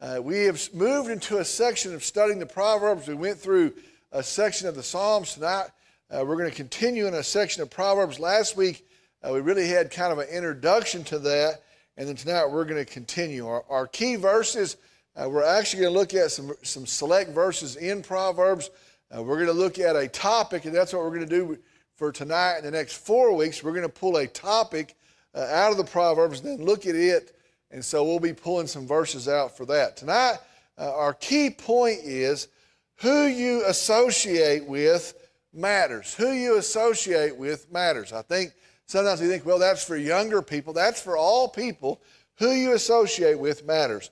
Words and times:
Uh, 0.00 0.20
we 0.22 0.44
have 0.44 0.72
moved 0.72 1.10
into 1.10 1.38
a 1.38 1.44
section 1.44 1.92
of 1.92 2.04
studying 2.04 2.38
the 2.38 2.46
Proverbs. 2.46 3.08
We 3.08 3.14
went 3.14 3.36
through 3.36 3.72
a 4.12 4.22
section 4.22 4.68
of 4.68 4.76
the 4.76 4.82
Psalms. 4.82 5.34
Tonight, 5.34 5.66
uh, 6.08 6.24
we're 6.24 6.36
going 6.36 6.48
to 6.48 6.54
continue 6.54 7.08
in 7.08 7.14
a 7.14 7.22
section 7.24 7.62
of 7.62 7.70
Proverbs. 7.70 8.20
Last 8.20 8.56
week, 8.56 8.86
uh, 9.24 9.32
we 9.32 9.40
really 9.40 9.66
had 9.66 9.90
kind 9.90 10.12
of 10.12 10.20
an 10.20 10.28
introduction 10.28 11.02
to 11.04 11.18
that, 11.18 11.64
and 11.96 12.08
then 12.08 12.14
tonight 12.14 12.46
we're 12.46 12.64
going 12.64 12.84
to 12.84 12.90
continue. 12.90 13.48
Our, 13.48 13.64
our 13.68 13.88
key 13.88 14.14
verses, 14.14 14.76
uh, 15.16 15.28
we're 15.28 15.42
actually 15.42 15.82
going 15.82 15.92
to 15.92 15.98
look 15.98 16.14
at 16.14 16.30
some, 16.30 16.52
some 16.62 16.86
select 16.86 17.30
verses 17.30 17.74
in 17.74 18.00
Proverbs. 18.00 18.70
Uh, 19.10 19.24
we're 19.24 19.34
going 19.34 19.48
to 19.48 19.52
look 19.52 19.80
at 19.80 19.96
a 19.96 20.06
topic, 20.06 20.64
and 20.64 20.72
that's 20.72 20.92
what 20.92 21.02
we're 21.02 21.16
going 21.16 21.28
to 21.28 21.36
do 21.36 21.58
for 21.96 22.12
tonight 22.12 22.58
and 22.58 22.66
the 22.66 22.70
next 22.70 22.98
four 22.98 23.34
weeks. 23.34 23.64
We're 23.64 23.72
going 23.72 23.82
to 23.82 23.88
pull 23.88 24.18
a 24.18 24.28
topic 24.28 24.94
uh, 25.34 25.40
out 25.40 25.72
of 25.72 25.76
the 25.76 25.82
Proverbs 25.82 26.38
and 26.38 26.60
then 26.60 26.64
look 26.64 26.86
at 26.86 26.94
it. 26.94 27.34
And 27.70 27.84
so 27.84 28.04
we'll 28.04 28.20
be 28.20 28.32
pulling 28.32 28.66
some 28.66 28.86
verses 28.86 29.28
out 29.28 29.56
for 29.56 29.66
that. 29.66 29.96
Tonight, 29.96 30.38
uh, 30.78 30.94
our 30.94 31.14
key 31.14 31.50
point 31.50 32.00
is 32.02 32.48
who 32.96 33.26
you 33.26 33.64
associate 33.66 34.66
with 34.66 35.14
matters. 35.52 36.14
Who 36.14 36.32
you 36.32 36.56
associate 36.56 37.36
with 37.36 37.70
matters. 37.70 38.12
I 38.12 38.22
think 38.22 38.52
sometimes 38.86 39.20
we 39.20 39.28
think, 39.28 39.44
well, 39.44 39.58
that's 39.58 39.84
for 39.84 39.96
younger 39.96 40.42
people. 40.42 40.72
That's 40.72 41.00
for 41.00 41.16
all 41.16 41.48
people. 41.48 42.00
Who 42.38 42.52
you 42.52 42.72
associate 42.72 43.38
with 43.38 43.66
matters. 43.66 44.10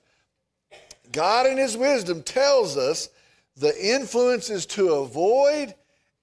God, 1.11 1.47
in 1.47 1.57
His 1.57 1.77
wisdom, 1.77 2.21
tells 2.21 2.77
us 2.77 3.09
the 3.55 3.73
influences 3.81 4.65
to 4.67 4.89
avoid, 4.93 5.73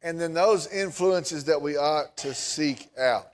and 0.02 0.20
then 0.20 0.34
those 0.34 0.66
influences 0.68 1.44
that 1.44 1.60
we 1.60 1.76
ought 1.76 2.16
to 2.18 2.34
seek 2.34 2.90
out. 2.98 3.28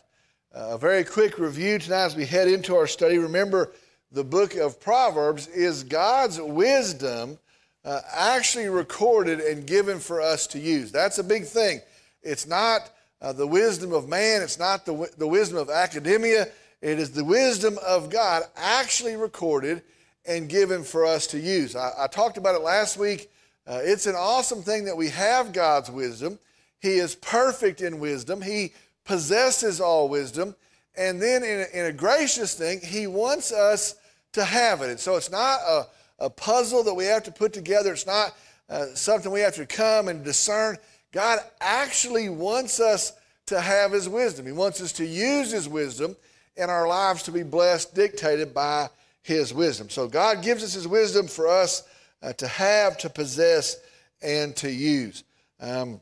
Uh, 0.54 0.70
a 0.70 0.78
very 0.78 1.04
quick 1.04 1.38
review 1.38 1.78
tonight 1.78 2.06
as 2.06 2.16
we 2.16 2.24
head 2.24 2.48
into 2.48 2.74
our 2.74 2.86
study. 2.86 3.18
Remember, 3.18 3.72
the 4.12 4.24
book 4.24 4.54
of 4.54 4.80
Proverbs 4.80 5.46
is 5.48 5.84
God's 5.84 6.40
wisdom 6.40 7.38
uh, 7.84 8.00
actually 8.12 8.68
recorded 8.68 9.40
and 9.40 9.66
given 9.66 9.98
for 9.98 10.20
us 10.20 10.46
to 10.48 10.58
use. 10.58 10.92
That's 10.92 11.18
a 11.18 11.24
big 11.24 11.44
thing. 11.44 11.80
It's 12.22 12.46
not 12.46 12.90
uh, 13.22 13.32
the 13.32 13.46
wisdom 13.46 13.92
of 13.92 14.08
man, 14.08 14.42
it's 14.42 14.58
not 14.58 14.84
the, 14.84 15.10
the 15.18 15.28
wisdom 15.28 15.58
of 15.58 15.70
academia. 15.70 16.48
It 16.82 16.98
is 16.98 17.10
the 17.10 17.24
wisdom 17.24 17.78
of 17.86 18.10
God 18.10 18.42
actually 18.56 19.16
recorded 19.16 19.82
and 20.26 20.48
given 20.48 20.82
for 20.82 21.04
us 21.04 21.26
to 21.28 21.38
use. 21.38 21.76
I, 21.76 21.90
I 21.98 22.06
talked 22.06 22.38
about 22.38 22.54
it 22.54 22.62
last 22.62 22.96
week 22.96 23.30
uh, 23.70 23.80
it's 23.84 24.06
an 24.06 24.16
awesome 24.16 24.62
thing 24.62 24.84
that 24.86 24.96
we 24.96 25.10
have 25.10 25.52
God's 25.52 25.90
wisdom. 25.90 26.40
He 26.80 26.94
is 26.94 27.14
perfect 27.14 27.80
in 27.80 28.00
wisdom, 28.00 28.42
He 28.42 28.72
possesses 29.04 29.80
all 29.80 30.08
wisdom. 30.08 30.56
And 30.96 31.22
then, 31.22 31.44
in 31.44 31.60
a, 31.60 31.78
in 31.78 31.86
a 31.86 31.92
gracious 31.92 32.54
thing, 32.54 32.80
He 32.80 33.06
wants 33.06 33.52
us 33.52 33.94
to 34.32 34.44
have 34.44 34.82
it. 34.82 34.90
And 34.90 35.00
so 35.00 35.16
it's 35.16 35.30
not 35.30 35.60
a, 35.60 35.86
a 36.18 36.30
puzzle 36.30 36.82
that 36.84 36.94
we 36.94 37.04
have 37.04 37.22
to 37.24 37.32
put 37.32 37.52
together, 37.52 37.92
it's 37.92 38.06
not 38.06 38.34
uh, 38.68 38.86
something 38.94 39.32
we 39.32 39.40
have 39.40 39.54
to 39.56 39.66
come 39.66 40.08
and 40.08 40.24
discern. 40.24 40.76
God 41.12 41.40
actually 41.60 42.28
wants 42.28 42.78
us 42.78 43.12
to 43.46 43.60
have 43.60 43.92
His 43.92 44.08
wisdom. 44.08 44.46
He 44.46 44.52
wants 44.52 44.80
us 44.80 44.92
to 44.92 45.04
use 45.04 45.50
His 45.50 45.68
wisdom 45.68 46.16
and 46.56 46.70
our 46.70 46.86
lives 46.86 47.22
to 47.24 47.32
be 47.32 47.42
blessed, 47.42 47.94
dictated 47.94 48.54
by 48.54 48.88
His 49.22 49.52
wisdom. 49.52 49.90
So 49.90 50.06
God 50.06 50.42
gives 50.42 50.62
us 50.62 50.74
His 50.74 50.86
wisdom 50.86 51.26
for 51.26 51.48
us 51.48 51.82
uh, 52.22 52.32
to 52.34 52.46
have, 52.46 52.96
to 52.98 53.10
possess, 53.10 53.76
and 54.22 54.54
to 54.56 54.70
use. 54.70 55.24
Um, 55.60 56.00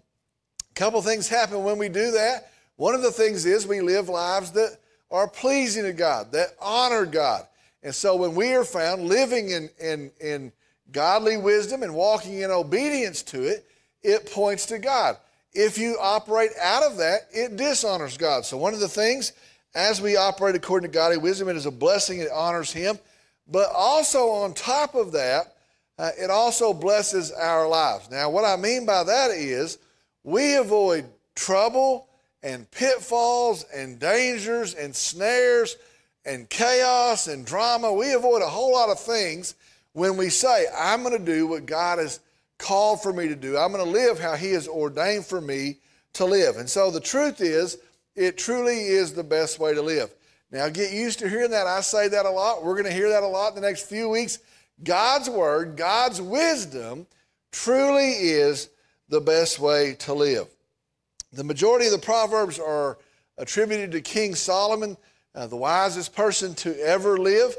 a 0.70 0.74
couple 0.74 1.00
things 1.00 1.28
happen 1.28 1.62
when 1.64 1.78
we 1.78 1.88
do 1.88 2.10
that. 2.10 2.50
One 2.76 2.94
of 2.94 3.02
the 3.02 3.10
things 3.10 3.46
is 3.46 3.66
we 3.66 3.80
live 3.80 4.08
lives 4.08 4.52
that 4.52 4.78
are 5.10 5.28
pleasing 5.28 5.84
to 5.84 5.92
God, 5.92 6.32
that 6.32 6.48
honor 6.60 7.06
God. 7.06 7.46
And 7.82 7.94
so 7.94 8.16
when 8.16 8.34
we 8.34 8.54
are 8.54 8.64
found 8.64 9.04
living 9.04 9.50
in, 9.50 9.70
in, 9.80 10.10
in 10.20 10.52
godly 10.90 11.36
wisdom 11.36 11.82
and 11.82 11.94
walking 11.94 12.40
in 12.40 12.50
obedience 12.50 13.22
to 13.24 13.42
it, 13.42 13.66
it 14.02 14.30
points 14.30 14.66
to 14.66 14.78
God. 14.78 15.16
If 15.52 15.78
you 15.78 15.96
operate 16.00 16.50
out 16.60 16.82
of 16.82 16.98
that, 16.98 17.28
it 17.32 17.56
dishonors 17.56 18.16
God. 18.16 18.44
So 18.44 18.56
one 18.56 18.75
of 18.75 18.80
the 18.80 18.88
things, 18.88 19.32
as 19.75 20.00
we 20.00 20.16
operate 20.16 20.54
according 20.54 20.91
to 20.91 20.94
godly 20.94 21.19
wisdom, 21.19 21.48
it 21.48 21.56
is 21.56 21.66
a 21.66 21.70
blessing, 21.70 22.20
it 22.20 22.30
honors 22.32 22.72
Him. 22.72 22.98
But 23.47 23.70
also 23.75 24.28
on 24.28 24.54
top 24.54 24.94
of 24.94 25.12
that, 25.12 25.54
uh, 25.98 26.10
it 26.19 26.30
also 26.30 26.72
blesses 26.72 27.32
our 27.32 27.66
lives. 27.66 28.10
Now, 28.10 28.30
what 28.30 28.44
I 28.44 28.56
mean 28.56 28.86
by 28.86 29.04
that 29.04 29.30
is 29.30 29.78
we 30.22 30.54
avoid 30.54 31.06
trouble 31.34 32.08
and 32.42 32.70
pitfalls 32.70 33.64
and 33.74 33.98
dangers 33.98 34.74
and 34.74 34.94
snares 34.94 35.76
and 36.28 36.49
chaos 36.50 37.27
and 37.27 37.47
drama. 37.47 37.93
We 37.93 38.12
avoid 38.12 38.43
a 38.43 38.49
whole 38.49 38.72
lot 38.72 38.91
of 38.91 39.00
things 39.00 39.55
when 39.93 40.16
we 40.16 40.28
say, 40.28 40.66
I'm 40.77 41.03
going 41.03 41.19
to 41.19 41.25
do 41.25 41.47
what 41.47 41.66
God 41.66 41.99
has 41.99 42.21
called 42.59 43.03
for 43.03 43.12
me 43.12 43.28
to 43.28 43.37
do. 43.37 43.56
I'm 43.56 43.72
going 43.72 43.84
to 43.84 43.91
live 43.91 44.21
how 44.21 44.34
He 44.34 44.53
has 44.53 44.69
ordained 44.69 45.25
for 45.25 45.41
me 45.41 45.78
to 46.15 46.25
live. 46.25 46.56
And 46.56 46.69
so 46.69 46.91
the 46.91 47.00
truth 47.00 47.41
is, 47.41 47.78
it 48.15 48.37
truly 48.37 48.81
is 48.81 49.12
the 49.12 49.25
best 49.25 49.59
way 49.59 49.75
to 49.75 49.83
live. 49.83 50.12
Now, 50.50 50.69
get 50.69 50.93
used 50.93 51.19
to 51.21 51.28
hearing 51.28 51.50
that. 51.50 51.66
I 51.66 51.81
say 51.81 52.09
that 52.09 52.27
a 52.27 52.31
lot. 52.31 52.65
We're 52.65 52.75
going 52.75 52.87
to 52.87 52.93
hear 52.93 53.10
that 53.10 53.22
a 53.22 53.28
lot 53.28 53.50
in 53.50 53.55
the 53.55 53.66
next 53.66 53.89
few 53.89 54.09
weeks. 54.09 54.39
God's 54.83 55.28
word, 55.28 55.77
God's 55.77 56.21
wisdom, 56.21 57.06
truly 57.53 58.10
is 58.10 58.69
the 59.09 59.21
best 59.21 59.59
way 59.59 59.95
to 60.00 60.15
live. 60.15 60.49
The 61.33 61.45
majority 61.45 61.87
of 61.87 61.93
the 61.93 61.99
Proverbs 61.99 62.59
are 62.59 62.99
attributed 63.37 63.93
to 63.93 64.00
King 64.00 64.34
Solomon, 64.34 64.97
uh, 65.38 65.47
the 65.47 65.56
wisest 65.56 66.16
person 66.16 66.53
to 66.53 66.76
ever 66.81 67.16
live. 67.16 67.54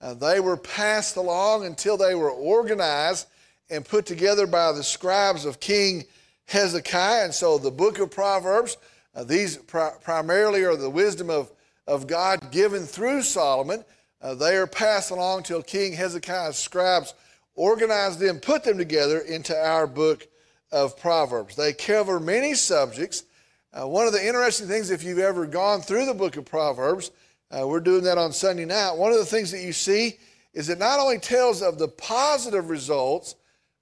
Uh, 0.00 0.14
they 0.14 0.38
were 0.38 0.56
passed 0.56 1.16
along 1.16 1.66
until 1.66 1.96
they 1.96 2.14
were 2.14 2.30
organized 2.30 3.26
and 3.68 3.84
put 3.84 4.06
together 4.06 4.46
by 4.46 4.70
the 4.70 4.84
scribes 4.84 5.44
of 5.44 5.58
King 5.58 6.04
Hezekiah. 6.46 7.24
And 7.24 7.34
so 7.34 7.58
the 7.58 7.72
book 7.72 7.98
of 7.98 8.12
Proverbs, 8.12 8.76
uh, 9.16 9.24
these 9.24 9.56
pri- 9.56 9.94
primarily 10.00 10.62
are 10.62 10.76
the 10.76 10.88
wisdom 10.88 11.28
of, 11.28 11.50
of 11.88 12.06
God 12.06 12.52
given 12.52 12.84
through 12.84 13.22
Solomon. 13.22 13.84
Uh, 14.22 14.36
they 14.36 14.54
are 14.54 14.68
passed 14.68 15.10
along 15.10 15.42
till 15.42 15.60
King 15.60 15.92
Hezekiah's 15.92 16.56
scribes 16.56 17.14
organized 17.56 18.20
them, 18.20 18.38
put 18.38 18.62
them 18.62 18.78
together 18.78 19.18
into 19.18 19.56
our 19.56 19.88
book 19.88 20.28
of 20.70 20.96
Proverbs. 20.96 21.56
They 21.56 21.72
cover 21.72 22.20
many 22.20 22.54
subjects. 22.54 23.24
Uh, 23.72 23.88
one 23.88 24.06
of 24.06 24.12
the 24.12 24.24
interesting 24.24 24.68
things, 24.68 24.90
if 24.90 25.02
you've 25.02 25.18
ever 25.18 25.46
gone 25.46 25.80
through 25.80 26.06
the 26.06 26.14
book 26.14 26.36
of 26.36 26.44
Proverbs, 26.44 27.10
uh, 27.54 27.66
we're 27.66 27.80
doing 27.80 28.04
that 28.04 28.18
on 28.18 28.32
Sunday 28.32 28.64
night. 28.64 28.96
One 28.96 29.12
of 29.12 29.18
the 29.18 29.24
things 29.24 29.50
that 29.52 29.62
you 29.62 29.72
see 29.72 30.18
is 30.54 30.68
it 30.68 30.78
not 30.78 30.98
only 30.98 31.18
tells 31.18 31.62
of 31.62 31.78
the 31.78 31.88
positive 31.88 32.68
results 32.68 33.36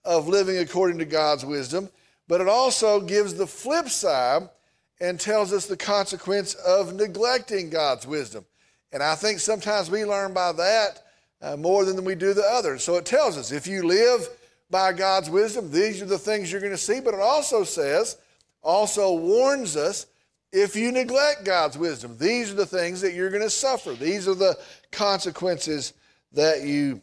of 0.05 0.29
living 0.29 0.59
according 0.59 0.99
to 0.99 1.05
God's 1.05 1.45
wisdom, 1.45 1.89
but 2.29 2.41
it 2.41 2.49
also 2.49 3.01
gives 3.01 3.35
the 3.35 3.47
flip 3.47 3.89
side 3.89 4.49
and 5.01 5.19
tells 5.19 5.53
us 5.53 5.67
the 5.67 5.77
consequence 5.77 6.55
of 6.55 6.95
neglecting 6.95 7.71
God's 7.71 8.07
wisdom. 8.07 8.45
And 8.93 9.03
I 9.03 9.15
think 9.15 9.41
sometimes 9.41 9.91
we 9.91 10.05
learn 10.05 10.35
by 10.35 10.53
that 10.53 11.03
uh, 11.41 11.57
more 11.57 11.85
than 11.85 12.05
we 12.05 12.15
do 12.15 12.35
the 12.35 12.45
others. 12.45 12.85
So 12.85 12.97
it 12.97 13.07
tells 13.07 13.39
us 13.39 13.53
if 13.53 13.67
you 13.67 13.85
live 13.85 14.29
by 14.71 14.93
God's 14.93 15.31
wisdom, 15.31 15.71
these 15.71 16.01
are 16.03 16.07
the 16.07 16.19
things 16.19 16.53
you're 16.53 16.61
going 16.61 16.73
to 16.73 16.79
see. 16.79 17.01
But 17.01 17.15
it 17.15 17.21
also 17.21 17.65
says, 17.65 18.19
also 18.63 19.15
warns 19.15 19.77
us, 19.77 20.07
if 20.53 20.77
you 20.77 20.93
neglect 20.93 21.45
God's 21.45 21.79
wisdom, 21.79 22.17
these 22.19 22.51
are 22.51 22.57
the 22.57 22.67
things 22.67 23.01
that 23.01 23.15
you're 23.15 23.31
going 23.31 23.43
to 23.43 23.51
suffer. 23.51 23.95
These 23.95 24.29
are 24.29 24.35
the 24.35 24.59
consequences 24.91 25.95
that 26.33 26.63
you 26.63 27.01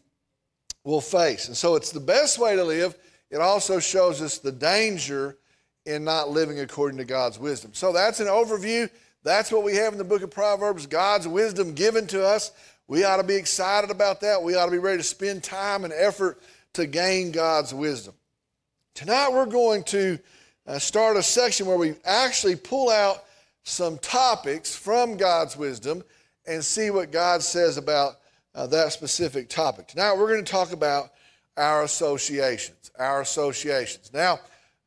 will 0.83 1.01
face. 1.01 1.47
And 1.47 1.57
so 1.57 1.75
it's 1.75 1.91
the 1.91 1.99
best 1.99 2.37
way 2.37 2.55
to 2.55 2.63
live. 2.63 2.95
It 3.31 3.41
also 3.41 3.79
shows 3.79 4.21
us 4.21 4.37
the 4.37 4.51
danger 4.51 5.37
in 5.85 6.03
not 6.03 6.29
living 6.29 6.59
according 6.59 6.97
to 6.99 7.05
God's 7.05 7.39
wisdom. 7.39 7.73
So 7.73 7.91
that's 7.91 8.19
an 8.19 8.27
overview. 8.27 8.89
That's 9.23 9.51
what 9.51 9.63
we 9.63 9.75
have 9.75 9.93
in 9.93 9.97
the 9.97 10.03
book 10.03 10.21
of 10.21 10.31
Proverbs 10.31 10.85
God's 10.85 11.27
wisdom 11.27 11.73
given 11.73 12.07
to 12.07 12.25
us. 12.25 12.51
We 12.87 13.03
ought 13.03 13.17
to 13.17 13.23
be 13.23 13.35
excited 13.35 13.89
about 13.89 14.21
that. 14.21 14.41
We 14.41 14.55
ought 14.55 14.65
to 14.65 14.71
be 14.71 14.77
ready 14.77 14.97
to 14.97 15.03
spend 15.03 15.43
time 15.43 15.83
and 15.83 15.93
effort 15.93 16.41
to 16.73 16.85
gain 16.85 17.31
God's 17.31 17.73
wisdom. 17.73 18.13
Tonight, 18.93 19.31
we're 19.31 19.45
going 19.45 19.83
to 19.85 20.19
uh, 20.65 20.79
start 20.79 21.17
a 21.17 21.23
section 21.23 21.65
where 21.67 21.77
we 21.77 21.95
actually 22.03 22.55
pull 22.55 22.89
out 22.89 23.23
some 23.69 23.97
topics 23.99 24.75
from 24.75 25.17
God's 25.17 25.55
wisdom 25.55 26.03
and 26.47 26.63
see 26.63 26.89
what 26.89 27.11
God 27.11 27.41
says 27.41 27.77
about 27.77 28.19
uh, 28.55 28.67
that 28.67 28.91
specific 28.91 29.49
topic. 29.49 29.87
Tonight, 29.87 30.17
we're 30.17 30.27
going 30.27 30.43
to 30.43 30.51
talk 30.51 30.73
about 30.73 31.11
our 31.55 31.83
associations. 31.83 32.91
Our 32.97 33.21
associations. 33.21 34.11
Now, 34.13 34.39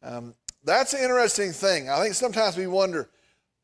um, 0.03 0.35
that's 0.65 0.93
an 0.95 1.03
interesting 1.03 1.53
thing. 1.53 1.89
I 1.89 2.03
think 2.03 2.15
sometimes 2.15 2.57
we 2.57 2.67
wonder 2.67 3.09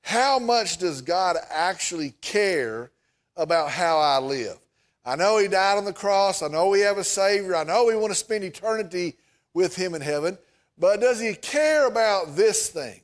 how 0.02 0.38
much 0.38 0.78
does 0.78 1.02
God 1.02 1.36
actually 1.50 2.10
care 2.20 2.90
about 3.36 3.70
how 3.70 3.98
I 3.98 4.18
live? 4.18 4.58
I 5.04 5.16
know 5.16 5.38
He 5.38 5.48
died 5.48 5.78
on 5.78 5.84
the 5.84 5.92
cross. 5.92 6.42
I 6.42 6.48
know 6.48 6.68
we 6.68 6.80
have 6.80 6.98
a 6.98 7.04
Savior. 7.04 7.56
I 7.56 7.64
know 7.64 7.86
we 7.86 7.96
want 7.96 8.12
to 8.12 8.18
spend 8.18 8.44
eternity 8.44 9.16
with 9.54 9.74
Him 9.74 9.94
in 9.94 10.00
heaven. 10.00 10.38
But 10.78 11.00
does 11.00 11.20
He 11.20 11.34
care 11.34 11.86
about 11.86 12.36
this 12.36 12.68
thing? 12.68 13.00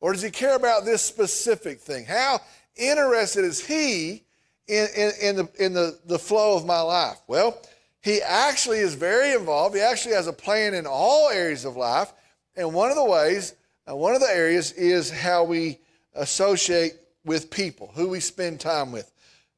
Or 0.00 0.12
does 0.12 0.22
He 0.22 0.30
care 0.30 0.56
about 0.56 0.84
this 0.84 1.02
specific 1.02 1.80
thing? 1.80 2.04
How 2.04 2.40
interested 2.76 3.44
is 3.44 3.64
He 3.64 4.24
in, 4.66 4.86
in, 4.96 5.12
in, 5.22 5.36
the, 5.36 5.48
in 5.58 5.72
the, 5.72 5.98
the 6.06 6.18
flow 6.18 6.56
of 6.56 6.66
my 6.66 6.80
life? 6.80 7.18
Well, 7.26 7.60
He 8.02 8.22
actually 8.22 8.78
is 8.78 8.94
very 8.94 9.32
involved. 9.32 9.74
He 9.74 9.82
actually 9.82 10.14
has 10.14 10.26
a 10.26 10.32
plan 10.32 10.74
in 10.74 10.86
all 10.86 11.28
areas 11.28 11.64
of 11.64 11.76
life. 11.76 12.12
And 12.56 12.74
one 12.74 12.90
of 12.90 12.96
the 12.96 13.04
ways, 13.04 13.54
uh, 13.88 13.94
one 13.94 14.14
of 14.14 14.20
the 14.20 14.30
areas 14.30 14.72
is 14.72 15.10
how 15.10 15.44
we 15.44 15.78
associate 16.14 16.94
with 17.24 17.50
people, 17.50 17.90
who 17.94 18.08
we 18.08 18.20
spend 18.20 18.60
time 18.60 18.92
with. 18.92 19.10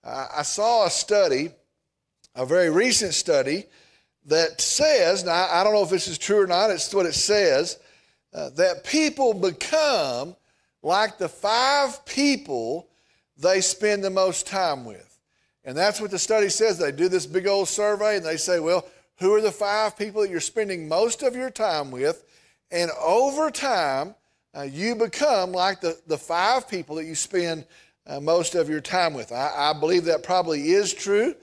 Uh, 0.05 0.27
I 0.37 0.43
saw 0.43 0.87
a 0.87 0.91
study, 0.91 1.51
a 2.35 2.45
very 2.45 2.71
recent 2.71 3.15
study, 3.15 3.65
that 4.27 4.61
says, 4.61 5.25
now 5.25 5.49
I 5.51 5.65
don't 5.65 5.73
know 5.73 5.83
if 5.83 5.91
this 5.91 6.09
is 6.09 6.19
true 6.19 6.43
or 6.43 6.47
not, 6.47 6.71
it's 6.71 6.95
what 6.95 7.07
it 7.07 7.15
says, 7.15 7.79
uh, 8.35 8.51
that 8.51 8.85
people 8.85 9.35
become 9.35 10.37
like 10.83 11.19
the 11.19 11.29
five 11.29 12.05
people 12.07 12.89
they 13.37 13.61
spend 13.61 14.03
the 14.03 14.11
most 14.11 14.47
time 14.47 14.85
with. 14.85 15.09
And 15.65 15.77
that's 15.77 16.01
what 16.01 16.11
the 16.11 16.19
study 16.19 16.49
says. 16.49 16.79
They 16.79 16.93
do 16.93 17.09
this 17.09 17.27
big 17.27 17.47
old 17.47 17.69
survey 17.69 18.17
and 18.17 18.25
they 18.25 18.37
say, 18.37 18.59
well, 18.59 18.87
who 19.17 19.35
are 19.35 19.41
the 19.41 19.53
five 19.53 19.97
people 19.97 20.23
that 20.23 20.31
you're 20.31 20.41
spending 20.41 20.89
most 20.89 21.23
of 21.23 21.37
your 21.37 21.51
time 21.51 21.91
with? 21.91 22.25
And 22.71 22.91
over 23.01 23.51
time, 23.51 24.15
uh, 24.57 24.63
you 24.63 24.95
become 24.95 25.53
like 25.53 25.81
the, 25.81 25.99
the 26.07 26.19
five 26.19 26.69
people 26.69 26.97
that 26.97 27.05
you 27.05 27.15
spend 27.15 27.65
uh, 28.07 28.21
most 28.21 28.55
of 28.55 28.69
your 28.69 28.81
time 28.81 29.15
with. 29.15 29.31
I, 29.31 29.71
I, 29.71 29.79
believe 29.79 30.05
that 30.07 30.23
probably 30.23 30.73
is 30.73 30.93
true. 30.93 31.35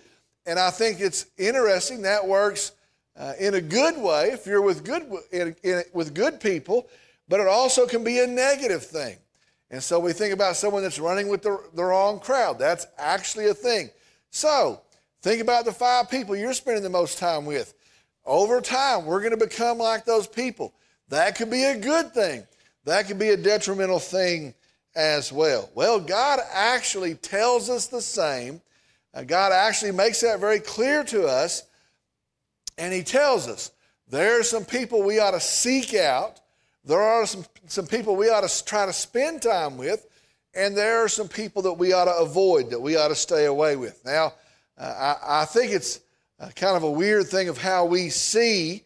And 0.45 0.59
I 0.59 0.69
think 0.69 1.00
it's 1.00 1.27
interesting 1.38 2.01
that 2.01 2.27
works 2.27 2.74
uh, 3.19 3.33
in 3.39 3.54
a 3.54 3.62
good 3.62 3.98
way 3.98 4.30
if 4.30 4.48
you're 4.48 4.62
with 4.62 4.83
good, 4.83 5.04
in, 5.31 5.56
in, 5.63 5.83
with 5.94 6.16
good 6.16 6.39
people, 6.39 6.88
but 7.27 7.39
it 7.39 7.48
also 7.48 7.86
can 7.86 8.04
be 8.04 8.19
a 8.19 8.27
negative 8.27 8.83
thing. 8.83 9.18
And 9.69 9.83
so 9.83 10.00
we 10.00 10.13
think 10.13 10.33
about 10.33 10.56
someone 10.56 10.81
that's 10.81 10.98
running 10.98 11.27
with 11.27 11.44
the, 11.44 11.62
the 11.75 11.83
wrong 11.83 12.19
crowd. 12.19 12.57
That's 12.57 12.88
actually 12.98 13.48
a 13.48 13.54
thing. 13.54 13.92
So 14.31 14.81
think 15.21 15.42
about 15.42 15.66
the 15.66 15.71
five 15.71 16.10
people 16.10 16.36
you're 16.36 16.54
spending 16.54 16.81
the 16.81 16.89
most 16.89 17.19
time 17.19 17.45
with. 17.45 17.75
Over 18.25 18.62
time, 18.62 19.06
we're 19.06 19.19
going 19.19 19.38
to 19.38 19.45
become 19.45 19.77
like 19.77 20.06
those 20.06 20.27
people. 20.27 20.74
That 21.10 21.36
could 21.36 21.51
be 21.51 21.65
a 21.65 21.77
good 21.77 22.13
thing. 22.13 22.48
That 22.86 23.07
could 23.07 23.19
be 23.19 23.30
a 23.30 23.38
detrimental 23.38 24.00
thing 24.00 24.54
as 24.95 25.31
well. 25.31 25.69
Well, 25.75 26.00
God 26.00 26.39
actually 26.51 27.15
tells 27.15 27.69
us 27.69 27.88
the 27.88 28.01
same. 28.01 28.62
Uh, 29.13 29.24
God 29.24 29.51
actually 29.51 29.92
makes 29.92 30.22
that 30.22 30.39
very 30.39 30.60
clear 30.60 31.04
to 31.06 31.25
us. 31.25 31.63
And 32.80 32.92
He 32.92 33.04
tells 33.04 33.48
us 33.48 33.70
there 34.10 34.40
are 34.40 34.44
some 34.44 34.66
people 34.66 35.04
we 35.04 35.20
ought 35.20 35.31
to 35.31 35.40
seek 35.40 35.94
out 35.94 36.40
there 36.86 37.02
are 37.02 37.26
some, 37.26 37.46
some 37.68 37.86
people 37.86 38.16
we 38.16 38.30
ought 38.30 38.48
to 38.48 38.66
try 38.66 38.86
to 38.86 38.94
spend 38.94 39.42
time 39.42 39.78
with, 39.78 40.08
and 40.56 40.76
there 40.76 41.04
are 41.04 41.08
some 41.08 41.28
people 41.28 41.62
that 41.64 41.74
we 41.74 41.94
ought 41.94 42.06
to 42.06 42.16
avoid, 42.18 42.72
that 42.72 42.80
we 42.80 42.98
ought 42.98 43.10
to 43.10 43.16
stay 43.16 43.46
away 43.46 43.76
with. 43.76 44.04
Now, 44.06 44.34
uh, 44.78 45.16
I, 45.22 45.42
I, 45.42 45.46
think 45.46 45.72
it's 45.72 46.00
kind 46.56 46.76
of 46.76 46.84
a 46.84 46.90
weird 46.90 47.28
thing 47.28 47.50
of 47.50 47.58
how 47.58 47.86
we 47.86 48.10
see. 48.10 48.84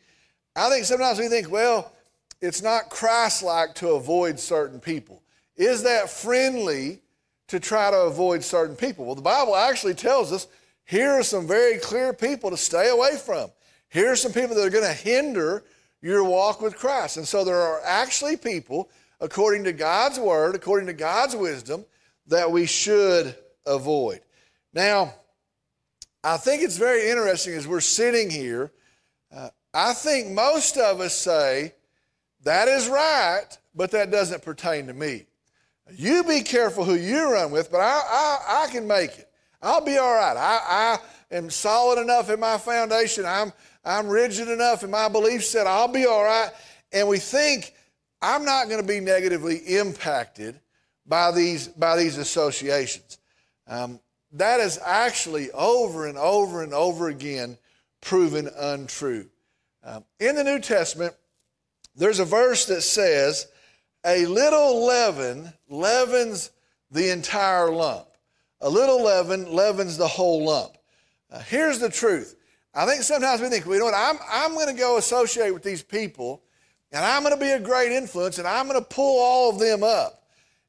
I 0.55 0.69
think 0.69 0.85
sometimes 0.85 1.19
we 1.19 1.29
think, 1.29 1.49
well, 1.51 1.93
it's 2.41 2.61
not 2.61 2.89
Christ 2.89 3.43
like 3.43 3.75
to 3.75 3.91
avoid 3.91 4.39
certain 4.39 4.79
people. 4.79 5.21
Is 5.55 5.83
that 5.83 6.09
friendly 6.09 6.99
to 7.47 7.59
try 7.59 7.91
to 7.91 8.01
avoid 8.01 8.43
certain 8.43 8.75
people? 8.75 9.05
Well, 9.05 9.15
the 9.15 9.21
Bible 9.21 9.55
actually 9.55 9.93
tells 9.93 10.33
us 10.33 10.47
here 10.83 11.11
are 11.11 11.23
some 11.23 11.47
very 11.47 11.77
clear 11.77 12.11
people 12.11 12.49
to 12.49 12.57
stay 12.57 12.89
away 12.89 13.17
from. 13.23 13.49
Here 13.93 14.11
are 14.11 14.15
some 14.15 14.33
people 14.33 14.55
that 14.55 14.65
are 14.65 14.71
going 14.71 14.83
to 14.83 14.91
hinder 14.91 15.63
your 16.01 16.23
walk 16.23 16.61
with 16.61 16.75
Christ. 16.75 17.17
And 17.17 17.27
so 17.27 17.45
there 17.45 17.61
are 17.61 17.79
actually 17.85 18.37
people, 18.37 18.89
according 19.21 19.65
to 19.65 19.71
God's 19.71 20.19
word, 20.19 20.55
according 20.55 20.87
to 20.87 20.93
God's 20.93 21.35
wisdom, 21.35 21.85
that 22.25 22.51
we 22.51 22.65
should 22.65 23.35
avoid. 23.67 24.21
Now, 24.73 25.13
I 26.23 26.37
think 26.37 26.63
it's 26.63 26.77
very 26.77 27.07
interesting 27.11 27.53
as 27.53 27.67
we're 27.67 27.81
sitting 27.81 28.31
here. 28.31 28.71
Uh, 29.31 29.49
I 29.75 29.93
think 29.93 30.31
most 30.31 30.75
of 30.77 30.99
us 30.99 31.15
say, 31.15 31.75
that 32.45 32.67
is 32.67 32.87
right, 32.87 33.45
but 33.75 33.91
that 33.91 34.09
doesn't 34.09 34.41
pertain 34.41 34.87
to 34.87 34.93
me. 34.93 35.27
You 35.95 36.23
be 36.23 36.41
careful 36.41 36.83
who 36.83 36.95
you 36.95 37.31
run 37.31 37.51
with, 37.51 37.71
but 37.71 37.81
I, 37.81 38.01
I, 38.09 38.63
I 38.63 38.71
can 38.71 38.87
make 38.87 39.11
it. 39.19 39.29
I'll 39.63 39.83
be 39.83 39.97
all 39.97 40.13
right. 40.13 40.35
I, 40.37 40.99
I 41.31 41.35
am 41.35 41.49
solid 41.49 42.01
enough 42.01 42.29
in 42.29 42.39
my 42.39 42.57
foundation. 42.57 43.25
I'm, 43.25 43.53
I'm 43.83 44.07
rigid 44.07 44.49
enough 44.49 44.83
in 44.83 44.91
my 44.91 45.07
belief 45.07 45.43
set, 45.45 45.65
I'll 45.65 45.87
be 45.87 46.05
all 46.05 46.23
right. 46.23 46.51
And 46.91 47.07
we 47.07 47.17
think, 47.17 47.73
I'm 48.21 48.45
not 48.45 48.69
going 48.69 48.81
to 48.81 48.87
be 48.87 48.99
negatively 48.99 49.57
impacted 49.57 50.59
by 51.05 51.31
these, 51.31 51.67
by 51.67 51.97
these 51.97 52.17
associations. 52.17 53.17
Um, 53.67 53.99
that 54.33 54.59
is 54.59 54.79
actually 54.83 55.51
over 55.51 56.07
and 56.07 56.17
over 56.17 56.63
and 56.63 56.73
over 56.73 57.09
again 57.09 57.57
proven 58.01 58.49
untrue. 58.57 59.29
Um, 59.83 60.03
in 60.19 60.35
the 60.35 60.43
New 60.43 60.59
Testament, 60.59 61.13
there's 61.95 62.19
a 62.19 62.25
verse 62.25 62.65
that 62.65 62.81
says, 62.81 63.47
A 64.05 64.25
little 64.25 64.85
leaven 64.85 65.53
leavens 65.69 66.51
the 66.89 67.11
entire 67.11 67.69
lump. 67.69 68.07
A 68.63 68.69
little 68.69 69.03
leaven 69.03 69.51
leavens 69.51 69.97
the 69.97 70.07
whole 70.07 70.45
lump. 70.45 70.77
Uh, 71.29 71.39
here's 71.39 71.79
the 71.79 71.89
truth 71.89 72.35
I 72.73 72.85
think 72.85 73.03
sometimes 73.03 73.41
we 73.41 73.49
think, 73.49 73.65
well, 73.65 73.75
you 73.75 73.79
know 73.79 73.85
what, 73.85 73.93
I'm, 73.93 74.17
I'm 74.31 74.53
going 74.53 74.73
to 74.73 74.79
go 74.79 74.97
associate 74.97 75.51
with 75.51 75.63
these 75.63 75.83
people 75.83 76.41
and 76.91 77.03
I'm 77.03 77.23
going 77.23 77.35
to 77.35 77.39
be 77.39 77.51
a 77.51 77.59
great 77.59 77.91
influence 77.91 78.39
and 78.39 78.47
I'm 78.47 78.67
going 78.67 78.79
to 78.79 78.87
pull 78.87 79.21
all 79.21 79.49
of 79.49 79.59
them 79.59 79.83
up. 79.83 80.23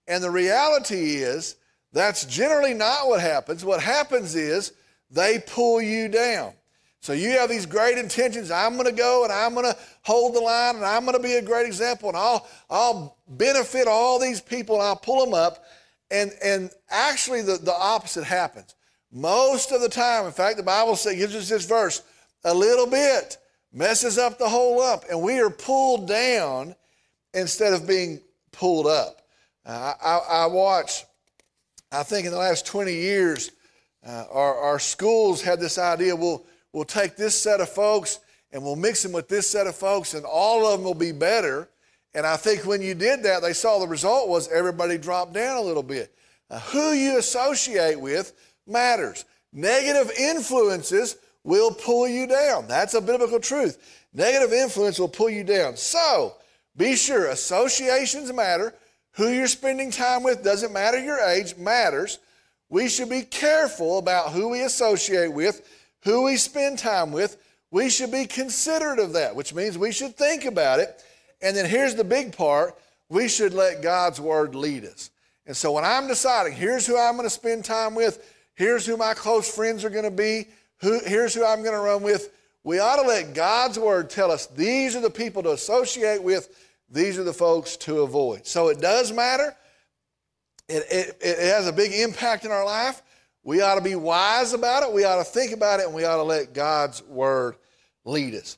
And 0.06 0.22
the 0.22 0.30
reality 0.30 1.16
is, 1.16 1.56
that's 1.92 2.24
generally 2.24 2.74
not 2.74 3.06
what 3.06 3.20
happens. 3.20 3.64
What 3.64 3.80
happens 3.80 4.34
is 4.34 4.72
they 5.10 5.42
pull 5.46 5.80
you 5.80 6.08
down. 6.08 6.52
So 7.00 7.12
you 7.12 7.30
have 7.38 7.48
these 7.48 7.66
great 7.66 7.98
intentions. 7.98 8.50
I'm 8.50 8.74
going 8.74 8.86
to 8.86 8.92
go 8.92 9.22
and 9.22 9.32
I'm 9.32 9.54
going 9.54 9.66
to 9.66 9.76
hold 10.02 10.34
the 10.34 10.40
line 10.40 10.76
and 10.76 10.84
I'm 10.84 11.04
going 11.04 11.16
to 11.16 11.22
be 11.22 11.34
a 11.34 11.42
great 11.42 11.66
example 11.66 12.08
and 12.08 12.18
I'll, 12.18 12.48
I'll 12.68 13.16
benefit 13.28 13.86
all 13.86 14.18
these 14.18 14.40
people 14.40 14.76
and 14.76 14.84
I'll 14.84 14.96
pull 14.96 15.24
them 15.24 15.34
up. 15.34 15.64
And, 16.10 16.32
and 16.42 16.70
actually, 16.90 17.42
the, 17.42 17.56
the 17.56 17.74
opposite 17.74 18.24
happens. 18.24 18.74
Most 19.10 19.72
of 19.72 19.80
the 19.80 19.88
time, 19.88 20.26
in 20.26 20.32
fact, 20.32 20.56
the 20.56 20.62
Bible 20.62 20.96
says, 20.96 21.16
gives 21.16 21.34
us 21.34 21.48
this 21.48 21.64
verse 21.64 22.02
a 22.44 22.52
little 22.54 22.86
bit 22.86 23.38
messes 23.72 24.18
up 24.18 24.38
the 24.38 24.48
whole 24.48 24.78
lump, 24.78 25.04
and 25.10 25.20
we 25.20 25.40
are 25.40 25.50
pulled 25.50 26.06
down 26.06 26.74
instead 27.34 27.72
of 27.72 27.86
being 27.86 28.20
pulled 28.52 28.86
up. 28.86 29.22
Uh, 29.66 29.94
I, 30.00 30.18
I 30.30 30.46
watch, 30.46 31.04
I 31.90 32.04
think 32.04 32.26
in 32.26 32.32
the 32.32 32.38
last 32.38 32.66
20 32.66 32.92
years, 32.92 33.50
uh, 34.06 34.24
our, 34.30 34.54
our 34.56 34.78
schools 34.78 35.42
had 35.42 35.58
this 35.58 35.78
idea 35.78 36.14
we'll, 36.14 36.44
we'll 36.72 36.84
take 36.84 37.16
this 37.16 37.40
set 37.40 37.60
of 37.60 37.68
folks 37.68 38.20
and 38.52 38.62
we'll 38.62 38.76
mix 38.76 39.02
them 39.02 39.10
with 39.12 39.28
this 39.28 39.50
set 39.50 39.66
of 39.66 39.74
folks, 39.74 40.14
and 40.14 40.24
all 40.24 40.64
of 40.64 40.78
them 40.78 40.84
will 40.84 40.94
be 40.94 41.10
better. 41.10 41.68
And 42.14 42.26
I 42.26 42.36
think 42.36 42.64
when 42.64 42.80
you 42.80 42.94
did 42.94 43.22
that, 43.24 43.42
they 43.42 43.52
saw 43.52 43.78
the 43.78 43.88
result 43.88 44.28
was 44.28 44.50
everybody 44.50 44.98
dropped 44.98 45.32
down 45.32 45.56
a 45.56 45.60
little 45.60 45.82
bit. 45.82 46.14
Uh, 46.50 46.60
who 46.60 46.92
you 46.92 47.18
associate 47.18 48.00
with 48.00 48.32
matters. 48.66 49.24
Negative 49.52 50.10
influences 50.18 51.16
will 51.42 51.70
pull 51.72 52.06
you 52.06 52.26
down. 52.26 52.68
That's 52.68 52.94
a 52.94 53.00
biblical 53.00 53.40
truth. 53.40 54.04
Negative 54.12 54.52
influence 54.52 54.98
will 54.98 55.08
pull 55.08 55.30
you 55.30 55.44
down. 55.44 55.76
So 55.76 56.36
be 56.76 56.96
sure 56.96 57.26
associations 57.26 58.32
matter. 58.32 58.74
Who 59.12 59.28
you're 59.28 59.46
spending 59.46 59.90
time 59.90 60.22
with 60.22 60.42
doesn't 60.42 60.72
matter 60.72 60.98
your 60.98 61.20
age, 61.20 61.56
matters. 61.56 62.18
We 62.68 62.88
should 62.88 63.08
be 63.08 63.22
careful 63.22 63.98
about 63.98 64.32
who 64.32 64.48
we 64.48 64.62
associate 64.62 65.32
with, 65.32 65.68
who 66.02 66.22
we 66.24 66.36
spend 66.36 66.78
time 66.78 67.12
with. 67.12 67.36
We 67.70 67.90
should 67.90 68.10
be 68.10 68.26
considerate 68.26 68.98
of 68.98 69.12
that, 69.12 69.36
which 69.36 69.54
means 69.54 69.78
we 69.78 69.92
should 69.92 70.16
think 70.16 70.44
about 70.44 70.80
it. 70.80 71.02
And 71.44 71.56
then 71.56 71.66
here's 71.66 71.94
the 71.94 72.04
big 72.04 72.36
part 72.36 72.76
we 73.08 73.28
should 73.28 73.54
let 73.54 73.82
God's 73.82 74.20
word 74.20 74.56
lead 74.56 74.84
us. 74.84 75.10
And 75.46 75.56
so 75.56 75.72
when 75.72 75.84
I'm 75.84 76.08
deciding, 76.08 76.54
here's 76.54 76.86
who 76.86 76.98
I'm 76.98 77.16
going 77.16 77.26
to 77.26 77.30
spend 77.30 77.64
time 77.64 77.94
with, 77.94 78.18
Here's 78.54 78.86
who 78.86 78.96
my 78.96 79.14
close 79.14 79.52
friends 79.52 79.84
are 79.84 79.90
going 79.90 80.04
to 80.04 80.10
be. 80.10 80.48
Who, 80.78 81.00
here's 81.04 81.34
who 81.34 81.44
I'm 81.44 81.62
going 81.62 81.74
to 81.74 81.80
run 81.80 82.02
with. 82.02 82.30
We 82.62 82.78
ought 82.78 82.96
to 82.96 83.06
let 83.06 83.34
God's 83.34 83.78
word 83.78 84.10
tell 84.10 84.30
us 84.30 84.46
these 84.46 84.96
are 84.96 85.00
the 85.00 85.10
people 85.10 85.42
to 85.42 85.52
associate 85.52 86.22
with, 86.22 86.48
these 86.88 87.18
are 87.18 87.24
the 87.24 87.32
folks 87.32 87.76
to 87.78 88.00
avoid. 88.00 88.46
So 88.46 88.68
it 88.68 88.80
does 88.80 89.12
matter. 89.12 89.54
It, 90.68 90.84
it, 90.90 91.18
it 91.20 91.38
has 91.40 91.66
a 91.66 91.72
big 91.72 91.92
impact 91.92 92.44
in 92.44 92.50
our 92.50 92.64
life. 92.64 93.02
We 93.42 93.60
ought 93.60 93.74
to 93.74 93.82
be 93.82 93.96
wise 93.96 94.54
about 94.54 94.82
it. 94.82 94.92
We 94.92 95.04
ought 95.04 95.18
to 95.18 95.24
think 95.24 95.52
about 95.52 95.80
it, 95.80 95.86
and 95.86 95.94
we 95.94 96.04
ought 96.04 96.16
to 96.16 96.22
let 96.22 96.54
God's 96.54 97.02
word 97.02 97.56
lead 98.04 98.34
us. 98.34 98.56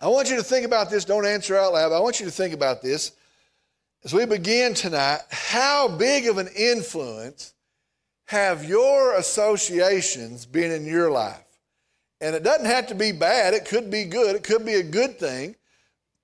I 0.00 0.08
want 0.08 0.28
you 0.28 0.36
to 0.36 0.42
think 0.42 0.66
about 0.66 0.90
this. 0.90 1.04
Don't 1.04 1.26
answer 1.26 1.56
out 1.56 1.72
loud. 1.72 1.92
I 1.92 2.00
want 2.00 2.20
you 2.20 2.26
to 2.26 2.32
think 2.32 2.52
about 2.52 2.82
this 2.82 3.12
as 4.04 4.12
we 4.12 4.26
begin 4.26 4.74
tonight. 4.74 5.20
How 5.30 5.88
big 5.88 6.26
of 6.26 6.36
an 6.36 6.48
influence 6.48 7.54
have 8.26 8.64
your 8.64 9.14
associations 9.14 10.44
been 10.44 10.70
in 10.70 10.84
your 10.84 11.10
life? 11.10 11.40
And 12.20 12.34
it 12.34 12.42
doesn't 12.42 12.66
have 12.66 12.88
to 12.88 12.94
be 12.94 13.12
bad, 13.12 13.54
it 13.54 13.64
could 13.64 13.90
be 13.90 14.04
good, 14.04 14.36
it 14.36 14.42
could 14.42 14.64
be 14.64 14.74
a 14.74 14.82
good 14.82 15.18
thing. 15.18 15.56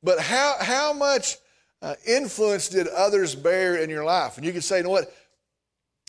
But 0.02 0.20
how, 0.20 0.56
how 0.60 0.92
much 0.92 1.36
uh, 1.80 1.94
influence 2.06 2.68
did 2.68 2.88
others 2.88 3.34
bear 3.34 3.76
in 3.76 3.88
your 3.88 4.04
life? 4.04 4.36
And 4.36 4.44
you 4.44 4.52
could 4.52 4.64
say, 4.64 4.78
you 4.78 4.84
know 4.84 4.90
what? 4.90 5.14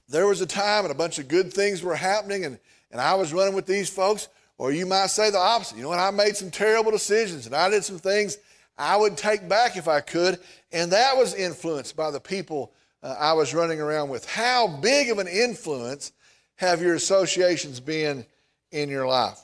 There 0.10 0.28
was 0.28 0.42
a 0.42 0.46
time 0.46 0.84
and 0.84 0.92
a 0.92 0.98
bunch 0.98 1.18
of 1.20 1.28
good 1.28 1.54
things 1.54 1.82
were 1.82 1.96
happening, 1.96 2.44
and, 2.44 2.60
and 2.92 3.00
I 3.00 3.14
was 3.16 3.34
running 3.34 3.56
with 3.56 3.66
these 3.66 3.90
folks. 3.90 4.28
Or 4.58 4.72
you 4.72 4.86
might 4.86 5.08
say 5.08 5.30
the 5.30 5.40
opposite. 5.40 5.78
You 5.78 5.84
know 5.84 5.90
what? 5.90 6.00
I 6.00 6.12
made 6.12 6.38
some 6.38 6.52
terrible 6.52 6.92
decisions 6.92 7.46
and 7.46 7.56
I 7.56 7.70
did 7.70 7.84
some 7.84 8.00
things 8.00 8.38
I 8.78 8.96
would 8.96 9.18
take 9.18 9.48
back 9.48 9.78
if 9.78 9.88
I 9.88 10.02
could. 10.02 10.40
And 10.72 10.92
that 10.92 11.18
was 11.18 11.36
influenced 11.36 11.96
by 11.96 12.12
the 12.12 12.20
people 12.20 12.74
uh, 13.02 13.16
I 13.20 13.34
was 13.34 13.54
running 13.54 13.82
around 13.82 14.10
with. 14.10 14.26
How 14.26 14.68
big 14.68 15.10
of 15.10 15.20
an 15.20 15.28
influence 15.28 16.12
have 16.56 16.82
your 16.82 16.96
associations 16.96 17.80
been 17.80 18.26
in 18.72 18.90
your 18.90 19.08
life? 19.08 19.40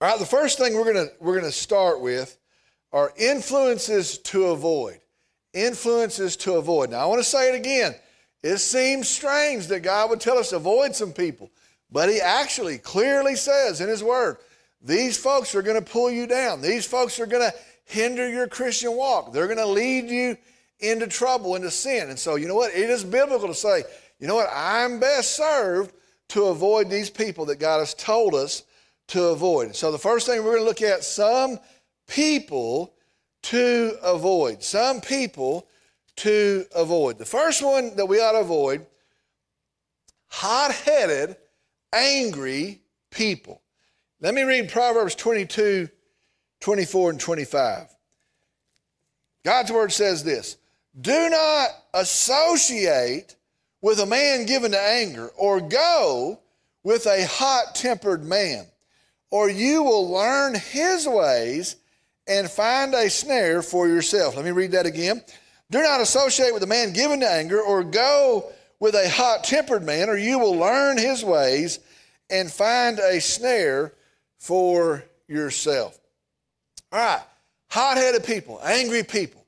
All 0.00 0.08
right, 0.08 0.18
the 0.18 0.26
first 0.26 0.58
thing 0.58 0.74
we're 0.74 0.92
going 0.92 1.08
we're 1.20 1.38
gonna 1.38 1.50
start 1.50 2.00
with 2.00 2.36
are 2.92 3.12
influences 3.16 4.18
to 4.18 4.46
avoid. 4.46 5.00
Influences 5.52 6.36
to 6.36 6.54
avoid. 6.54 6.90
Now, 6.90 6.98
I 6.98 7.06
want 7.06 7.20
to 7.20 7.28
say 7.28 7.52
it 7.52 7.56
again. 7.56 7.94
It 8.42 8.58
seems 8.58 9.08
strange 9.08 9.66
that 9.68 9.80
God 9.80 10.10
would 10.10 10.20
tell 10.20 10.38
us 10.38 10.50
to 10.50 10.56
avoid 10.56 10.94
some 10.94 11.12
people, 11.12 11.50
but 11.90 12.08
He 12.08 12.20
actually 12.20 12.78
clearly 12.78 13.36
says 13.36 13.80
in 13.80 13.88
His 13.88 14.02
Word, 14.02 14.36
these 14.82 15.16
folks 15.16 15.54
are 15.54 15.62
going 15.62 15.82
to 15.82 15.90
pull 15.90 16.10
you 16.10 16.26
down. 16.26 16.60
These 16.60 16.86
folks 16.86 17.18
are 17.18 17.26
going 17.26 17.50
to 17.50 17.56
hinder 17.84 18.28
your 18.28 18.46
Christian 18.46 18.94
walk. 18.94 19.32
They're 19.32 19.46
going 19.46 19.58
to 19.58 19.66
lead 19.66 20.08
you 20.08 20.36
into 20.80 21.06
trouble, 21.06 21.56
into 21.56 21.70
sin. 21.70 22.10
And 22.10 22.18
so, 22.18 22.36
you 22.36 22.46
know 22.46 22.54
what? 22.54 22.72
It 22.72 22.88
is 22.88 23.02
biblical 23.02 23.48
to 23.48 23.54
say, 23.54 23.82
you 24.20 24.28
know 24.28 24.36
what? 24.36 24.50
I'm 24.52 25.00
best 25.00 25.36
served 25.36 25.92
to 26.28 26.44
avoid 26.44 26.90
these 26.90 27.10
people 27.10 27.46
that 27.46 27.58
God 27.58 27.78
has 27.78 27.94
told 27.94 28.34
us 28.34 28.62
to 29.08 29.24
avoid. 29.26 29.74
So, 29.74 29.90
the 29.90 29.98
first 29.98 30.26
thing 30.26 30.44
we're 30.44 30.52
going 30.52 30.62
to 30.62 30.68
look 30.68 30.82
at 30.82 31.02
some 31.02 31.58
people 32.06 32.94
to 33.42 33.96
avoid. 34.02 34.62
Some 34.62 35.00
people 35.00 35.66
to 36.16 36.66
avoid. 36.74 37.18
The 37.18 37.24
first 37.24 37.62
one 37.62 37.96
that 37.96 38.06
we 38.06 38.20
ought 38.20 38.32
to 38.32 38.40
avoid 38.40 38.84
hot 40.28 40.72
headed, 40.72 41.36
angry 41.92 42.80
people. 43.10 43.62
Let 44.20 44.34
me 44.34 44.42
read 44.42 44.70
Proverbs 44.70 45.14
22 45.14 45.88
24 46.60 47.10
and 47.10 47.20
25. 47.20 47.86
God's 49.44 49.72
word 49.72 49.92
says 49.92 50.24
this 50.24 50.56
Do 51.00 51.30
not 51.30 51.70
associate 51.94 53.36
with 53.80 54.00
a 54.00 54.06
man 54.06 54.46
given 54.46 54.72
to 54.72 54.80
anger, 54.80 55.28
or 55.36 55.60
go 55.60 56.40
with 56.82 57.06
a 57.06 57.26
hot 57.26 57.74
tempered 57.74 58.24
man, 58.24 58.66
or 59.30 59.48
you 59.48 59.82
will 59.82 60.10
learn 60.10 60.54
his 60.54 61.06
ways 61.06 61.76
and 62.26 62.50
find 62.50 62.94
a 62.94 63.08
snare 63.08 63.62
for 63.62 63.88
yourself. 63.88 64.36
Let 64.36 64.44
me 64.44 64.50
read 64.50 64.72
that 64.72 64.86
again. 64.86 65.22
Do 65.70 65.82
not 65.82 66.00
associate 66.00 66.52
with 66.52 66.62
a 66.62 66.66
man 66.66 66.92
given 66.92 67.20
to 67.20 67.30
anger, 67.30 67.60
or 67.60 67.84
go 67.84 68.52
with 68.80 68.94
a 68.94 69.08
hot 69.08 69.44
tempered 69.44 69.82
man, 69.82 70.08
or 70.08 70.16
you 70.16 70.38
will 70.38 70.56
learn 70.56 70.98
his 70.98 71.24
ways 71.24 71.80
and 72.30 72.50
find 72.50 72.98
a 72.98 73.20
snare 73.20 73.94
for 74.38 75.04
yourself. 75.26 75.98
All 76.92 76.98
right, 76.98 77.22
hot 77.70 77.96
headed 77.96 78.24
people, 78.24 78.60
angry 78.64 79.02
people. 79.02 79.44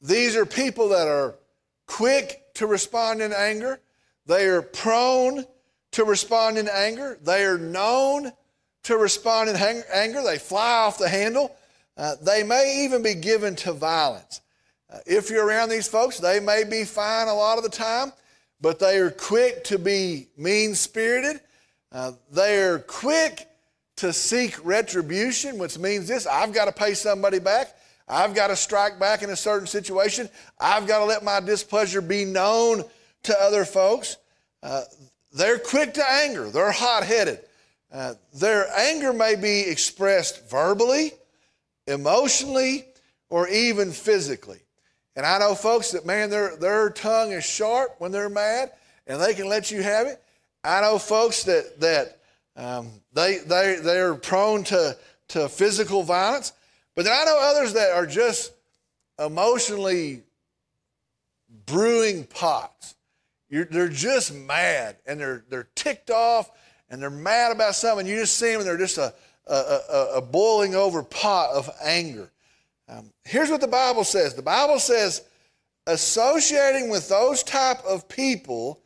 These 0.00 0.36
are 0.36 0.46
people 0.46 0.90
that 0.90 1.08
are 1.08 1.34
quick 1.86 2.42
to 2.54 2.66
respond 2.66 3.20
in 3.22 3.32
anger, 3.32 3.80
they 4.26 4.46
are 4.46 4.62
prone 4.62 5.44
to 5.92 6.04
respond 6.04 6.58
in 6.58 6.68
anger, 6.68 7.18
they 7.22 7.44
are 7.44 7.58
known 7.58 8.32
to 8.84 8.96
respond 8.96 9.48
in 9.48 9.56
anger, 9.56 10.22
they 10.22 10.38
fly 10.38 10.72
off 10.80 10.98
the 10.98 11.08
handle. 11.08 11.54
Uh, 11.96 12.14
they 12.22 12.44
may 12.44 12.84
even 12.84 13.02
be 13.02 13.14
given 13.14 13.56
to 13.56 13.72
violence. 13.72 14.40
Uh, 14.88 14.98
if 15.04 15.30
you're 15.30 15.44
around 15.44 15.68
these 15.68 15.88
folks, 15.88 16.18
they 16.18 16.38
may 16.38 16.62
be 16.62 16.84
fine 16.84 17.26
a 17.26 17.34
lot 17.34 17.58
of 17.58 17.64
the 17.64 17.70
time, 17.70 18.12
but 18.60 18.78
they 18.78 18.98
are 18.98 19.10
quick 19.10 19.64
to 19.64 19.78
be 19.78 20.28
mean 20.36 20.74
spirited. 20.74 21.40
Uh, 21.92 22.12
they 22.30 22.62
are 22.62 22.78
quick 22.78 23.48
to 23.96 24.12
seek 24.12 24.64
retribution, 24.64 25.58
which 25.58 25.78
means 25.78 26.08
this 26.08 26.26
I've 26.26 26.52
got 26.52 26.66
to 26.66 26.72
pay 26.72 26.94
somebody 26.94 27.38
back. 27.38 27.76
I've 28.08 28.34
got 28.34 28.48
to 28.48 28.56
strike 28.56 28.98
back 28.98 29.22
in 29.22 29.30
a 29.30 29.36
certain 29.36 29.66
situation. 29.66 30.30
I've 30.58 30.86
got 30.86 31.00
to 31.00 31.04
let 31.04 31.22
my 31.22 31.40
displeasure 31.40 32.00
be 32.00 32.24
known 32.24 32.84
to 33.24 33.40
other 33.40 33.64
folks. 33.64 34.16
Uh, 34.62 34.82
they're 35.32 35.58
quick 35.58 35.94
to 35.94 36.10
anger, 36.10 36.50
they're 36.50 36.72
hot 36.72 37.04
headed. 37.04 37.40
Uh, 37.92 38.14
their 38.34 38.68
anger 38.76 39.12
may 39.12 39.34
be 39.34 39.60
expressed 39.60 40.48
verbally, 40.50 41.12
emotionally, 41.86 42.86
or 43.30 43.48
even 43.48 43.92
physically. 43.92 44.60
And 45.18 45.26
I 45.26 45.36
know 45.40 45.56
folks 45.56 45.90
that, 45.90 46.06
man, 46.06 46.30
their, 46.30 46.54
their 46.54 46.90
tongue 46.90 47.32
is 47.32 47.42
sharp 47.42 47.96
when 47.98 48.12
they're 48.12 48.28
mad 48.28 48.70
and 49.08 49.20
they 49.20 49.34
can 49.34 49.48
let 49.48 49.68
you 49.68 49.82
have 49.82 50.06
it. 50.06 50.22
I 50.62 50.80
know 50.80 50.96
folks 50.96 51.42
that, 51.42 51.80
that 51.80 52.20
um, 52.54 52.92
they, 53.14 53.38
they, 53.38 53.80
they're 53.82 54.14
prone 54.14 54.62
to, 54.64 54.96
to 55.30 55.48
physical 55.48 56.04
violence. 56.04 56.52
But 56.94 57.04
then 57.04 57.14
I 57.20 57.24
know 57.24 57.36
others 57.36 57.72
that 57.72 57.90
are 57.90 58.06
just 58.06 58.52
emotionally 59.18 60.22
brewing 61.66 62.22
pots. 62.22 62.94
You're, 63.48 63.64
they're 63.64 63.88
just 63.88 64.32
mad 64.32 64.98
and 65.04 65.18
they're, 65.18 65.44
they're 65.50 65.68
ticked 65.74 66.10
off 66.12 66.48
and 66.90 67.02
they're 67.02 67.10
mad 67.10 67.50
about 67.50 67.74
something. 67.74 68.06
You 68.06 68.14
just 68.20 68.38
see 68.38 68.52
them 68.52 68.60
and 68.60 68.68
they're 68.68 68.76
just 68.76 68.98
a, 68.98 69.12
a, 69.48 69.52
a, 69.52 70.12
a 70.18 70.22
boiling 70.22 70.76
over 70.76 71.02
pot 71.02 71.50
of 71.50 71.68
anger. 71.82 72.30
Um, 72.88 73.12
here's 73.24 73.50
what 73.50 73.60
the 73.60 73.68
Bible 73.68 74.04
says 74.04 74.34
the 74.34 74.42
Bible 74.42 74.78
says, 74.78 75.22
associating 75.86 76.90
with 76.90 77.08
those 77.08 77.42
type 77.42 77.84
of 77.84 78.08
people 78.08 78.80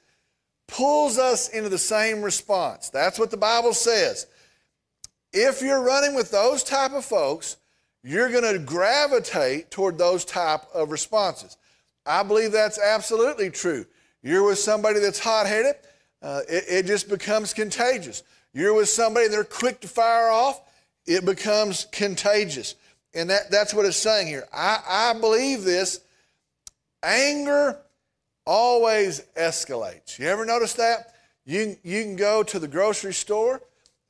pulls 0.69 1.19
us 1.19 1.49
into 1.49 1.69
the 1.69 1.79
same 1.79 2.23
response. 2.23 2.89
That's 2.89 3.19
what 3.19 3.31
the 3.31 3.37
Bible 3.37 3.75
says. 3.75 4.27
If 5.33 5.63
you're 5.63 5.83
running 5.83 6.15
with 6.15 6.31
those 6.31 6.63
type 6.63 6.93
of 6.93 7.05
folks, 7.05 7.57
you're 8.03 8.31
going 8.31 8.53
to 8.53 8.59
gravitate 8.59 9.71
toward 9.71 9.99
those 9.99 10.25
type 10.25 10.63
of 10.75 10.91
responses. 10.91 11.57
I 12.05 12.23
believe 12.23 12.53
that's 12.53 12.79
absolutely 12.79 13.51
true. 13.51 13.87
You're 14.23 14.45
with 14.45 14.59
somebody 14.59 15.01
that's 15.01 15.19
hot-headed, 15.19 15.77
uh, 16.21 16.41
it, 16.49 16.65
it 16.69 16.87
just 16.87 17.09
becomes 17.09 17.53
contagious. 17.53 18.23
You're 18.53 18.75
with 18.75 18.89
somebody, 18.89 19.29
they're 19.29 19.45
quick 19.45 19.81
to 19.81 19.89
fire 19.89 20.29
off, 20.29 20.61
it 21.07 21.25
becomes 21.25 21.87
contagious. 21.93 22.75
And 23.15 23.31
that, 23.31 23.51
that's 23.51 23.75
what 23.75 23.85
it's 23.85 23.97
saying 23.97 24.27
here. 24.27 24.47
I, 24.53 24.81
I 24.87 25.21
believe 25.21 25.65
this. 25.65 26.01
Anger 27.03 27.79
always 28.47 29.23
escalates. 29.37 30.19
You 30.19 30.29
ever 30.29 30.45
notice 30.45 30.75
that? 30.75 31.15
You, 31.45 31.77
you 31.83 32.03
can 32.03 32.17
go 32.17 32.43
to 32.45 32.59
the 32.59 32.69
grocery 32.69 33.13
store 33.13 33.61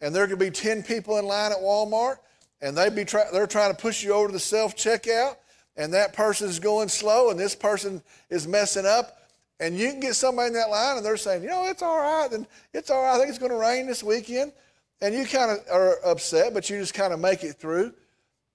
and 0.01 0.15
there 0.15 0.27
could 0.27 0.39
be 0.39 0.51
10 0.51 0.83
people 0.83 1.19
in 1.19 1.27
line 1.27 1.53
at 1.53 1.59
Walmart 1.59 2.19
and 2.61 2.77
they 2.77 2.91
be 2.91 3.05
try, 3.05 3.25
they're 3.33 3.47
trying 3.47 3.75
to 3.75 3.81
push 3.81 4.05
you 4.05 4.13
over 4.13 4.29
to 4.29 4.33
the 4.33 4.39
self 4.39 4.77
checkout 4.77 5.37
and 5.77 5.95
that 5.95 6.13
person's 6.13 6.59
going 6.59 6.89
slow 6.89 7.31
and 7.31 7.41
this 7.41 7.55
person 7.55 8.03
is 8.29 8.47
messing 8.47 8.85
up 8.87 9.23
and 9.63 9.79
you 9.79 9.91
can 9.91 10.01
get 10.01 10.17
somebody 10.17 10.49
in 10.49 10.55
that 10.55 10.71
line 10.71 10.97
and 10.97 11.07
they're 11.07 11.17
saying, 11.17 11.45
you 11.45 11.49
know, 11.49 11.67
it's 11.67 11.83
all 11.83 11.99
right, 11.99 12.33
and 12.33 12.49
it's 12.75 12.91
all 12.91 13.01
right. 13.01 13.15
I 13.15 13.19
think 13.19 13.29
it's 13.29 13.39
going 13.39 13.53
to 13.53 13.59
rain 13.59 13.87
this 13.87 14.03
weekend. 14.03 14.53
And 15.01 15.15
you 15.15 15.25
kind 15.25 15.53
of 15.53 15.59
are 15.71 15.99
upset, 16.05 16.53
but 16.53 16.69
you 16.69 16.81
just 16.81 16.95
kind 16.95 17.13
of 17.13 17.21
make 17.21 17.45
it 17.45 17.55
through. 17.55 17.93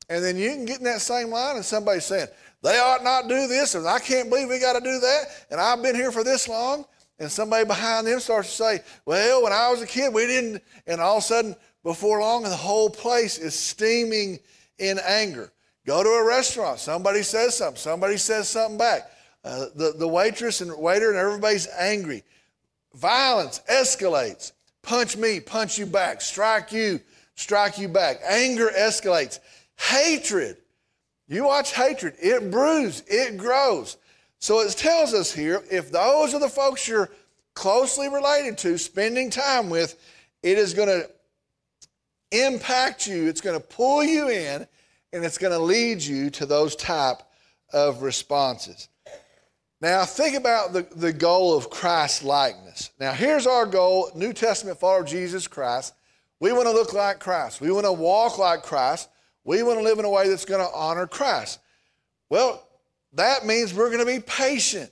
And 0.10 0.24
then 0.24 0.38
you 0.38 0.52
can 0.52 0.66
get 0.66 0.80
in 0.80 0.86
that 0.86 1.02
same 1.02 1.30
line 1.30 1.58
and 1.58 1.66
somebody's 1.66 2.06
saying, 2.06 2.28
they 2.64 2.80
ought 2.80 3.04
not 3.04 3.28
do 3.28 3.48
this, 3.48 3.76
and 3.76 3.88
I 3.88 4.00
can't 4.00 4.30
believe 4.30 4.50
we 4.50 4.60
got 4.60 4.74
to 4.74 4.82
do 4.82 5.00
that, 5.00 5.26
and 5.52 5.62
I've 5.62 5.82
been 5.84 5.96
here 5.96 6.12
for 6.12 6.24
this 6.24 6.48
long. 6.48 6.86
And 7.20 7.32
somebody 7.32 7.66
behind 7.66 8.06
them 8.06 8.20
starts 8.20 8.50
to 8.50 8.56
say, 8.56 8.80
well, 9.06 9.44
when 9.44 9.52
I 9.52 9.72
was 9.72 9.82
a 9.82 9.88
kid, 9.88 10.14
we 10.14 10.28
didn't. 10.28 10.62
And 10.86 11.02
all 11.02 11.18
of 11.18 11.24
a 11.24 11.26
sudden, 11.26 11.56
before 11.84 12.20
long, 12.20 12.44
the 12.44 12.50
whole 12.50 12.92
place 12.92 13.40
is 13.40 13.56
steaming 13.56 14.40
in 14.78 15.00
anger. 15.04 15.52
Go 15.86 16.04
to 16.04 16.10
a 16.10 16.24
restaurant, 16.24 16.80
somebody 16.80 17.24
says 17.24 17.58
something, 17.58 17.78
somebody 17.78 18.18
says 18.18 18.50
something 18.50 18.78
back. 18.78 19.10
Uh, 19.44 19.66
the, 19.76 19.94
the 19.98 20.08
waitress 20.08 20.62
and 20.62 20.78
waiter 20.78 21.10
and 21.10 21.18
everybody's 21.18 21.68
angry. 21.80 22.24
Violence 22.94 23.62
escalates. 23.72 24.52
Punch 24.82 25.18
me, 25.18 25.40
punch 25.40 25.78
you 25.78 25.86
back. 25.86 26.22
Strike 26.22 26.72
you, 26.72 27.00
strike 27.36 27.78
you 27.80 27.88
back. 27.88 28.20
Anger 28.28 28.70
escalates. 28.78 29.40
Hatred. 29.78 30.58
You 31.28 31.46
watch 31.46 31.74
hatred, 31.74 32.16
it 32.22 32.50
brews, 32.50 33.04
it 33.08 33.38
grows. 33.38 33.98
So 34.40 34.62
it 34.62 34.72
tells 34.72 35.14
us 35.14 35.34
here 35.34 35.62
if 35.70 35.92
those 35.92 36.34
are 36.34 36.40
the 36.40 36.50
folks 36.50 36.88
you're 36.88 37.10
closely 37.54 38.08
related 38.08 38.58
to, 38.60 38.78
spending 38.78 39.30
time 39.30 39.70
with, 39.70 40.00
it 40.42 40.58
is 40.58 40.74
going 40.74 40.88
to 40.88 41.10
impact 42.32 43.08
you, 43.08 43.28
it's 43.28 43.42
going 43.42 43.60
to 43.60 43.66
pull 43.66 44.04
you 44.04 44.30
in, 44.30 44.68
and 45.12 45.26
it's 45.26 45.38
going 45.38 45.54
to 45.54 45.60
lead 45.60 46.02
you 46.02 46.30
to 46.30 46.46
those 46.46 46.76
type 46.76 47.22
of 47.74 48.02
responses. 48.04 48.90
Now, 49.82 50.06
think 50.06 50.36
about 50.36 50.74
the, 50.74 50.88
the 50.96 51.14
goal 51.14 51.56
of 51.56 51.70
Christ 51.70 52.24
likeness. 52.24 52.92
Now, 53.00 53.12
here's 53.12 53.46
our 53.46 53.66
goal 53.66 54.10
New 54.16 54.34
Testament 54.34 54.80
follower 54.80 55.04
Jesus 55.04 55.48
Christ. 55.48 55.94
We 56.40 56.52
want 56.52 56.66
to 56.66 56.72
look 56.72 56.94
like 56.94 57.20
Christ. 57.20 57.62
We 57.62 57.72
want 57.72 57.86
to 57.86 57.92
walk 57.92 58.38
like 58.38 58.64
Christ. 58.64 59.10
We 59.48 59.64
want 59.64 59.80
to 59.80 59.84
live 59.84 59.98
in 59.98 60.04
a 60.04 60.10
way 60.10 60.28
that's 60.28 60.44
going 60.44 60.60
to 60.60 60.76
honor 60.76 61.08
Christ. 61.08 61.60
Well, 62.30 62.68
that 63.14 63.46
means 63.46 63.74
we're 63.74 63.90
going 63.90 64.06
to 64.06 64.06
be 64.06 64.20
patient. 64.20 64.92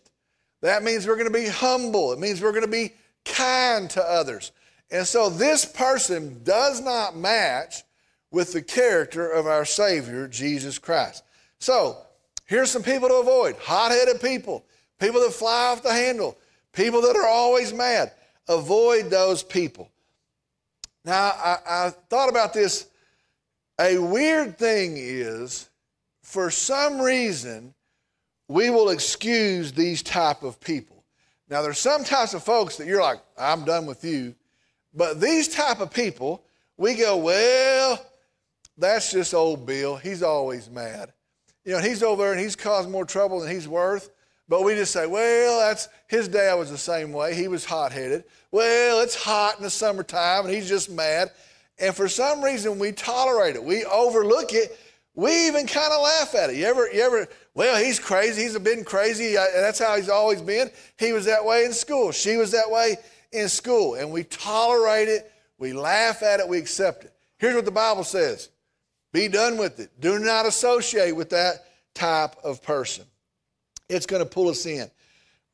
That 0.61 0.81
means 0.81 1.05
we're 1.05 1.17
going 1.17 1.31
to 1.31 1.39
be 1.39 1.47
humble. 1.47 2.13
It 2.13 2.19
means 2.19 2.41
we're 2.41 2.53
going 2.53 2.63
to 2.63 2.71
be 2.71 2.93
kind 3.25 3.89
to 3.89 4.01
others. 4.01 4.53
And 4.89 5.05
so 5.05 5.29
this 5.29 5.65
person 5.65 6.41
does 6.45 6.79
not 6.79 7.17
match 7.17 7.83
with 8.31 8.53
the 8.53 8.61
character 8.61 9.29
of 9.29 9.45
our 9.45 9.65
Savior, 9.65 10.25
Jesus 10.25 10.79
Christ. 10.79 11.23
So 11.59 11.97
here's 12.45 12.71
some 12.71 12.83
people 12.83 13.09
to 13.09 13.15
avoid 13.15 13.57
hot 13.57 13.91
headed 13.91 14.21
people, 14.21 14.63
people 15.01 15.19
that 15.19 15.33
fly 15.33 15.67
off 15.67 15.83
the 15.83 15.91
handle, 15.91 16.37
people 16.71 17.01
that 17.01 17.17
are 17.17 17.27
always 17.27 17.73
mad. 17.73 18.13
Avoid 18.47 19.09
those 19.09 19.43
people. 19.43 19.91
Now, 21.03 21.33
I, 21.35 21.57
I 21.67 21.89
thought 22.09 22.29
about 22.29 22.53
this. 22.53 22.87
A 23.79 23.97
weird 23.97 24.57
thing 24.57 24.93
is, 24.97 25.69
for 26.21 26.49
some 26.49 26.99
reason, 27.01 27.73
we 28.47 28.69
will 28.69 28.89
excuse 28.89 29.71
these 29.71 30.01
type 30.01 30.43
of 30.43 30.59
people. 30.59 31.03
Now, 31.49 31.61
there's 31.61 31.79
some 31.79 32.03
types 32.03 32.33
of 32.33 32.43
folks 32.43 32.77
that 32.77 32.87
you're 32.87 33.01
like, 33.01 33.19
I'm 33.37 33.65
done 33.65 33.85
with 33.85 34.03
you. 34.03 34.33
But 34.93 35.19
these 35.19 35.47
type 35.47 35.79
of 35.81 35.93
people, 35.93 36.43
we 36.77 36.95
go, 36.95 37.17
well, 37.17 38.03
that's 38.77 39.11
just 39.11 39.33
old 39.33 39.65
Bill. 39.65 39.95
He's 39.95 40.23
always 40.23 40.69
mad. 40.69 41.11
You 41.63 41.73
know, 41.73 41.79
he's 41.79 42.03
over 42.03 42.23
there 42.23 42.31
and 42.31 42.39
he's 42.39 42.55
caused 42.55 42.89
more 42.89 43.05
trouble 43.05 43.39
than 43.39 43.51
he's 43.51 43.67
worth. 43.67 44.09
But 44.47 44.63
we 44.63 44.75
just 44.75 44.93
say, 44.93 45.07
well, 45.07 45.59
that's 45.59 45.89
his 46.07 46.27
dad 46.27 46.53
was 46.55 46.69
the 46.69 46.77
same 46.77 47.11
way. 47.11 47.33
He 47.33 47.47
was 47.47 47.65
hot 47.65 47.91
headed. 47.91 48.23
Well, 48.51 49.01
it's 49.01 49.15
hot 49.15 49.57
in 49.57 49.63
the 49.63 49.69
summertime 49.69 50.45
and 50.45 50.53
he's 50.53 50.69
just 50.69 50.89
mad. 50.89 51.31
And 51.79 51.95
for 51.95 52.07
some 52.07 52.41
reason, 52.41 52.79
we 52.79 52.91
tolerate 52.91 53.55
it. 53.55 53.63
We 53.63 53.83
overlook 53.85 54.53
it. 54.53 54.77
We 55.13 55.47
even 55.47 55.65
kind 55.67 55.91
of 55.91 56.01
laugh 56.01 56.35
at 56.35 56.49
it. 56.49 56.57
You 56.57 56.65
ever, 56.65 56.89
you 56.91 57.01
ever, 57.01 57.27
well, 57.53 57.81
he's 57.81 57.99
crazy. 57.99 58.43
He's 58.43 58.57
been 58.59 58.83
crazy. 58.83 59.33
That's 59.35 59.79
how 59.79 59.95
he's 59.95 60.09
always 60.09 60.41
been. 60.41 60.69
He 60.97 61.13
was 61.13 61.25
that 61.25 61.43
way 61.43 61.65
in 61.65 61.73
school. 61.73 62.11
She 62.11 62.37
was 62.37 62.51
that 62.51 62.69
way 62.69 62.97
in 63.31 63.47
school. 63.49 63.95
And 63.95 64.11
we 64.11 64.23
tolerate 64.23 65.07
it. 65.07 65.31
We 65.57 65.73
laugh 65.73 66.21
at 66.21 66.39
it. 66.39 66.47
We 66.47 66.57
accept 66.57 67.05
it. 67.05 67.13
Here's 67.37 67.55
what 67.55 67.65
the 67.65 67.71
Bible 67.71 68.03
says 68.03 68.49
be 69.13 69.27
done 69.29 69.57
with 69.57 69.79
it. 69.79 69.89
Do 69.99 70.19
not 70.19 70.45
associate 70.45 71.13
with 71.13 71.29
that 71.29 71.65
type 71.93 72.35
of 72.43 72.61
person. 72.61 73.05
It's 73.87 74.05
going 74.05 74.21
to 74.21 74.29
pull 74.29 74.49
us 74.49 74.65
in. 74.65 74.89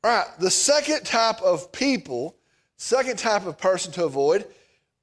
All 0.03 0.11
right, 0.11 0.27
the 0.39 0.49
second 0.49 1.05
type 1.05 1.39
of 1.41 1.71
people, 1.71 2.35
second 2.77 3.19
type 3.19 3.45
of 3.45 3.59
person 3.59 3.91
to 3.93 4.05
avoid 4.05 4.45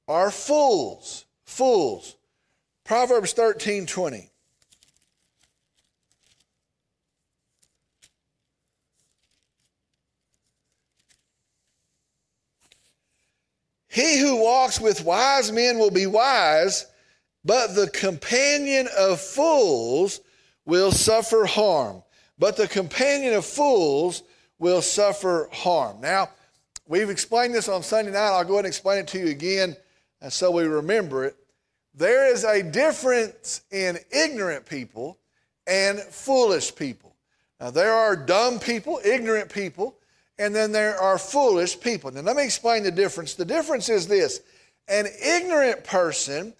are 0.09 0.31
fools. 0.31 1.25
Fools. 1.45 2.15
Proverbs 2.83 3.31
13 3.33 3.85
20. 3.85 4.31
He 13.91 14.19
who 14.19 14.41
walks 14.41 14.79
with 14.79 15.03
wise 15.03 15.51
men 15.51 15.77
will 15.77 15.91
be 15.91 16.05
wise, 16.05 16.85
but 17.43 17.75
the 17.75 17.89
companion 17.89 18.87
of 18.97 19.19
fools 19.19 20.21
will 20.65 20.91
suffer 20.91 21.45
harm. 21.45 22.03
But 22.37 22.55
the 22.55 22.67
companion 22.67 23.33
of 23.33 23.45
fools 23.45 24.23
will 24.59 24.81
suffer 24.81 25.49
harm. 25.51 26.01
Now, 26.01 26.29
we've 26.87 27.09
explained 27.09 27.53
this 27.53 27.67
on 27.67 27.83
Sunday 27.83 28.11
night. 28.11 28.29
I'll 28.29 28.45
go 28.45 28.53
ahead 28.53 28.65
and 28.65 28.71
explain 28.71 28.99
it 28.99 29.07
to 29.07 29.19
you 29.19 29.27
again 29.27 29.75
and 30.21 30.31
so 30.31 30.51
we 30.51 30.63
remember 30.63 31.25
it. 31.25 31.35
There 31.93 32.31
is 32.31 32.43
a 32.43 32.63
difference 32.63 33.61
in 33.71 33.97
ignorant 34.11 34.65
people 34.65 35.17
and 35.67 35.99
foolish 35.99 36.75
people. 36.75 37.15
Now, 37.59 37.71
there 37.71 37.93
are 37.93 38.15
dumb 38.15 38.59
people, 38.59 38.99
ignorant 39.03 39.51
people, 39.51 39.95
and 40.37 40.55
then 40.55 40.71
there 40.71 40.99
are 40.99 41.17
foolish 41.17 41.79
people. 41.79 42.11
Now, 42.11 42.21
let 42.21 42.35
me 42.35 42.43
explain 42.43 42.83
the 42.83 42.91
difference. 42.91 43.33
The 43.33 43.45
difference 43.45 43.89
is 43.89 44.07
this 44.07 44.41
an 44.87 45.07
ignorant 45.21 45.83
person 45.83 46.53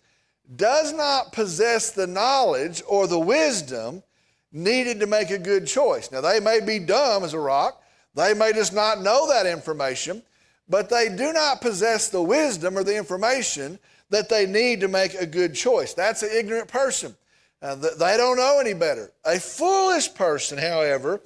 does 0.56 0.94
not 0.94 1.32
possess 1.32 1.92
the 1.92 2.08
knowledge 2.08 2.82
or 2.88 3.08
the 3.08 3.20
wisdom 3.20 4.04
needed 4.52 5.00
to 5.00 5.08
make 5.08 5.30
a 5.30 5.38
good 5.38 5.68
choice. 5.68 6.12
Now, 6.12 6.22
they 6.22 6.40
may 6.40 6.60
be 6.60 6.80
dumb 6.80 7.24
as 7.24 7.34
a 7.34 7.40
rock, 7.40 7.82
they 8.16 8.34
may 8.34 8.52
just 8.52 8.74
not 8.74 9.02
know 9.02 9.28
that 9.30 9.46
information, 9.46 10.24
but 10.70 10.90
they 10.90 11.10
do 11.10 11.34
not 11.34 11.62
possess 11.62 12.10
the 12.10 12.22
wisdom 12.22 12.78
or 12.78 12.84
the 12.84 12.96
information 12.96 13.80
that 14.10 14.30
they 14.30 14.46
need 14.46 14.82
to 14.82 14.88
make 14.88 15.16
a 15.16 15.26
good 15.26 15.56
choice. 15.56 15.94
That's 15.94 16.24
an 16.24 16.30
ignorant 16.32 16.68
person. 16.68 17.16
Uh, 17.62 17.76
they 17.76 18.16
don't 18.16 18.38
know 18.38 18.60
any 18.60 18.74
better. 18.74 19.12
A 19.26 19.40
foolish 19.40 20.14
person, 20.14 20.58
however, 20.58 21.22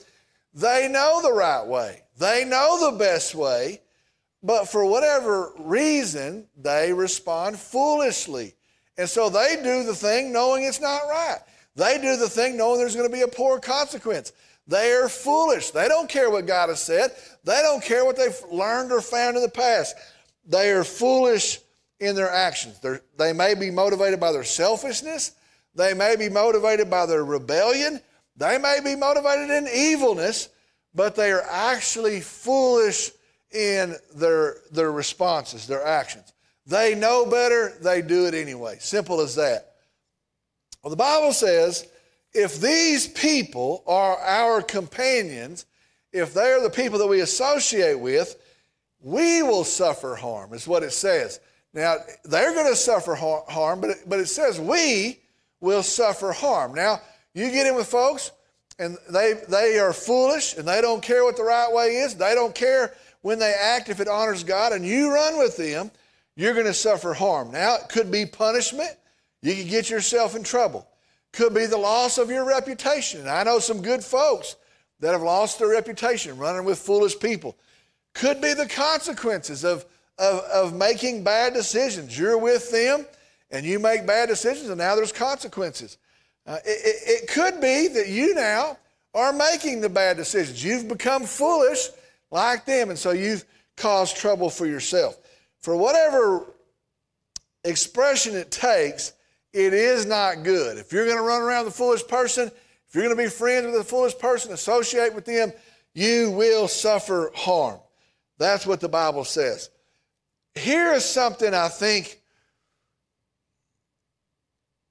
they 0.53 0.88
know 0.89 1.21
the 1.21 1.34
right 1.34 1.65
way, 1.65 2.01
they 2.17 2.45
know 2.45 2.91
the 2.91 2.97
best 2.97 3.36
way, 3.36 3.82
but 4.41 4.65
for 4.65 4.86
whatever 4.86 5.51
reason, 5.60 6.47
they 6.58 6.91
respond 6.93 7.58
foolishly. 7.58 8.56
And 8.97 9.10
so 9.10 9.29
they 9.29 9.56
do 9.63 9.84
the 9.84 9.95
thing 9.95 10.32
knowing 10.32 10.63
it's 10.63 10.82
not 10.82 11.01
right. 11.10 11.39
They 11.75 11.97
do 11.99 12.17
the 12.17 12.29
thing 12.29 12.58
knowing 12.58 12.77
there's 12.77 12.95
going 12.95 13.10
to 13.10 13.13
be 13.13 13.23
a 13.23 13.27
poor 13.27 13.60
consequence. 13.60 14.32
They 14.67 14.93
are 14.93 15.10
foolish. 15.10 15.71
They 15.71 15.88
don't 15.88 16.10
care 16.10 16.30
what 16.30 16.47
God 16.47 16.69
has 16.69 16.82
said. 16.82 17.12
They 17.43 17.62
don't 17.62 17.84
care 17.84 18.06
what 18.06 18.15
they've 18.15 18.41
learned 18.52 18.91
or 18.91 19.02
found 19.02 19.36
in 19.36 19.43
the 19.43 19.49
past. 19.49 19.95
They 20.45 20.71
are 20.71 20.84
foolish 20.84 21.60
in 21.99 22.15
their 22.15 22.30
actions. 22.30 22.80
They're, 22.80 23.02
they 23.17 23.34
may 23.34 23.56
be 23.56 23.71
motivated 23.71 24.19
by 24.19 24.32
their 24.32 24.43
selfishness. 24.43 25.32
They 25.76 25.93
may 25.93 26.15
be 26.15 26.30
motivated 26.30 26.89
by 26.89 27.06
their 27.06 27.26
rebellion. 27.26 27.99
They 28.38 28.58
may 28.58 28.80
be 28.84 28.95
motivated 28.95 29.49
in 29.49 29.67
evilness, 29.67 30.49
but 30.95 31.15
they 31.15 31.32
are 31.32 31.45
actually 31.49 32.21
foolish 32.21 33.12
in 33.52 33.95
their, 34.15 34.58
their 34.71 34.91
responses, 34.91 35.67
their 35.67 35.86
actions. 35.86 36.34
They 36.65 36.95
know 36.95 37.26
better, 37.26 37.73
they 37.82 38.02
do 38.02 38.26
it 38.26 38.34
anyway. 38.34 38.78
Simple 38.80 39.21
as 39.21 39.36
that. 39.36 39.73
Well, 40.82 40.89
the 40.89 40.95
Bible 40.95 41.34
says 41.34 41.88
if 42.34 42.60
these 42.60 43.08
people 43.08 43.84
are 43.88 44.17
our 44.17 44.62
companions, 44.62 45.65
if 46.12 46.34
they're 46.34 46.62
the 46.62 46.69
people 46.69 47.00
that 47.00 47.08
we 47.08 47.22
associate 47.22 48.00
with, 48.00 48.39
we 49.02 49.43
will 49.43 49.63
suffer 49.63 50.15
harm, 50.15 50.54
is 50.54 50.67
what 50.67 50.84
it 50.84 50.91
says. 50.91 51.39
Now, 51.74 51.98
they're 52.24 52.54
going 52.54 52.72
to 52.72 52.76
suffer 52.76 53.15
harm, 53.15 53.82
but 53.82 53.89
it, 53.91 53.98
but 54.08 54.19
it 54.19 54.28
says 54.28 54.60
we 54.60 55.19
will 55.60 55.84
suffer 55.84 56.32
harm. 56.32 56.74
Now, 56.74 57.02
you 57.34 57.50
get 57.52 57.67
in 57.67 57.76
with 57.76 57.88
folks, 57.88 58.32
and 58.80 58.98
they, 59.10 59.34
they 59.50 59.80
are 59.80 59.93
foolish, 59.93 60.58
and 60.58 60.67
they 60.67 60.82
don't 60.82 61.02
care 61.02 61.24
what 61.24 61.36
the 61.36 61.43
right 61.43 61.72
way 61.72 61.96
is. 61.98 62.15
They 62.15 62.36
don't 62.36 62.56
care 62.56 62.93
when 63.22 63.39
they 63.39 63.54
act 63.54 63.89
if 63.89 64.00
it 64.00 64.08
honors 64.08 64.43
God, 64.43 64.74
and 64.74 64.86
you 64.86 65.13
run 65.13 65.38
with 65.38 65.58
them 65.58 65.91
you're 66.36 66.54
going 66.54 66.65
to 66.65 66.74
suffer 66.74 67.13
harm. 67.13 67.52
Now, 67.52 67.76
it 67.76 67.89
could 67.89 68.12
be 68.12 68.26
punishment. 68.26 68.91
You 69.41 69.56
could 69.56 69.69
get 69.69 69.89
yourself 69.89 70.36
in 70.36 70.43
trouble. 70.43 70.88
Could 71.34 71.54
be 71.54 71.65
the 71.65 71.78
loss 71.78 72.17
of 72.17 72.30
your 72.30 72.46
reputation. 72.46 73.28
I 73.28 73.43
know 73.43 73.60
some 73.60 73.82
good 73.82 74.04
folks 74.04 74.56
that 75.02 75.12
have 75.12 75.22
lost 75.22 75.60
their 75.60 75.69
reputation 75.69 76.38
running 76.38 76.63
with 76.63 76.80
foolish 76.80 77.19
people. 77.19 77.58
Could 78.13 78.39
be 78.39 78.54
the 78.54 78.67
consequences 78.67 79.65
of, 79.65 79.86
of, 80.17 80.39
of 80.41 80.74
making 80.74 81.24
bad 81.24 81.54
decisions. 81.54 82.17
You're 82.17 82.38
with 82.38 82.72
them 82.72 83.06
and 83.52 83.65
you 83.65 83.80
make 83.80 84.08
bad 84.08 84.30
decisions, 84.30 84.69
and 84.69 84.78
now 84.78 84.96
there's 84.96 85.12
consequences. 85.12 85.98
Uh, 86.48 86.58
it, 86.65 86.69
it, 86.69 87.24
it 87.24 87.30
could 87.30 87.60
be 87.60 87.88
that 87.89 88.08
you 88.08 88.34
now 88.34 88.78
are 89.13 89.34
making 89.34 89.82
the 89.82 89.89
bad 89.89 90.17
decisions. 90.17 90.63
You've 90.63 90.88
become 90.88 91.24
foolish 91.24 91.89
like 92.32 92.65
them, 92.65 92.89
and 92.89 92.98
so 92.98 93.12
you've 93.12 93.46
caused 93.76 94.17
trouble 94.17 94.50
for 94.50 94.65
yourself 94.65 95.17
for 95.63 95.78
whatever 95.78 96.46
expression 97.63 98.36
it 98.36 98.52
takes, 98.52 99.13
it 99.54 99.74
is 99.74 100.06
not 100.06 100.44
good. 100.44 100.78
If 100.78 100.92
you're 100.92 101.06
going 101.06 101.18
to 101.18 101.24
run 101.24 101.42
around 101.42 101.66
the 101.66 101.72
foolish 101.72 102.06
person, 102.08 102.48
if 102.48 102.96
you're 102.96 103.04
going 103.04 103.16
to 103.16 103.24
be 103.24 103.30
friends 103.30 103.66
with 103.66 103.76
the 103.76 103.84
foolish 103.84 104.18
person, 104.18 104.52
associate 104.52 105.13
with 105.13 105.26
them, 105.26 105.54
you 105.94 106.32
will 106.32 106.68
suffer 106.68 107.32
harm. 107.36 107.80
That's 108.39 108.66
what 108.66 108.80
the 108.80 108.89
Bible 108.89 109.24
says. 109.24 109.70
Here 110.56 110.92
is 110.94 111.06
something 111.06 111.54
I 111.54 111.68
think 111.70 112.20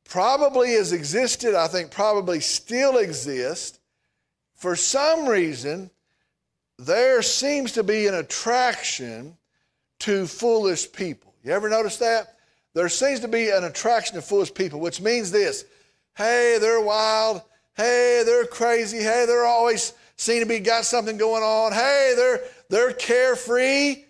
probably 0.04 0.72
has 0.72 0.92
existed, 0.92 1.54
I 1.54 1.68
think 1.68 1.90
probably 1.90 2.40
still 2.40 2.98
exists. 2.98 3.80
For 4.54 4.76
some 4.76 5.26
reason, 5.26 5.90
there 6.78 7.22
seems 7.22 7.72
to 7.72 7.82
be 7.82 8.06
an 8.06 8.14
attraction 8.14 9.36
to 10.00 10.26
foolish 10.26 10.90
people. 10.92 11.34
You 11.42 11.52
ever 11.52 11.68
notice 11.68 11.96
that? 11.98 12.36
There 12.74 12.88
seems 12.88 13.20
to 13.20 13.28
be 13.28 13.50
an 13.50 13.64
attraction 13.64 14.16
to 14.16 14.22
foolish 14.22 14.52
people, 14.54 14.80
which 14.80 15.00
means 15.00 15.30
this 15.30 15.64
hey, 16.14 16.58
they're 16.60 16.80
wild. 16.80 17.42
Hey, 17.74 18.22
they're 18.24 18.46
crazy. 18.46 18.98
Hey, 18.98 19.24
they're 19.26 19.46
always 19.46 19.94
seem 20.16 20.42
to 20.42 20.46
be 20.46 20.58
got 20.58 20.84
something 20.84 21.16
going 21.16 21.42
on. 21.42 21.72
Hey, 21.72 22.14
they're 22.16 22.40
they're 22.68 22.92
carefree. 22.92 24.04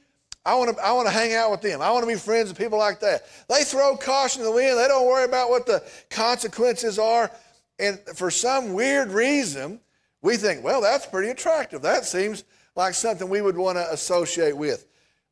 I 0.45 0.55
want 0.57 0.77
to 0.77 0.85
I 0.85 0.93
want 0.93 1.07
to 1.07 1.13
hang 1.13 1.35
out 1.35 1.51
with 1.51 1.61
them. 1.61 1.81
I 1.81 1.91
want 1.91 2.03
to 2.03 2.09
be 2.09 2.19
friends 2.19 2.49
with 2.49 2.59
people 2.59 2.79
like 2.79 3.01
that. 3.01 3.23
They 3.49 3.65
throw 3.65 3.97
caution 3.97 4.41
to 4.41 4.47
the 4.47 4.53
wind. 4.53 4.79
They 4.79 4.89
don't 4.89 5.07
worry 5.07 5.25
about 5.25 5.51
what 5.51 5.67
the 5.67 5.83
consequences 6.11 6.99
are. 6.99 7.31
And 7.79 7.99
for 8.15 8.31
some 8.31 8.75
weird 8.75 9.11
reason, 9.11 9.81
we 10.21 10.37
think, 10.37 10.63
well, 10.63 10.81
that's 10.81 11.07
pretty 11.07 11.31
attractive. 11.31 11.83
That 11.83 12.05
seems 12.05 12.45
like 12.77 12.95
something 12.95 13.29
we 13.29 13.41
would 13.41 13.57
want 13.57 13.77
to 13.79 13.93
associate 13.93 14.57
with. 14.57 14.87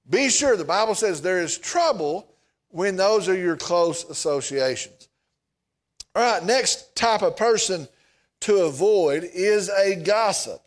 Be 0.09 0.29
sure, 0.29 0.57
the 0.57 0.65
Bible 0.65 0.95
says 0.95 1.23
there 1.23 1.41
is 1.41 1.59
trouble 1.59 2.30
when 2.71 2.97
those 2.97 3.29
are 3.29 3.37
your 3.37 3.57
close 3.57 4.05
associations. 4.05 5.09
All 6.15 6.23
right, 6.23 6.45
next 6.45 6.97
type 6.97 7.23
of 7.23 7.37
person 7.37 7.89
to 8.41 8.63
avoid 8.63 9.25
is 9.25 9.69
a 9.69 9.97
gossip. 9.97 10.61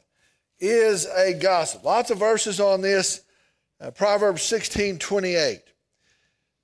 Is 0.59 1.05
a 1.05 1.33
gossip. 1.33 1.83
Lots 1.83 2.11
of 2.11 2.19
verses 2.19 2.59
on 2.59 2.81
this. 2.81 3.23
Uh, 3.81 3.91
Proverbs 3.91 4.43
16 4.43 4.99
28. 4.99 5.61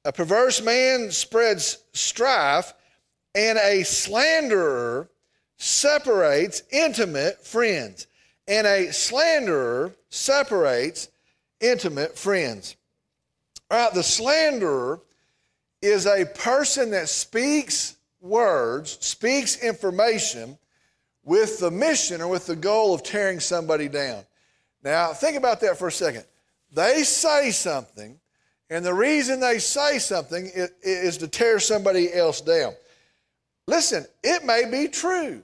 A 0.06 0.14
perverse 0.14 0.62
man 0.62 1.12
spreads 1.12 1.80
strife, 1.92 2.74
and 3.36 3.58
a 3.58 3.84
slanderer 3.84 5.10
separates 5.58 6.64
intimate 6.72 7.46
friends. 7.46 8.08
And 8.48 8.66
a 8.66 8.94
slanderer 8.94 9.94
separates 10.10 11.10
intimate 11.60 12.18
friends. 12.18 12.78
All 13.70 13.78
right, 13.78 13.94
the 13.94 14.04
slanderer 14.04 15.02
is 15.82 16.06
a 16.06 16.26
person 16.26 16.92
that 16.92 17.10
speaks 17.10 17.96
words, 18.22 18.98
speaks 19.00 19.64
information 19.64 20.58
with 21.24 21.60
the 21.60 21.72
mission 21.72 22.22
or 22.22 22.28
with 22.28 22.46
the 22.46 22.56
goal 22.56 22.94
of 22.94 23.04
tearing 23.04 23.40
somebody 23.40 23.88
down. 23.88 24.24
Now, 24.84 25.14
think 25.14 25.38
about 25.38 25.62
that 25.62 25.78
for 25.78 25.88
a 25.88 25.92
second. 25.92 26.26
They 26.72 27.04
say 27.04 27.52
something, 27.52 28.20
and 28.70 28.86
the 28.86 28.94
reason 28.94 29.40
they 29.40 29.60
say 29.60 30.00
something 30.00 30.50
is 30.84 31.18
to 31.18 31.28
tear 31.28 31.60
somebody 31.60 32.14
else 32.14 32.42
down. 32.42 32.74
Listen, 33.68 34.06
it 34.24 34.44
may 34.46 34.70
be 34.70 34.88
true. 34.88 35.44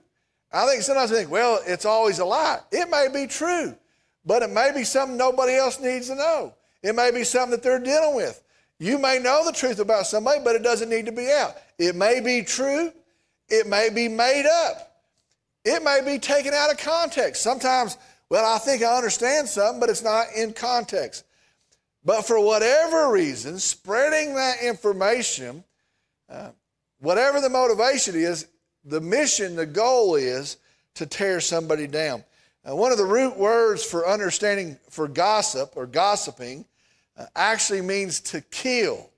I 0.51 0.65
think 0.67 0.83
sometimes 0.83 1.11
I 1.11 1.15
think, 1.15 1.31
well, 1.31 1.59
it's 1.65 1.85
always 1.85 2.19
a 2.19 2.25
lie. 2.25 2.59
It 2.71 2.89
may 2.89 3.07
be 3.13 3.27
true, 3.27 3.75
but 4.25 4.41
it 4.41 4.49
may 4.49 4.71
be 4.73 4.83
something 4.83 5.17
nobody 5.17 5.55
else 5.55 5.79
needs 5.79 6.07
to 6.07 6.15
know. 6.15 6.53
It 6.81 6.95
may 6.95 7.11
be 7.11 7.23
something 7.23 7.51
that 7.51 7.63
they're 7.63 7.79
dealing 7.79 8.15
with. 8.15 8.41
You 8.79 8.99
may 8.99 9.19
know 9.19 9.45
the 9.45 9.53
truth 9.53 9.79
about 9.79 10.07
somebody, 10.07 10.41
but 10.43 10.55
it 10.55 10.63
doesn't 10.63 10.89
need 10.89 11.05
to 11.05 11.11
be 11.11 11.31
out. 11.31 11.55
It 11.77 11.95
may 11.95 12.19
be 12.19 12.43
true, 12.43 12.91
it 13.47 13.67
may 13.67 13.89
be 13.89 14.07
made 14.07 14.45
up, 14.45 14.91
it 15.63 15.83
may 15.83 16.01
be 16.05 16.19
taken 16.19 16.53
out 16.53 16.71
of 16.71 16.77
context. 16.77 17.41
Sometimes, 17.41 17.97
well, 18.29 18.45
I 18.45 18.57
think 18.57 18.83
I 18.83 18.95
understand 18.95 19.47
something, 19.47 19.79
but 19.79 19.89
it's 19.89 20.03
not 20.03 20.27
in 20.35 20.53
context. 20.53 21.23
But 22.03 22.23
for 22.23 22.39
whatever 22.39 23.11
reason, 23.11 23.57
spreading 23.57 24.35
that 24.35 24.61
information, 24.61 25.63
uh, 26.29 26.49
whatever 26.99 27.41
the 27.41 27.49
motivation 27.49 28.15
is, 28.15 28.47
the 28.83 29.01
mission, 29.01 29.55
the 29.55 29.65
goal 29.65 30.15
is 30.15 30.57
to 30.95 31.05
tear 31.05 31.39
somebody 31.39 31.87
down. 31.87 32.23
Uh, 32.67 32.75
one 32.75 32.91
of 32.91 32.97
the 32.97 33.05
root 33.05 33.37
words 33.37 33.83
for 33.83 34.07
understanding 34.07 34.77
for 34.89 35.07
gossip 35.07 35.73
or 35.75 35.85
gossiping 35.87 36.65
actually 37.35 37.81
means 37.81 38.19
to 38.19 38.41
kill. 38.41 39.09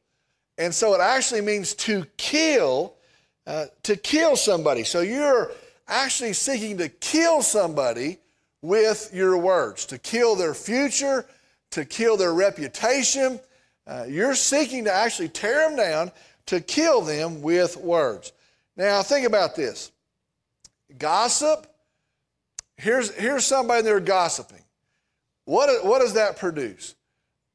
And 0.58 0.74
so 0.74 0.94
it 0.94 1.02
actually 1.02 1.42
means 1.42 1.74
to 1.76 2.06
kill, 2.18 2.96
uh, 3.46 3.66
to 3.84 3.96
kill 3.96 4.36
somebody. 4.36 4.84
So 4.84 5.02
you're 5.02 5.52
actually 5.88 6.34
seeking 6.34 6.78
to 6.78 6.90
kill 6.90 7.42
somebody 7.42 8.20
with 8.62 9.12
your 9.14 9.38
words, 9.38 9.86
to 9.88 9.98
kill 9.98 10.36
their 10.36 10.54
future, 10.54 11.26
to 11.72 11.86
kill 11.86 12.18
their 12.18 12.34
reputation. 12.34 13.40
Uh, 13.86 14.06
you're 14.08 14.36
seeking 14.36 14.84
to 14.86 14.94
actually 14.94 15.30
tear 15.30 15.70
them 15.70 15.78
down, 15.78 16.12
to 16.48 16.60
kill 16.60 17.02
them 17.02 17.42
with 17.42 17.78
words. 17.78 18.32
Now, 18.76 19.02
think 19.04 19.26
about 19.26 19.56
this 19.56 19.92
gossip, 20.98 21.68
here's, 22.78 23.14
here's 23.16 23.46
somebody 23.46 23.84
they're 23.84 24.00
gossiping. 24.00 24.64
What, 25.46 25.86
what 25.86 26.00
does 26.00 26.14
that 26.14 26.38
produce? 26.38 26.96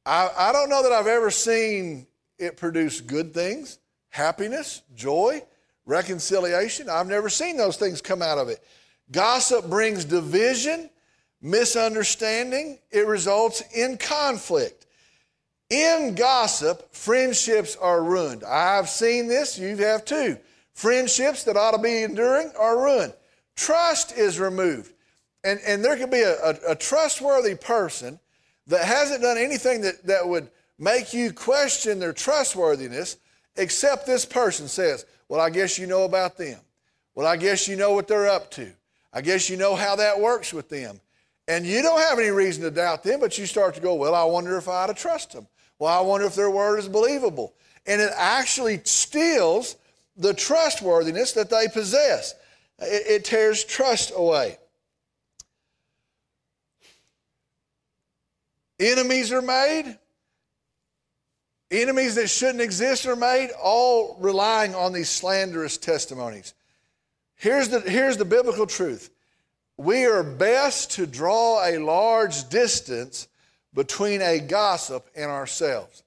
I, 0.05 0.29
I 0.37 0.51
don't 0.51 0.69
know 0.69 0.83
that 0.83 0.91
I've 0.91 1.07
ever 1.07 1.31
seen 1.31 2.07
it 2.37 2.57
produce 2.57 2.99
good 3.01 3.33
things, 3.33 3.79
happiness, 4.09 4.81
joy, 4.95 5.41
reconciliation. 5.85 6.89
I've 6.89 7.07
never 7.07 7.29
seen 7.29 7.57
those 7.57 7.77
things 7.77 8.01
come 8.01 8.21
out 8.21 8.37
of 8.37 8.49
it. 8.49 8.63
Gossip 9.11 9.69
brings 9.69 10.05
division, 10.05 10.89
misunderstanding, 11.41 12.79
it 12.91 13.05
results 13.07 13.63
in 13.75 13.97
conflict. 13.97 14.85
In 15.69 16.15
gossip, 16.15 16.93
friendships 16.93 17.75
are 17.75 18.03
ruined. 18.03 18.43
I've 18.43 18.89
seen 18.89 19.27
this, 19.27 19.57
you 19.57 19.75
have 19.77 20.05
too. 20.05 20.37
Friendships 20.73 21.43
that 21.43 21.57
ought 21.57 21.71
to 21.71 21.81
be 21.81 22.03
enduring 22.03 22.51
are 22.57 22.83
ruined. 22.83 23.13
Trust 23.55 24.17
is 24.17 24.39
removed. 24.39 24.93
And, 25.43 25.59
and 25.65 25.83
there 25.83 25.97
could 25.97 26.11
be 26.11 26.21
a, 26.21 26.35
a, 26.41 26.71
a 26.71 26.75
trustworthy 26.75 27.55
person 27.55 28.19
that 28.67 28.85
hasn't 28.85 29.21
done 29.21 29.37
anything 29.37 29.81
that, 29.81 30.05
that 30.05 30.27
would 30.27 30.49
make 30.79 31.13
you 31.13 31.31
question 31.31 31.99
their 31.99 32.13
trustworthiness, 32.13 33.17
except 33.55 34.05
this 34.05 34.25
person 34.25 34.67
says, 34.67 35.05
Well, 35.27 35.39
I 35.39 35.49
guess 35.49 35.77
you 35.77 35.87
know 35.87 36.03
about 36.03 36.37
them. 36.37 36.59
Well, 37.15 37.27
I 37.27 37.37
guess 37.37 37.67
you 37.67 37.75
know 37.75 37.93
what 37.93 38.07
they're 38.07 38.29
up 38.29 38.51
to. 38.51 38.71
I 39.11 39.21
guess 39.21 39.49
you 39.49 39.57
know 39.57 39.75
how 39.75 39.95
that 39.97 40.19
works 40.19 40.53
with 40.53 40.69
them. 40.69 40.99
And 41.47 41.65
you 41.65 41.81
don't 41.81 41.99
have 41.99 42.17
any 42.19 42.29
reason 42.29 42.63
to 42.63 42.71
doubt 42.71 43.03
them, 43.03 43.19
but 43.19 43.37
you 43.37 43.45
start 43.45 43.75
to 43.75 43.81
go, 43.81 43.95
Well, 43.95 44.15
I 44.15 44.23
wonder 44.23 44.57
if 44.57 44.67
I 44.67 44.83
ought 44.83 44.87
to 44.87 44.93
trust 44.93 45.33
them. 45.33 45.47
Well, 45.79 45.97
I 45.97 46.01
wonder 46.01 46.25
if 46.25 46.35
their 46.35 46.49
word 46.49 46.79
is 46.79 46.87
believable. 46.87 47.53
And 47.85 48.01
it 48.01 48.11
actually 48.15 48.79
steals 48.85 49.75
the 50.15 50.33
trustworthiness 50.33 51.33
that 51.33 51.49
they 51.49 51.67
possess, 51.67 52.35
it, 52.79 53.07
it 53.07 53.25
tears 53.25 53.63
trust 53.63 54.13
away. 54.15 54.57
Enemies 58.83 59.31
are 59.31 59.41
made. 59.41 59.97
Enemies 61.71 62.15
that 62.15 62.29
shouldn't 62.29 62.59
exist 62.59 63.05
are 63.05 63.15
made, 63.15 63.49
all 63.51 64.17
relying 64.19 64.75
on 64.75 64.91
these 64.91 65.09
slanderous 65.09 65.77
testimonies. 65.77 66.53
Here's 67.35 67.69
the, 67.69 67.79
here's 67.79 68.17
the 68.17 68.25
biblical 68.25 68.67
truth 68.67 69.09
we 69.77 70.05
are 70.05 70.21
best 70.21 70.91
to 70.91 71.07
draw 71.07 71.65
a 71.65 71.77
large 71.77 72.49
distance 72.49 73.27
between 73.73 74.21
a 74.21 74.39
gossip 74.39 75.09
and 75.15 75.31
ourselves. 75.31 76.03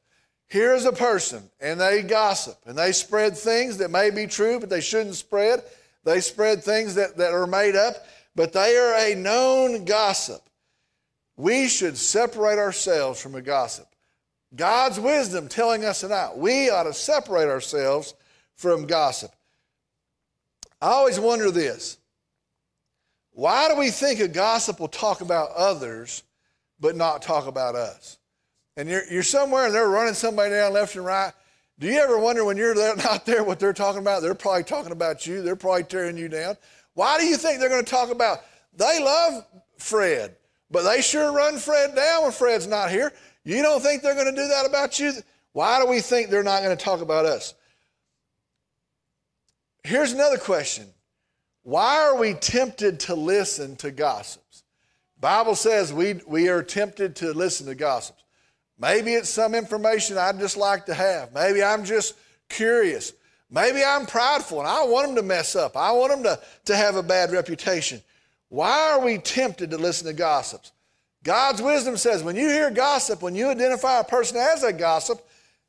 Here's 0.47 0.85
a 0.85 0.93
person, 0.93 1.43
and 1.61 1.81
they 1.81 2.03
gossip, 2.03 2.59
and 2.67 2.77
they 2.77 2.93
spread 2.93 3.37
things 3.37 3.79
that 3.79 3.91
may 3.91 4.11
be 4.11 4.27
true, 4.27 4.61
but 4.61 4.69
they 4.69 4.83
shouldn't 4.83 5.17
spread. 5.17 5.63
They 6.05 6.21
spread 6.21 6.63
things 6.63 6.95
that, 6.95 7.17
that 7.17 7.33
are 7.33 7.47
made 7.47 7.75
up, 7.75 8.07
but 8.37 8.53
they 8.53 8.77
are 8.77 8.95
a 8.95 9.15
known 9.15 9.87
gossip 9.87 10.43
we 11.37 11.69
should 11.69 11.97
separate 11.97 12.59
ourselves 12.59 13.21
from 13.21 13.35
a 13.35 13.43
gossip. 13.43 13.87
God's 14.55 14.99
wisdom 14.99 15.49
telling 15.49 15.85
us 15.85 16.01
tonight, 16.01 16.37
we 16.37 16.71
ought 16.71 16.85
to 16.85 16.95
separate 16.95 17.49
ourselves 17.49 18.15
from 18.55 18.87
gossip. 18.87 19.33
I 20.81 20.89
always 20.89 21.21
wonder 21.21 21.51
this 21.51 21.99
why 23.33 23.69
do 23.69 23.77
we 23.77 23.91
think 23.91 24.21
a 24.21 24.29
gossip 24.29 24.81
will 24.81 24.89
talk 24.89 25.21
about 25.21 25.51
others 25.55 26.23
but 26.81 26.97
not 26.97 27.21
talk 27.21 27.47
about 27.47 27.75
us? 27.75 28.17
And 28.79 28.89
you're, 28.89 29.05
you're 29.11 29.23
somewhere 29.23 29.67
and 29.67 29.75
they're 29.75 29.89
running 29.89 30.15
somebody 30.15 30.51
down 30.51 30.73
left 30.73 30.97
and 30.97 31.05
right. 31.05 31.33
Do 31.79 31.87
you 31.87 31.99
ever 31.99 32.19
wonder 32.19 32.45
when 32.45 32.57
you're 32.57 32.75
not 32.97 33.27
there 33.27 33.45
what 33.45 33.59
they're 33.59 33.75
talking 33.75 34.01
about? 34.01 34.23
They're 34.23 34.35
probably 34.35 34.65
talking 34.65 34.93
about 34.93 35.27
you, 35.27 35.43
they're 35.43 35.57
probably 35.57 35.85
tearing 35.85 36.17
you 36.17 36.29
down. 36.29 36.57
Why 36.95 37.19
do 37.19 37.27
you 37.27 37.37
think 37.37 37.61
they're 37.61 37.69
going 37.69 37.85
to 37.85 37.91
talk 37.91 38.11
about? 38.11 38.39
They 38.75 39.03
love 39.03 39.45
Fred. 39.77 40.35
But 40.71 40.83
they 40.83 41.01
sure 41.01 41.33
run 41.33 41.59
Fred 41.59 41.95
down 41.95 42.25
when 42.25 42.33
Fred's 42.33 42.67
not 42.67 42.91
here. 42.91 43.13
You 43.45 43.63
don't 43.63 43.81
think 43.81 44.03
they're 44.03 44.15
going 44.15 44.35
to 44.35 44.43
do 44.43 44.49
that 44.49 44.67
about 44.67 44.99
you? 44.99 45.13
Why 45.53 45.81
do 45.81 45.87
we 45.87 46.01
think 46.01 46.29
they're 46.29 46.43
not 46.43 46.63
going 46.63 46.77
to 46.77 46.85
talk 46.85 47.01
about 47.01 47.25
us? 47.25 47.55
Here's 49.85 50.13
another 50.13 50.39
question. 50.39 50.87
Why 51.63 52.01
are 52.03 52.17
we 52.17 52.35
tempted 52.35 53.01
to 53.01 53.15
listen 53.15 53.77
to 53.77 53.91
gossips? 53.91 54.65
Bible 55.21 55.55
says 55.55 55.93
we, 55.93 56.21
we 56.27 56.49
are 56.49 56.63
tempted 56.63 57.17
to 57.17 57.33
listen 57.33 57.67
to 57.67 57.75
gossips. 57.75 58.23
Maybe 58.79 59.15
it's 59.15 59.29
some 59.29 59.55
information 59.55 60.19
I'd 60.19 60.39
just 60.39 60.57
like 60.57 60.87
to 60.87 60.95
have. 60.95 61.33
Maybe 61.33 61.63
I'm 61.63 61.85
just 61.85 62.15
curious. 62.49 63.13
Maybe 63.51 63.83
I'm 63.83 64.07
prideful 64.07 64.59
and 64.59 64.69
I 64.69 64.85
want 64.85 65.07
them 65.09 65.17
to 65.17 65.23
mess 65.23 65.57
up. 65.57 65.77
I 65.77 65.93
want 65.93 66.13
them 66.13 66.23
to, 66.25 66.41
to 66.67 66.77
have 66.77 66.97
a 66.97 67.03
bad 67.03 67.33
reputation. 67.33 68.03
Why 68.49 68.93
are 68.93 69.01
we 69.01 69.19
tempted 69.19 69.71
to 69.71 69.79
listen 69.79 70.07
to 70.07 70.13
gossips? 70.13 70.73
God's 71.25 71.61
wisdom 71.61 71.97
says 71.97 72.23
when 72.23 72.37
you 72.37 72.49
hear 72.49 72.71
gossip, 72.71 73.23
when 73.23 73.35
you 73.35 73.49
identify 73.49 73.99
a 73.99 74.05
person 74.05 74.37
as 74.37 74.63
a 74.63 74.73
gossip, 74.73 75.27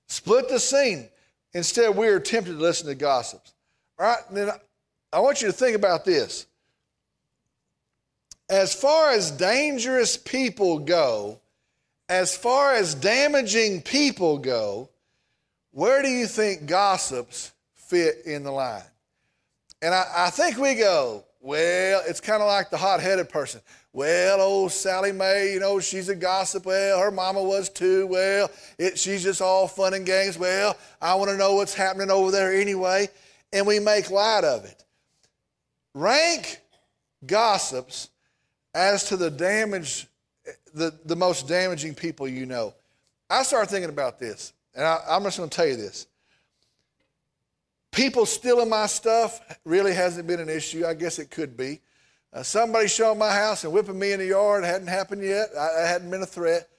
split 0.08 0.50
the 0.50 0.60
scene. 0.60 1.10
Instead, 1.54 1.96
we 1.96 2.08
are 2.08 2.20
tempted 2.20 2.54
to 2.54 2.60
listen 2.60 2.88
to 2.88 2.96
gossips. 2.96 3.54
All 4.00 4.06
right, 4.06 4.20
then 4.32 4.52
I 5.12 5.20
want 5.20 5.42
you 5.42 5.48
to 5.48 5.54
think 5.54 5.76
about 5.76 6.06
this. 6.06 6.46
As 8.50 8.74
far 8.74 9.12
as 9.12 9.32
dangerous 9.32 10.16
people 10.16 10.80
go, 10.80 11.40
as 12.08 12.38
far 12.38 12.76
as 12.76 12.94
damaging 12.94 13.82
people 13.82 14.38
go, 14.38 14.90
where 15.72 16.02
do 16.02 16.10
you 16.10 16.28
think 16.28 16.68
gossips 16.68 17.52
fit 17.74 18.26
in 18.26 18.44
the 18.44 18.52
line? 18.52 18.84
And 19.82 19.94
I, 19.94 20.06
I 20.16 20.30
think 20.30 20.58
we 20.58 20.76
go, 20.76 21.24
well, 21.40 22.02
it's 22.08 22.20
kind 22.20 22.42
of 22.42 22.48
like 22.48 22.70
the 22.70 22.78
hot 22.78 23.00
headed 23.00 23.30
person. 23.30 23.62
Well, 23.94 24.42
old 24.42 24.72
Sally 24.72 25.12
Mae, 25.12 25.54
you 25.54 25.60
know, 25.60 25.80
she's 25.80 26.10
a 26.10 26.16
gossip. 26.16 26.66
Well, 26.66 27.00
her 27.00 27.12
mama 27.12 27.42
was 27.42 27.70
too. 27.70 28.08
Well, 28.08 28.52
it, 28.78 29.00
she's 29.00 29.24
just 29.24 29.42
all 29.42 29.68
fun 29.68 29.94
and 29.94 30.06
games. 30.06 30.38
Well, 30.38 30.76
I 31.02 31.16
want 31.16 31.32
to 31.32 31.38
know 31.38 31.56
what's 31.56 31.74
happening 31.74 32.12
over 32.12 32.32
there 32.32 32.54
anyway. 32.54 33.10
And 33.54 33.66
we 33.66 33.80
make 33.80 34.12
light 34.12 34.44
of 34.44 34.66
it. 34.66 34.84
Rank 35.94 36.62
gossips 37.26 38.10
as 38.74 39.06
to 39.06 39.18
the 39.18 39.32
damage, 39.32 40.08
the, 40.74 40.94
the 41.06 41.16
most 41.16 41.48
damaging 41.48 41.96
people 41.96 42.28
you 42.28 42.46
know. 42.46 42.74
I 43.30 43.44
started 43.44 43.70
thinking 43.70 43.90
about 43.90 44.20
this, 44.20 44.54
and 44.76 44.86
I, 44.86 45.00
I'm 45.10 45.24
just 45.24 45.38
going 45.38 45.50
to 45.50 45.56
tell 45.56 45.66
you 45.66 45.76
this. 45.76 46.07
People 47.92 48.26
stealing 48.26 48.70
my 48.70 48.86
stuff 48.86 49.40
really 49.66 49.94
hasn't 49.94 50.28
been 50.28 50.40
an 50.40 50.50
issue. 50.50 50.86
I 50.86 50.94
guess 50.94 51.20
it 51.20 51.32
could 51.32 51.58
be. 51.58 51.82
Uh, 52.34 52.44
somebody 52.44 52.88
showing 52.88 53.18
my 53.18 53.32
house 53.32 53.64
and 53.64 53.74
whipping 53.74 53.98
me 53.98 54.12
in 54.12 54.20
the 54.20 54.28
yard 54.28 54.64
hadn't 54.64 54.88
happened 54.88 55.24
yet. 55.24 55.50
I, 55.58 55.84
I 55.84 55.88
hadn't 55.88 56.12
been 56.12 56.22
a 56.22 56.28
threat. 56.28 56.70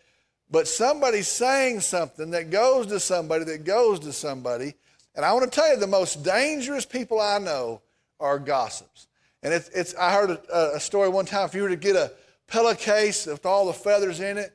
But 0.51 0.69
somebody 0.69 1.23
saying 1.23 1.81
something 1.81 2.31
that 2.31 2.51
goes 2.51 2.87
to 2.87 3.01
somebody 3.01 3.45
that 3.45 3.65
goes 3.65 4.01
to 4.01 4.13
somebody. 4.13 4.75
And 5.15 5.25
I 5.25 5.33
want 5.33 5.51
to 5.51 5.51
tell 5.51 5.69
you, 5.71 5.77
the 5.77 5.87
most 5.87 6.23
dangerous 6.23 6.87
people 6.87 7.21
I 7.21 7.39
know 7.39 7.83
are 8.21 8.39
gossips. 8.39 9.09
And 9.43 9.53
it's, 9.53 9.69
it's 9.71 9.95
I 9.95 10.13
heard 10.13 10.31
a, 10.31 10.77
a 10.77 10.81
story 10.81 11.09
one 11.09 11.27
time. 11.27 11.47
If 11.47 11.55
you 11.55 11.63
were 11.63 11.69
to 11.69 11.77
get 11.77 11.97
a 11.97 12.13
pillowcase 12.47 13.27
with 13.27 13.45
all 13.45 13.67
the 13.67 13.73
feathers 13.73 14.21
in 14.21 14.39
it, 14.39 14.53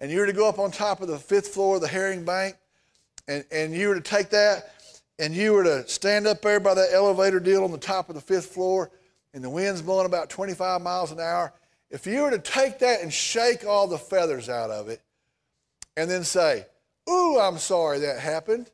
and 0.00 0.10
you 0.10 0.20
were 0.20 0.26
to 0.26 0.32
go 0.32 0.48
up 0.48 0.58
on 0.58 0.70
top 0.70 1.00
of 1.00 1.08
the 1.08 1.18
fifth 1.18 1.48
floor 1.48 1.76
of 1.76 1.80
the 1.80 1.88
herring 1.88 2.24
bank, 2.24 2.56
and, 3.28 3.44
and 3.50 3.74
you 3.74 3.88
were 3.88 3.94
to 3.94 4.00
take 4.00 4.30
that 4.30 4.72
and 5.18 5.34
you 5.34 5.52
were 5.52 5.64
to 5.64 5.88
stand 5.88 6.26
up 6.26 6.42
there 6.42 6.60
by 6.60 6.74
that 6.74 6.92
elevator 6.92 7.40
deal 7.40 7.64
on 7.64 7.70
the 7.70 7.78
top 7.78 8.08
of 8.08 8.14
the 8.14 8.20
fifth 8.20 8.46
floor, 8.46 8.90
and 9.32 9.42
the 9.42 9.50
wind's 9.50 9.82
blowing 9.82 10.06
about 10.06 10.30
25 10.30 10.82
miles 10.82 11.12
an 11.12 11.20
hour, 11.20 11.52
if 11.90 12.06
you 12.06 12.22
were 12.22 12.30
to 12.30 12.38
take 12.38 12.78
that 12.80 13.02
and 13.02 13.12
shake 13.12 13.64
all 13.66 13.86
the 13.86 13.98
feathers 13.98 14.48
out 14.48 14.70
of 14.70 14.88
it, 14.88 15.00
and 15.96 16.10
then 16.10 16.24
say, 16.24 16.66
Ooh, 17.08 17.38
I'm 17.38 17.58
sorry 17.58 18.00
that 18.00 18.18
happened. 18.18 18.70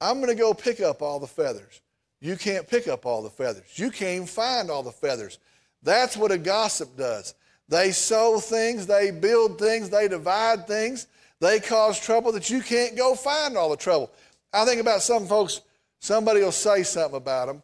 I'm 0.00 0.16
going 0.16 0.28
to 0.28 0.34
go 0.34 0.52
pick 0.52 0.80
up 0.80 1.02
all 1.02 1.18
the 1.18 1.26
feathers. 1.26 1.80
You 2.20 2.36
can't 2.36 2.68
pick 2.68 2.88
up 2.88 3.06
all 3.06 3.22
the 3.22 3.30
feathers. 3.30 3.78
You 3.78 3.90
can't 3.90 4.28
find 4.28 4.70
all 4.70 4.82
the 4.82 4.92
feathers. 4.92 5.38
That's 5.82 6.16
what 6.16 6.32
a 6.32 6.38
gossip 6.38 6.96
does. 6.96 7.34
They 7.68 7.92
sow 7.92 8.38
things, 8.38 8.86
they 8.86 9.10
build 9.10 9.58
things, 9.58 9.88
they 9.88 10.08
divide 10.08 10.66
things, 10.66 11.06
they 11.38 11.60
cause 11.60 11.98
trouble 11.98 12.32
that 12.32 12.50
you 12.50 12.60
can't 12.60 12.96
go 12.96 13.14
find 13.14 13.56
all 13.56 13.70
the 13.70 13.76
trouble. 13.76 14.10
I 14.52 14.64
think 14.64 14.80
about 14.80 15.02
some 15.02 15.26
folks 15.26 15.60
Somebody 16.00 16.40
will 16.40 16.50
say 16.50 16.82
something 16.82 17.16
about 17.16 17.46
them, 17.46 17.62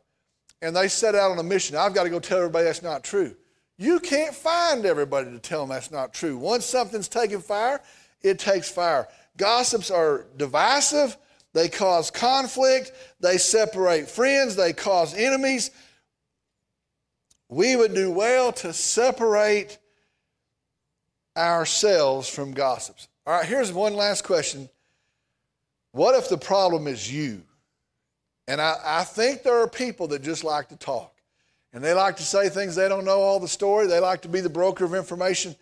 and 0.62 0.76
they 0.76 0.88
set 0.88 1.14
out 1.14 1.30
on 1.30 1.38
a 1.38 1.42
mission. 1.42 1.74
I've 1.74 1.94
got 1.94 2.04
to 2.04 2.10
go 2.10 2.20
tell 2.20 2.38
everybody 2.38 2.66
that's 2.66 2.82
not 2.82 3.02
true. 3.02 3.34
You 3.78 3.98
can't 3.98 4.34
find 4.34 4.86
everybody 4.86 5.30
to 5.30 5.38
tell 5.38 5.60
them 5.60 5.70
that's 5.70 5.90
not 5.90 6.14
true. 6.14 6.36
Once 6.36 6.64
something's 6.64 7.08
taken 7.08 7.40
fire, 7.40 7.80
it 8.22 8.38
takes 8.38 8.70
fire. 8.70 9.08
Gossips 9.36 9.90
are 9.90 10.26
divisive, 10.36 11.16
they 11.52 11.68
cause 11.68 12.10
conflict, 12.10 12.92
they 13.20 13.38
separate 13.38 14.08
friends, 14.08 14.56
they 14.56 14.72
cause 14.72 15.14
enemies. 15.14 15.70
We 17.48 17.76
would 17.76 17.94
do 17.94 18.10
well 18.10 18.52
to 18.52 18.72
separate 18.72 19.78
ourselves 21.36 22.28
from 22.28 22.52
gossips. 22.52 23.08
All 23.26 23.34
right, 23.34 23.46
here's 23.46 23.72
one 23.72 23.94
last 23.94 24.24
question. 24.24 24.68
What 25.92 26.14
if 26.14 26.28
the 26.28 26.38
problem 26.38 26.86
is 26.86 27.10
you? 27.10 27.42
And 28.48 28.60
I, 28.60 28.76
I 28.84 29.04
think 29.04 29.42
there 29.42 29.60
are 29.60 29.68
people 29.68 30.08
that 30.08 30.22
just 30.22 30.44
like 30.44 30.68
to 30.68 30.76
talk. 30.76 31.12
And 31.72 31.82
they 31.84 31.92
like 31.92 32.16
to 32.16 32.22
say 32.22 32.48
things 32.48 32.74
they 32.74 32.88
don't 32.88 33.04
know 33.04 33.20
all 33.20 33.40
the 33.40 33.48
story. 33.48 33.86
They 33.86 34.00
like 34.00 34.22
to 34.22 34.28
be 34.28 34.40
the 34.40 34.48
broker 34.48 34.84
of 34.84 34.94
information. 34.94 35.54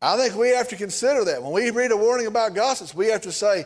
I 0.00 0.16
think 0.16 0.36
we 0.36 0.50
have 0.50 0.68
to 0.68 0.76
consider 0.76 1.24
that. 1.24 1.42
When 1.42 1.52
we 1.52 1.70
read 1.70 1.90
a 1.90 1.96
warning 1.96 2.26
about 2.26 2.54
gossips, 2.54 2.94
we 2.94 3.08
have 3.08 3.22
to 3.22 3.32
say, 3.32 3.64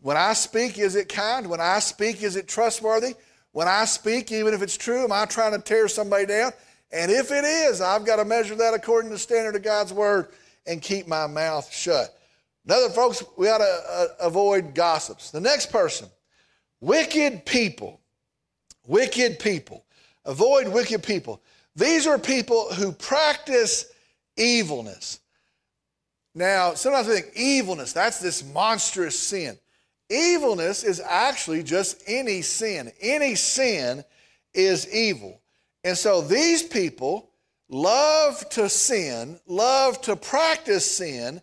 when 0.00 0.16
I 0.16 0.32
speak, 0.32 0.78
is 0.78 0.96
it 0.96 1.08
kind? 1.08 1.46
When 1.46 1.60
I 1.60 1.78
speak, 1.78 2.22
is 2.22 2.36
it 2.36 2.48
trustworthy? 2.48 3.14
When 3.52 3.68
I 3.68 3.84
speak, 3.84 4.32
even 4.32 4.54
if 4.54 4.62
it's 4.62 4.76
true, 4.76 5.04
am 5.04 5.12
I 5.12 5.26
trying 5.26 5.52
to 5.52 5.58
tear 5.58 5.88
somebody 5.88 6.26
down? 6.26 6.52
And 6.90 7.10
if 7.10 7.30
it 7.30 7.44
is, 7.44 7.80
I've 7.80 8.04
got 8.04 8.16
to 8.16 8.24
measure 8.24 8.54
that 8.56 8.74
according 8.74 9.10
to 9.10 9.14
the 9.14 9.20
standard 9.20 9.54
of 9.56 9.62
God's 9.62 9.92
word 9.92 10.28
and 10.66 10.80
keep 10.82 11.06
my 11.06 11.26
mouth 11.26 11.72
shut. 11.72 12.16
Another, 12.64 12.90
folks, 12.90 13.22
we 13.36 13.48
ought 13.48 13.58
to 13.58 13.82
uh, 13.88 14.06
avoid 14.20 14.74
gossips. 14.74 15.30
The 15.30 15.40
next 15.40 15.70
person, 15.70 16.08
Wicked 16.80 17.44
people. 17.44 18.00
Wicked 18.86 19.38
people. 19.38 19.84
Avoid 20.24 20.68
wicked 20.68 21.02
people. 21.02 21.42
These 21.74 22.06
are 22.06 22.18
people 22.18 22.72
who 22.74 22.92
practice 22.92 23.86
evilness. 24.36 25.20
Now, 26.34 26.74
sometimes 26.74 27.08
we 27.08 27.14
think 27.14 27.32
evilness, 27.34 27.92
that's 27.92 28.20
this 28.20 28.44
monstrous 28.44 29.18
sin. 29.18 29.58
Evilness 30.10 30.84
is 30.84 31.00
actually 31.00 31.62
just 31.62 32.02
any 32.06 32.42
sin. 32.42 32.92
Any 33.00 33.34
sin 33.34 34.04
is 34.54 34.92
evil. 34.92 35.40
And 35.84 35.96
so 35.96 36.20
these 36.20 36.62
people 36.62 37.30
love 37.68 38.48
to 38.50 38.68
sin, 38.68 39.38
love 39.46 40.00
to 40.02 40.16
practice 40.16 40.90
sin, 40.90 41.42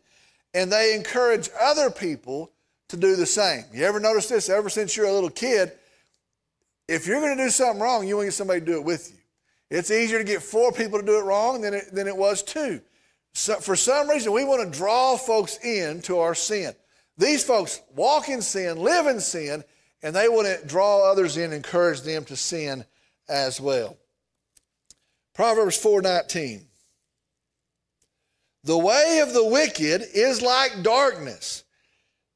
and 0.54 0.72
they 0.72 0.96
encourage 0.96 1.50
other 1.62 1.90
people 1.90 2.52
to 2.90 2.98
do 2.98 3.16
the 3.16 3.26
same. 3.26 3.64
You 3.74 3.86
ever 3.86 4.00
notice 4.00 4.28
this? 4.28 4.50
Ever 4.50 4.70
since 4.70 4.96
you're 4.96 5.08
a 5.08 5.14
little 5.14 5.30
kid, 5.30 5.72
if 6.88 7.08
you're 7.08 7.20
going 7.20 7.38
to 7.38 7.44
do 7.44 7.50
something 7.50 7.82
wrong, 7.82 8.08
you 8.08 8.16
want 8.16 8.26
to 8.26 8.28
get 8.28 8.34
somebody 8.34 8.60
to 8.60 8.66
do 8.66 8.74
it 8.74 8.84
with 8.84 9.12
you. 9.12 9.18
It's 9.70 9.90
easier 9.90 10.20
to 10.20 10.24
get 10.24 10.44
four 10.44 10.72
people 10.72 11.00
to 11.00 11.06
do 11.06 11.20
it 11.20 11.24
wrong 11.24 11.62
than 11.62 11.74
it, 11.74 11.94
than 11.94 12.08
it 12.08 12.16
was 12.16 12.44
two. 12.44 12.82
So 13.34 13.56
for 13.56 13.76
some 13.76 14.10
reason, 14.10 14.32
we 14.32 14.46
want 14.46 14.72
to 14.72 14.78
draw 14.78 15.18
folks 15.18 15.58
into 15.58 16.20
our 16.20 16.36
sin. 16.36 16.74
These 17.18 17.44
folks 17.44 17.82
walk 17.96 18.30
in 18.30 18.42
sin, 18.42 18.78
live 18.78 19.08
in 19.08 19.20
sin, 19.20 19.64
and 20.02 20.16
they 20.16 20.30
want 20.30 20.48
to 20.48 20.68
draw 20.68 21.10
others 21.12 21.36
in, 21.36 21.46
and 21.46 21.54
encourage 21.54 22.02
them 22.02 22.24
to 22.26 22.36
sin 22.36 22.86
as 23.28 23.60
well. 23.60 23.98
Proverbs 25.34 25.78
4:19. 25.78 26.68
The 28.64 28.78
way 28.78 29.20
of 29.22 29.34
the 29.34 29.46
wicked 29.46 30.08
is 30.14 30.42
like 30.42 30.82
darkness, 30.82 31.65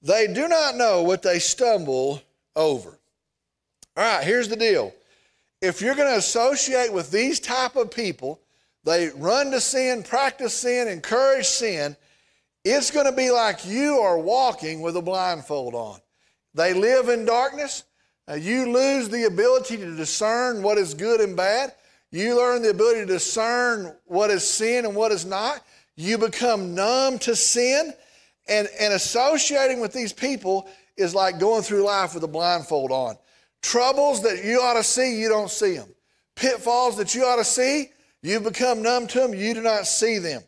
they 0.01 0.27
do 0.27 0.47
not 0.47 0.75
know 0.75 1.03
what 1.03 1.21
they 1.21 1.39
stumble 1.39 2.21
over. 2.55 2.97
All 3.97 4.03
right, 4.03 4.23
here's 4.23 4.47
the 4.47 4.55
deal. 4.55 4.93
If 5.61 5.81
you're 5.81 5.95
going 5.95 6.07
to 6.07 6.17
associate 6.17 6.93
with 6.93 7.11
these 7.11 7.39
type 7.39 7.75
of 7.75 7.91
people, 7.91 8.39
they 8.85 9.09
run 9.15 9.51
to 9.51 9.59
sin, 9.59 10.03
practice 10.03 10.53
sin, 10.53 10.87
encourage 10.87 11.45
sin, 11.45 11.97
it's 12.63 12.91
going 12.91 13.05
to 13.05 13.11
be 13.11 13.31
like 13.31 13.65
you 13.65 13.99
are 13.99 14.17
walking 14.17 14.81
with 14.81 14.95
a 14.95 15.01
blindfold 15.01 15.75
on. 15.75 15.99
They 16.53 16.73
live 16.73 17.09
in 17.09 17.25
darkness. 17.25 17.83
you 18.37 18.71
lose 18.71 19.09
the 19.09 19.25
ability 19.25 19.77
to 19.77 19.95
discern 19.95 20.61
what 20.61 20.77
is 20.77 20.93
good 20.93 21.21
and 21.21 21.35
bad. 21.35 21.73
You 22.11 22.37
learn 22.37 22.61
the 22.61 22.71
ability 22.71 23.01
to 23.01 23.05
discern 23.05 23.95
what 24.05 24.29
is 24.29 24.47
sin 24.47 24.85
and 24.85 24.95
what 24.95 25.11
is 25.11 25.25
not. 25.25 25.63
You 25.95 26.17
become 26.17 26.73
numb 26.73 27.19
to 27.19 27.35
sin 27.35 27.93
and, 28.49 28.67
and 28.79 28.93
associating 28.93 29.79
with 29.79 29.93
these 29.93 30.11
people 30.11 30.67
is 30.97 31.15
like 31.15 31.39
going 31.39 31.61
through 31.61 31.83
life 31.83 32.13
with 32.13 32.23
a 32.23 32.27
blindfold 32.27 32.91
on. 32.91 33.17
Troubles 33.61 34.21
that 34.23 34.43
you 34.43 34.59
ought 34.61 34.73
to 34.73 34.83
see, 34.83 35.19
you 35.19 35.29
don't 35.29 35.51
see 35.51 35.75
them. 35.75 35.89
Pitfalls 36.35 36.97
that 36.97 37.13
you 37.13 37.25
ought 37.25 37.37
to 37.37 37.43
see, 37.43 37.89
you 38.21 38.39
become 38.39 38.81
numb 38.81 39.07
to 39.07 39.19
them, 39.19 39.33
you 39.33 39.53
do 39.53 39.61
not 39.61 39.85
see 39.85 40.17
them. 40.17 40.41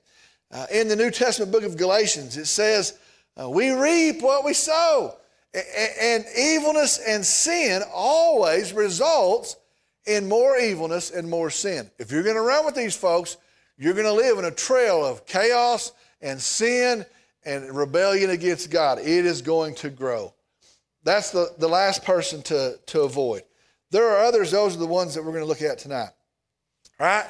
Uh, 0.51 0.65
in 0.71 0.87
the 0.87 0.95
New 0.95 1.11
Testament 1.11 1.51
book 1.51 1.63
of 1.63 1.77
Galatians, 1.77 2.35
it 2.37 2.45
says, 2.45 2.97
uh, 3.41 3.49
We 3.49 3.71
reap 3.71 4.21
what 4.21 4.43
we 4.43 4.53
sow. 4.53 5.15
And 5.53 6.25
evilness 6.37 6.97
and 6.97 7.25
sin 7.25 7.81
always 7.93 8.71
results 8.71 9.57
in 10.05 10.29
more 10.29 10.57
evilness 10.57 11.11
and 11.11 11.29
more 11.29 11.49
sin. 11.49 11.91
If 11.99 12.11
you're 12.11 12.23
going 12.23 12.35
to 12.35 12.41
run 12.41 12.65
with 12.65 12.75
these 12.75 12.95
folks, 12.95 13.35
you're 13.77 13.93
going 13.93 14.05
to 14.05 14.13
live 14.13 14.37
in 14.37 14.45
a 14.45 14.51
trail 14.51 15.05
of 15.05 15.25
chaos 15.25 15.91
and 16.21 16.39
sin 16.39 17.05
and 17.43 17.75
rebellion 17.75 18.29
against 18.29 18.69
God, 18.69 18.99
it 18.99 19.25
is 19.25 19.41
going 19.41 19.75
to 19.75 19.89
grow. 19.89 20.33
That's 21.03 21.31
the, 21.31 21.51
the 21.57 21.67
last 21.67 22.03
person 22.03 22.41
to, 22.43 22.79
to 22.87 23.01
avoid. 23.01 23.43
There 23.89 24.07
are 24.09 24.23
others, 24.25 24.51
those 24.51 24.75
are 24.75 24.79
the 24.79 24.85
ones 24.85 25.15
that 25.15 25.23
we're 25.23 25.31
going 25.31 25.43
to 25.43 25.47
look 25.47 25.61
at 25.61 25.79
tonight. 25.79 26.09
All 26.99 27.07
right? 27.07 27.25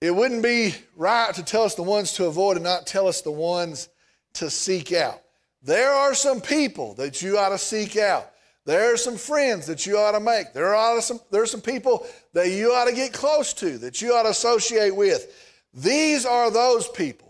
It 0.00 0.14
wouldn't 0.14 0.42
be 0.42 0.74
right 0.96 1.34
to 1.34 1.42
tell 1.42 1.62
us 1.62 1.74
the 1.74 1.82
ones 1.82 2.12
to 2.14 2.26
avoid 2.26 2.56
and 2.56 2.64
not 2.64 2.86
tell 2.86 3.08
us 3.08 3.22
the 3.22 3.32
ones 3.32 3.88
to 4.34 4.50
seek 4.50 4.92
out. 4.92 5.20
There 5.62 5.90
are 5.90 6.14
some 6.14 6.40
people 6.40 6.94
that 6.94 7.22
you 7.22 7.38
ought 7.38 7.48
to 7.48 7.58
seek 7.58 7.96
out. 7.96 8.30
There 8.64 8.92
are 8.92 8.96
some 8.96 9.16
friends 9.16 9.66
that 9.66 9.86
you 9.86 9.96
ought 9.96 10.12
to 10.12 10.20
make. 10.20 10.52
There 10.52 10.74
are 10.74 11.00
some, 11.00 11.20
there 11.30 11.42
are 11.42 11.46
some 11.46 11.62
people 11.62 12.06
that 12.34 12.50
you 12.50 12.72
ought 12.72 12.84
to 12.84 12.94
get 12.94 13.12
close 13.12 13.52
to, 13.54 13.78
that 13.78 14.02
you 14.02 14.12
ought 14.12 14.24
to 14.24 14.28
associate 14.28 14.94
with. 14.94 15.34
These 15.72 16.26
are 16.26 16.50
those 16.50 16.86
people 16.88 17.27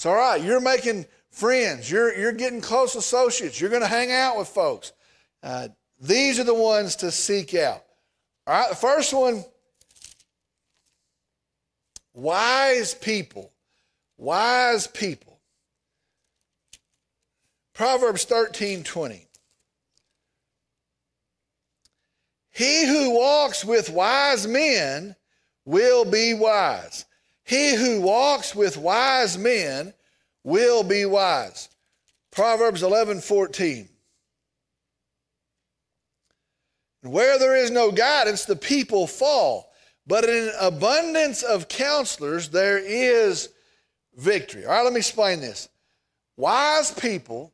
it's 0.00 0.06
all 0.06 0.14
right. 0.14 0.42
You're 0.42 0.62
making 0.62 1.04
friends. 1.30 1.90
You're, 1.90 2.18
you're 2.18 2.32
getting 2.32 2.62
close 2.62 2.94
associates. 2.94 3.60
You're 3.60 3.68
going 3.68 3.82
to 3.82 3.86
hang 3.86 4.10
out 4.10 4.38
with 4.38 4.48
folks. 4.48 4.94
Uh, 5.42 5.68
these 6.00 6.40
are 6.40 6.44
the 6.44 6.54
ones 6.54 6.96
to 6.96 7.10
seek 7.10 7.54
out. 7.54 7.84
All 8.46 8.58
right. 8.58 8.70
The 8.70 8.76
first 8.76 9.12
one 9.12 9.44
Wise 12.14 12.94
people. 12.94 13.52
Wise 14.16 14.86
people. 14.86 15.38
Proverbs 17.74 18.24
13 18.24 18.82
20. 18.82 19.26
He 22.52 22.86
who 22.86 23.18
walks 23.18 23.66
with 23.66 23.90
wise 23.90 24.46
men 24.46 25.14
will 25.66 26.06
be 26.06 26.32
wise. 26.32 27.04
He 27.50 27.74
who 27.74 28.00
walks 28.00 28.54
with 28.54 28.76
wise 28.76 29.36
men 29.36 29.92
will 30.44 30.84
be 30.84 31.04
wise. 31.04 31.68
Proverbs 32.30 32.84
11 32.84 33.20
14. 33.20 33.88
Where 37.02 37.40
there 37.40 37.56
is 37.56 37.72
no 37.72 37.90
guidance, 37.90 38.44
the 38.44 38.54
people 38.54 39.08
fall. 39.08 39.72
But 40.06 40.26
in 40.26 40.52
abundance 40.60 41.42
of 41.42 41.66
counselors, 41.66 42.50
there 42.50 42.78
is 42.78 43.48
victory. 44.16 44.64
All 44.64 44.70
right, 44.70 44.84
let 44.84 44.92
me 44.92 44.98
explain 44.98 45.40
this. 45.40 45.68
Wise 46.36 46.92
people 46.92 47.52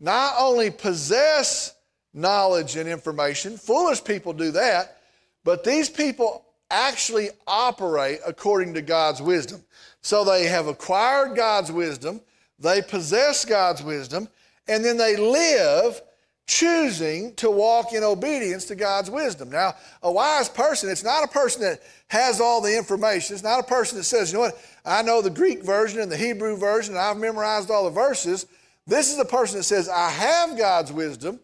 not 0.00 0.34
only 0.40 0.72
possess 0.72 1.72
knowledge 2.12 2.74
and 2.74 2.88
information, 2.88 3.58
foolish 3.58 4.02
people 4.02 4.32
do 4.32 4.50
that, 4.50 4.96
but 5.44 5.62
these 5.62 5.88
people 5.88 6.45
actually 6.70 7.30
operate 7.46 8.20
according 8.26 8.74
to 8.74 8.82
God's 8.82 9.22
wisdom. 9.22 9.62
So 10.00 10.24
they 10.24 10.44
have 10.44 10.66
acquired 10.66 11.36
God's 11.36 11.72
wisdom, 11.72 12.20
they 12.58 12.82
possess 12.82 13.44
God's 13.44 13.82
wisdom, 13.82 14.28
and 14.68 14.84
then 14.84 14.96
they 14.96 15.16
live 15.16 16.00
choosing 16.46 17.34
to 17.34 17.50
walk 17.50 17.92
in 17.92 18.04
obedience 18.04 18.66
to 18.66 18.76
God's 18.76 19.10
wisdom. 19.10 19.50
Now, 19.50 19.74
a 20.02 20.10
wise 20.10 20.48
person, 20.48 20.88
it's 20.88 21.02
not 21.02 21.24
a 21.24 21.28
person 21.28 21.62
that 21.62 21.82
has 22.06 22.40
all 22.40 22.60
the 22.60 22.76
information. 22.76 23.34
It's 23.34 23.42
not 23.42 23.58
a 23.58 23.64
person 23.64 23.98
that 23.98 24.04
says, 24.04 24.30
you 24.30 24.38
know 24.38 24.44
what, 24.44 24.64
I 24.84 25.02
know 25.02 25.20
the 25.20 25.30
Greek 25.30 25.64
version 25.64 26.00
and 26.00 26.10
the 26.10 26.16
Hebrew 26.16 26.56
version, 26.56 26.94
and 26.94 27.02
I've 27.02 27.16
memorized 27.16 27.70
all 27.70 27.84
the 27.84 27.90
verses. 27.90 28.46
This 28.86 29.12
is 29.12 29.18
a 29.18 29.24
person 29.24 29.58
that 29.58 29.64
says, 29.64 29.88
I 29.88 30.08
have 30.10 30.56
God's 30.56 30.92
wisdom, 30.92 31.40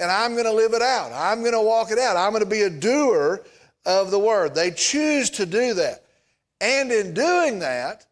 and 0.00 0.10
I'm 0.10 0.32
going 0.32 0.46
to 0.46 0.52
live 0.52 0.72
it 0.72 0.82
out. 0.82 1.12
I'm 1.12 1.40
going 1.40 1.52
to 1.52 1.60
walk 1.60 1.90
it 1.90 1.98
out. 1.98 2.16
I'm 2.16 2.30
going 2.30 2.42
to 2.42 2.48
be 2.48 2.62
a 2.62 2.70
doer 2.70 3.44
of 3.84 4.10
the 4.10 4.18
word. 4.18 4.54
They 4.54 4.70
choose 4.70 5.30
to 5.30 5.46
do 5.46 5.74
that. 5.74 6.04
And 6.60 6.90
in 6.90 7.14
doing 7.14 7.60
that, 7.60 8.06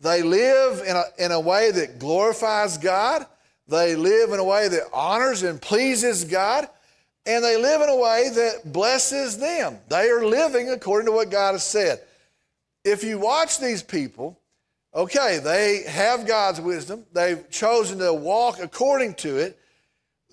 they 0.00 0.22
live 0.22 0.80
in 0.86 0.96
a, 0.96 1.04
in 1.18 1.32
a 1.32 1.40
way 1.40 1.70
that 1.70 1.98
glorifies 1.98 2.78
God. 2.78 3.26
They 3.68 3.94
live 3.96 4.32
in 4.32 4.40
a 4.40 4.44
way 4.44 4.68
that 4.68 4.88
honors 4.92 5.42
and 5.42 5.60
pleases 5.60 6.24
God. 6.24 6.68
And 7.26 7.44
they 7.44 7.56
live 7.58 7.82
in 7.82 7.88
a 7.90 7.96
way 7.96 8.30
that 8.34 8.72
blesses 8.72 9.36
them. 9.38 9.78
They 9.88 10.08
are 10.08 10.24
living 10.24 10.70
according 10.70 11.06
to 11.06 11.12
what 11.12 11.30
God 11.30 11.52
has 11.52 11.64
said. 11.64 12.00
If 12.82 13.04
you 13.04 13.18
watch 13.18 13.60
these 13.60 13.82
people, 13.82 14.40
okay, 14.94 15.38
they 15.38 15.82
have 15.86 16.26
God's 16.26 16.62
wisdom, 16.62 17.04
they've 17.12 17.48
chosen 17.50 17.98
to 17.98 18.14
walk 18.14 18.58
according 18.58 19.14
to 19.16 19.36
it. 19.36 19.58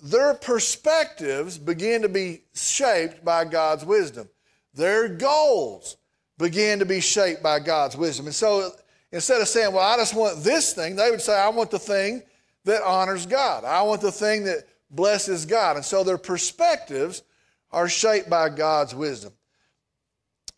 Their 0.02 0.32
perspectives 0.32 1.58
begin 1.58 2.02
to 2.02 2.08
be 2.08 2.42
shaped 2.54 3.22
by 3.22 3.44
God's 3.44 3.84
wisdom. 3.84 4.28
Their 4.74 5.08
goals 5.08 5.96
began 6.38 6.78
to 6.78 6.86
be 6.86 7.00
shaped 7.00 7.42
by 7.42 7.58
God's 7.58 7.96
wisdom. 7.96 8.26
And 8.26 8.34
so 8.34 8.70
instead 9.10 9.40
of 9.40 9.48
saying, 9.48 9.72
well, 9.72 9.82
I 9.82 9.96
just 9.96 10.14
want 10.14 10.42
this 10.42 10.72
thing, 10.72 10.96
they 10.96 11.10
would 11.10 11.20
say, 11.20 11.36
I 11.38 11.48
want 11.48 11.70
the 11.70 11.78
thing 11.78 12.22
that 12.64 12.82
honors 12.82 13.26
God. 13.26 13.64
I 13.64 13.82
want 13.82 14.00
the 14.00 14.12
thing 14.12 14.44
that 14.44 14.64
blesses 14.90 15.46
God. 15.46 15.76
And 15.76 15.84
so 15.84 16.04
their 16.04 16.18
perspectives 16.18 17.22
are 17.70 17.88
shaped 17.88 18.30
by 18.30 18.48
God's 18.48 18.94
wisdom. 18.94 19.32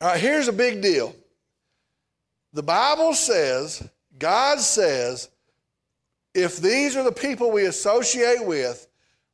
All 0.01 0.09
right, 0.09 0.21
here's 0.21 0.49
a 0.49 0.53
big 0.53 0.83
deal. 0.83 1.15
The 2.53 2.63
Bible 2.63 3.15
says, 3.15 3.89
God 4.19 4.61
says, 4.61 5.29
if 6.35 6.59
these 6.59 6.97
are 6.97 7.03
the 7.03 7.13
people 7.13 7.51
we 7.51 7.67
associate 7.67 8.45
with, 8.45 8.87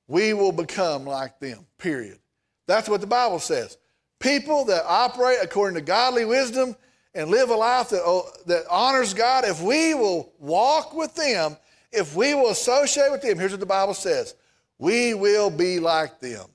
we 0.08 0.32
will 0.32 0.52
become 0.52 1.04
like 1.04 1.38
them, 1.40 1.66
period. 1.78 2.18
That's 2.66 2.88
what 2.88 3.00
the 3.00 3.06
Bible 3.06 3.38
says. 3.38 3.76
People 4.18 4.64
that 4.66 4.84
operate 4.86 5.38
according 5.42 5.74
to 5.74 5.82
godly 5.82 6.24
wisdom 6.24 6.74
and 7.14 7.30
live 7.30 7.50
a 7.50 7.54
life 7.54 7.90
that, 7.90 8.02
oh, 8.04 8.28
that 8.46 8.64
honors 8.70 9.14
God, 9.14 9.44
if 9.44 9.60
we 9.62 9.94
will 9.94 10.32
walk 10.38 10.94
with 10.94 11.14
them, 11.14 11.56
if 11.92 12.14
we 12.14 12.34
will 12.34 12.50
associate 12.50 13.10
with 13.10 13.22
them, 13.22 13.38
here's 13.38 13.52
what 13.52 13.60
the 13.60 13.66
Bible 13.66 13.94
says 13.94 14.34
we 14.78 15.14
will 15.14 15.50
be 15.50 15.80
like 15.80 16.20
them. 16.20 16.46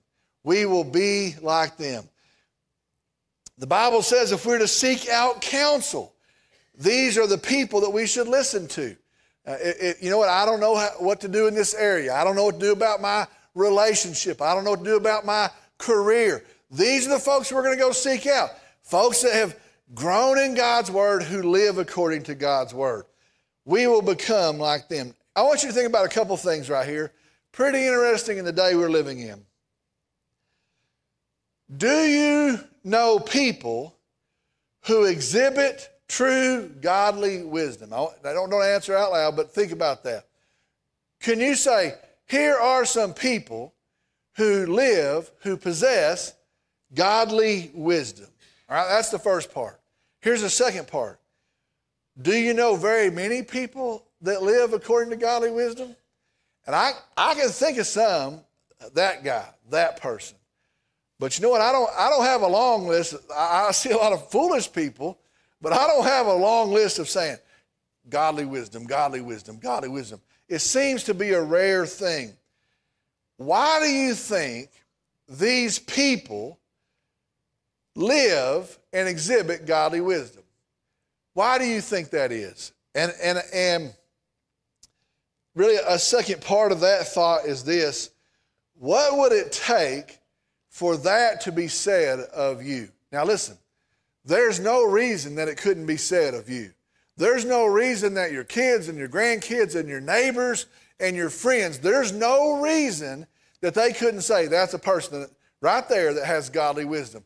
We 0.43 0.65
will 0.65 0.84
be 0.84 1.36
like 1.41 1.78
them. 1.78 2.08
The 3.58 3.67
Bible 3.67 4.02
says 4.02 4.32
if 4.32 4.45
we're 4.45 4.58
to 4.58 4.67
seek 4.67 5.08
out 5.10 5.41
counsel, 5.41 6.13
these 6.78 7.17
are 7.17 7.28
the 7.28 7.38
people 7.38 7.82
that 7.82 7.89
we 7.89 8.08
should 8.08 8.28
listen 8.28 8.67
to. 8.69 8.95
Uh, 9.45 9.58
it, 9.62 9.78
it, 9.80 9.97
you 10.02 10.10
know 10.10 10.17
what? 10.17 10.30
I 10.30 10.45
don't 10.45 10.60
know 10.60 10.76
how, 10.76 10.89
what 11.00 11.21
to 11.21 11.28
do 11.28 11.47
in 11.47 11.56
this 11.56 11.74
area. 11.74 12.13
I 12.13 12.24
don't 12.24 12.36
know 12.36 12.45
what 12.45 12.60
to 12.60 12.65
do 12.65 12.71
about 12.71 13.02
my 13.02 13.28
relationship. 13.56 14.41
I 14.41 14.54
don't 14.54 14.63
know 14.63 14.71
what 14.71 14.84
to 14.84 14.86
do 14.86 14.97
about 14.97 15.26
my 15.26 15.50
career. 15.78 16.43
These 16.71 17.05
are 17.05 17.12
the 17.12 17.19
folks 17.19 17.51
we're 17.51 17.63
going 17.63 17.77
to 17.77 17.84
go 17.84 17.91
seek 17.91 18.25
out. 18.25 18.51
Folks 18.81 19.21
that 19.21 19.34
have 19.34 19.60
grown 19.93 20.39
in 20.39 20.55
God's 20.55 20.89
word 20.89 21.23
who 21.23 21.43
live 21.43 21.77
according 21.77 22.23
to 22.23 22.36
God's 22.36 22.73
word. 22.73 23.05
We 23.65 23.88
will 23.88 24.01
become 24.01 24.57
like 24.57 24.88
them. 24.88 25.13
I 25.36 25.43
want 25.43 25.63
you 25.63 25.69
to 25.69 25.73
think 25.75 25.88
about 25.88 26.05
a 26.05 26.10
couple 26.10 26.36
things 26.38 26.69
right 26.69 26.88
here. 26.88 27.12
Pretty 27.51 27.79
interesting 27.79 28.38
in 28.38 28.45
the 28.45 28.53
day 28.53 28.75
we're 28.75 28.89
living 28.89 29.19
in. 29.19 29.45
Do 31.75 32.03
you 32.03 32.60
know 32.84 33.19
people 33.19 33.95
who 34.86 35.05
exhibit 35.05 35.89
true 36.07 36.69
godly 36.81 37.43
wisdom? 37.43 37.93
I 37.93 38.07
don't, 38.23 38.49
don't 38.49 38.65
answer 38.65 38.95
out 38.95 39.12
loud, 39.12 39.36
but 39.36 39.53
think 39.53 39.71
about 39.71 40.03
that. 40.03 40.25
Can 41.19 41.39
you 41.39 41.55
say, 41.55 41.93
here 42.25 42.55
are 42.55 42.86
some 42.86 43.13
people 43.13 43.73
who 44.38 44.65
live, 44.65 45.31
who 45.43 45.55
possess 45.55 46.34
godly 46.93 47.71
wisdom. 47.73 48.27
All 48.69 48.75
right, 48.77 48.88
that's 48.88 49.10
the 49.10 49.19
first 49.19 49.54
part. 49.54 49.80
Here's 50.21 50.41
the 50.41 50.49
second 50.49 50.88
part. 50.88 51.19
Do 52.21 52.34
you 52.34 52.54
know 52.54 52.75
very 52.75 53.10
many 53.10 53.43
people 53.43 54.06
that 54.21 54.43
live 54.43 54.73
according 54.73 55.10
to 55.12 55.15
godly 55.17 55.51
wisdom? 55.51 55.95
And 56.65 56.75
I, 56.75 56.91
I 57.17 57.34
can 57.34 57.49
think 57.49 57.77
of 57.77 57.88
some, 57.88 58.41
that 58.93 59.23
guy, 59.23 59.45
that 59.69 59.99
person. 59.99 60.38
But 61.19 61.38
you 61.38 61.43
know 61.43 61.49
what? 61.49 61.62
I 61.62 61.71
don't, 61.71 61.89
I 61.97 62.10
don't 62.10 62.25
have 62.25 62.41
a 62.41 62.47
long 62.47 62.88
list. 62.88 63.15
I, 63.36 63.67
I 63.67 63.71
see 63.73 63.91
a 63.91 63.97
lot 63.97 64.13
of 64.13 64.30
foolish 64.30 64.71
people, 64.71 65.19
but 65.62 65.73
I 65.73 65.88
don't 65.88 66.04
have 66.04 66.27
a 66.27 66.34
long 66.34 66.71
list 66.71 66.99
of 66.99 67.10
saying 67.10 67.38
godly 68.10 68.45
wisdom, 68.45 68.86
godly 68.86 69.21
wisdom, 69.21 69.58
godly 69.58 69.89
wisdom. 69.89 70.19
It 70.47 70.60
seems 70.60 71.04
to 71.06 71.13
be 71.13 71.32
a 71.32 71.41
rare 71.41 71.86
thing. 71.86 72.34
Why 73.38 73.80
do 73.80 73.88
you 73.88 74.13
think 74.13 74.69
these 75.27 75.80
people 75.80 76.60
live 77.95 78.77
and 78.93 79.08
exhibit 79.08 79.65
godly 79.65 80.01
wisdom. 80.01 80.43
Why 81.34 81.58
do 81.58 81.65
you 81.65 81.82
think 81.82 82.10
that 82.12 82.32
is? 82.32 82.71
And, 82.93 83.13
and, 83.21 83.41
and 83.54 83.93
really, 85.56 85.77
a 85.88 85.97
second 85.97 86.41
part 86.41 86.71
of 86.71 86.82
that 86.82 87.08
thought 87.08 87.45
is 87.45 87.63
this 87.63 88.10
what 88.75 89.17
would 89.17 89.32
it 89.32 89.51
take 89.51 90.19
for 90.69 90.97
that 90.97 91.41
to 91.41 91.51
be 91.51 91.67
said 91.67 92.19
of 92.19 92.63
you? 92.63 92.89
Now, 93.12 93.25
listen, 93.25 93.58
there's 94.25 94.60
no 94.60 94.84
reason 94.84 95.36
that 95.36 95.47
it 95.47 95.58
couldn't 95.58 95.86
be 95.86 95.97
said 95.97 96.34
of 96.34 96.49
you. 96.49 96.71
There's 97.17 97.45
no 97.45 97.65
reason 97.65 98.15
that 98.15 98.32
your 98.32 98.43
kids 98.43 98.88
and 98.88 98.97
your 98.97 99.08
grandkids 99.10 99.75
and 99.75 99.88
your 99.88 100.01
neighbors 100.01 100.65
and 100.99 101.15
your 101.15 101.30
friends, 101.30 101.80
there's 101.80 102.12
no 102.12 102.62
reason 102.62 103.27
that 103.62 103.73
they 103.73 103.91
couldn't 103.91 104.21
say 104.21 104.47
that's 104.47 104.73
a 104.73 104.80
person 104.80 105.27
right 105.62 105.88
there 105.89 106.13
that 106.13 106.25
has 106.25 106.49
godly 106.49 106.86
wisdom. 106.86 107.23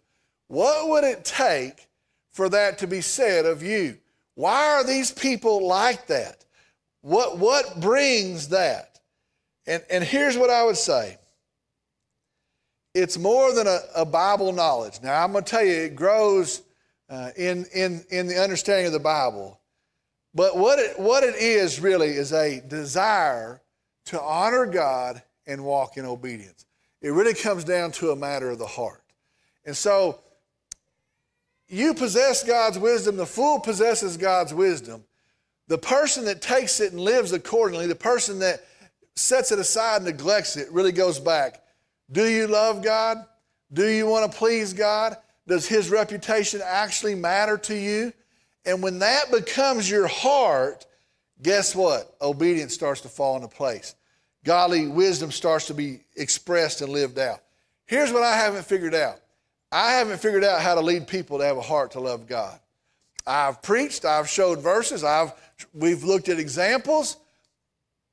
What 0.48 0.90
would 0.90 1.04
it 1.04 1.26
take 1.26 1.88
for 2.32 2.50
that 2.50 2.80
to 2.80 2.88
be 2.88 3.02
said 3.02 3.46
of 3.46 3.64
you? 3.64 3.98
Why 4.36 4.66
are 4.74 4.84
these 4.86 5.12
people 5.12 5.66
like 5.66 6.08
that? 6.08 6.46
What, 7.02 7.38
what 7.38 7.80
brings 7.80 8.50
that? 8.50 9.00
And, 9.66 9.84
and 9.90 10.04
here's 10.04 10.38
what 10.38 10.50
I 10.50 10.64
would 10.64 10.78
say 10.78 11.18
it's 12.94 13.18
more 13.18 13.54
than 13.54 13.68
a, 13.68 13.80
a 13.96 14.06
Bible 14.06 14.54
knowledge. 14.54 15.00
Now, 15.04 15.22
I'm 15.22 15.34
going 15.34 15.44
to 15.44 15.50
tell 15.50 15.64
you, 15.64 15.74
it 15.74 15.96
grows 15.96 16.62
uh, 17.10 17.32
in, 17.36 17.66
in, 17.74 18.06
in 18.10 18.28
the 18.28 18.42
understanding 18.42 18.88
of 18.88 18.94
the 18.94 19.00
Bible. 19.00 19.60
But 20.34 20.58
what 20.58 20.80
it, 20.80 20.98
what 21.00 21.24
it 21.24 21.36
is 21.36 21.80
really 21.80 22.10
is 22.10 22.32
a 22.34 22.62
desire 22.62 23.62
to 24.06 24.22
honor 24.22 24.66
God 24.66 25.22
and 25.46 25.64
walk 25.64 25.98
in 25.98 26.06
obedience. 26.06 26.66
It 27.02 27.10
really 27.10 27.34
comes 27.34 27.64
down 27.64 27.92
to 27.94 28.12
a 28.12 28.16
matter 28.16 28.50
of 28.50 28.60
the 28.60 28.66
heart. 28.66 29.04
And 29.66 29.76
so 29.76 30.22
you 31.68 31.94
possess 31.94 32.44
God's 32.44 32.78
wisdom, 32.78 33.18
the 33.18 33.26
fool 33.26 33.60
possesses 33.60 34.18
God's 34.18 34.54
wisdom. 34.54 35.04
The 35.68 35.78
person 35.78 36.26
that 36.26 36.42
takes 36.42 36.80
it 36.80 36.92
and 36.92 37.02
lives 37.02 37.32
accordingly, 37.32 37.88
the 37.88 37.96
person 37.96 38.40
that 38.40 38.64
sets 39.16 39.52
it 39.52 39.60
aside 39.60 39.98
and 39.98 40.06
neglects 40.06 40.58
it, 40.58 40.72
really 40.72 40.92
goes 40.92 41.20
back. 41.20 41.64
Do 42.12 42.28
you 42.28 42.48
love 42.48 42.84
God? 42.84 43.26
Do 43.74 43.88
you 43.88 44.06
want 44.06 44.32
to 44.32 44.38
please 44.38 44.74
God? 44.74 45.18
Does 45.48 45.68
his 45.68 45.90
reputation 45.90 46.62
actually 46.64 47.16
matter 47.16 47.58
to 47.60 47.76
you? 47.76 48.14
And 48.66 48.82
when 48.82 49.00
that 49.00 49.32
becomes 49.32 49.90
your 49.90 50.08
heart, 50.08 50.86
guess 51.42 51.76
what? 51.76 52.16
Obedience 52.22 52.74
starts 52.74 53.02
to 53.02 53.10
fall 53.10 53.36
into 53.36 53.48
place. 53.48 53.96
Godly 54.44 54.88
wisdom 54.88 55.32
starts 55.32 55.68
to 55.68 55.74
be 55.74 56.02
expressed 56.16 56.82
and 56.82 56.92
lived 56.92 57.18
out. 57.18 57.40
Here's 57.86 58.12
what 58.12 58.24
I 58.24 58.36
haven't 58.36 58.66
figured 58.66 58.96
out 58.96 59.20
I 59.72 59.94
haven't 59.94 60.20
figured 60.20 60.44
out 60.44 60.62
how 60.62 60.76
to 60.76 60.82
lead 60.82 61.08
people 61.08 61.40
to 61.40 61.46
have 61.46 61.58
a 61.58 61.62
heart 61.62 61.92
to 61.92 62.00
love 62.00 62.28
God. 62.28 62.60
I've 63.28 63.62
preached, 63.62 64.06
I've 64.06 64.30
showed 64.30 64.60
verses, 64.60 65.04
I've, 65.04 65.34
we've 65.74 66.04
looked 66.04 66.30
at 66.30 66.40
examples. 66.40 67.18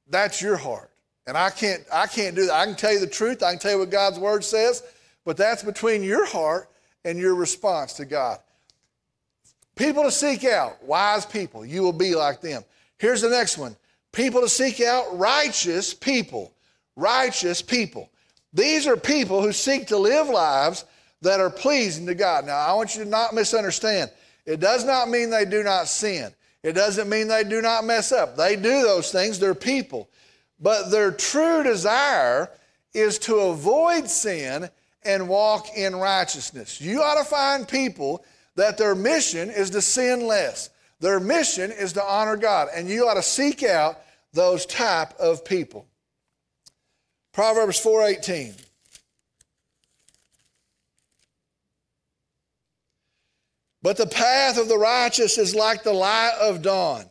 That's 0.08 0.40
your 0.40 0.56
heart. 0.56 0.90
And 1.26 1.36
I 1.36 1.50
can't, 1.50 1.84
I 1.92 2.06
can't 2.06 2.34
do 2.34 2.46
that. 2.46 2.54
I 2.54 2.64
can 2.66 2.74
tell 2.74 2.92
you 2.92 3.00
the 3.00 3.06
truth, 3.06 3.42
I 3.42 3.50
can 3.50 3.58
tell 3.58 3.72
you 3.72 3.78
what 3.78 3.90
God's 3.90 4.18
word 4.18 4.42
says, 4.44 4.82
but 5.24 5.36
that's 5.36 5.62
between 5.62 6.02
your 6.02 6.26
heart 6.26 6.68
and 7.04 7.18
your 7.18 7.34
response 7.34 7.92
to 7.94 8.04
God. 8.04 8.38
People 9.76 10.02
to 10.02 10.10
seek 10.10 10.44
out, 10.44 10.82
wise 10.82 11.24
people, 11.24 11.64
you 11.64 11.82
will 11.82 11.92
be 11.92 12.14
like 12.14 12.40
them. 12.40 12.64
Here's 12.98 13.20
the 13.20 13.30
next 13.30 13.58
one 13.58 13.76
people 14.12 14.40
to 14.40 14.48
seek 14.48 14.80
out, 14.80 15.18
righteous 15.18 15.94
people. 15.94 16.52
Righteous 16.96 17.62
people. 17.62 18.10
These 18.52 18.86
are 18.86 18.96
people 18.96 19.42
who 19.42 19.52
seek 19.52 19.86
to 19.88 19.96
live 19.96 20.28
lives 20.28 20.84
that 21.22 21.40
are 21.40 21.50
pleasing 21.50 22.06
to 22.06 22.14
God. 22.14 22.44
Now, 22.44 22.58
I 22.58 22.72
want 22.74 22.94
you 22.94 23.04
to 23.04 23.08
not 23.08 23.34
misunderstand. 23.34 24.10
It 24.44 24.60
does 24.60 24.84
not 24.84 25.08
mean 25.08 25.30
they 25.30 25.44
do 25.44 25.62
not 25.62 25.88
sin. 25.88 26.32
It 26.62 26.72
doesn't 26.74 27.08
mean 27.08 27.28
they 27.28 27.44
do 27.44 27.62
not 27.62 27.84
mess 27.84 28.12
up. 28.12 28.36
They 28.36 28.56
do 28.56 28.82
those 28.82 29.10
things, 29.10 29.38
they're 29.38 29.54
people. 29.54 30.10
But 30.60 30.90
their 30.90 31.10
true 31.10 31.62
desire 31.62 32.50
is 32.92 33.18
to 33.20 33.36
avoid 33.36 34.08
sin 34.08 34.68
and 35.04 35.28
walk 35.28 35.76
in 35.76 35.96
righteousness. 35.96 36.80
You 36.80 37.02
ought 37.02 37.18
to 37.18 37.24
find 37.24 37.66
people 37.66 38.24
that 38.54 38.78
their 38.78 38.94
mission 38.94 39.50
is 39.50 39.70
to 39.70 39.82
sin 39.82 40.26
less. 40.26 40.70
Their 41.00 41.18
mission 41.18 41.72
is 41.72 41.94
to 41.94 42.02
honor 42.02 42.36
God, 42.36 42.68
and 42.74 42.88
you 42.88 43.08
ought 43.08 43.14
to 43.14 43.22
seek 43.22 43.64
out 43.64 43.98
those 44.32 44.66
type 44.66 45.18
of 45.18 45.44
people. 45.44 45.86
Proverbs 47.32 47.80
4:18 47.80 48.54
But 53.82 53.96
the 53.96 54.06
path 54.06 54.58
of 54.58 54.68
the 54.68 54.78
righteous 54.78 55.38
is 55.38 55.54
like 55.54 55.82
the 55.82 55.92
light 55.92 56.36
of 56.40 56.62
dawn 56.62 57.06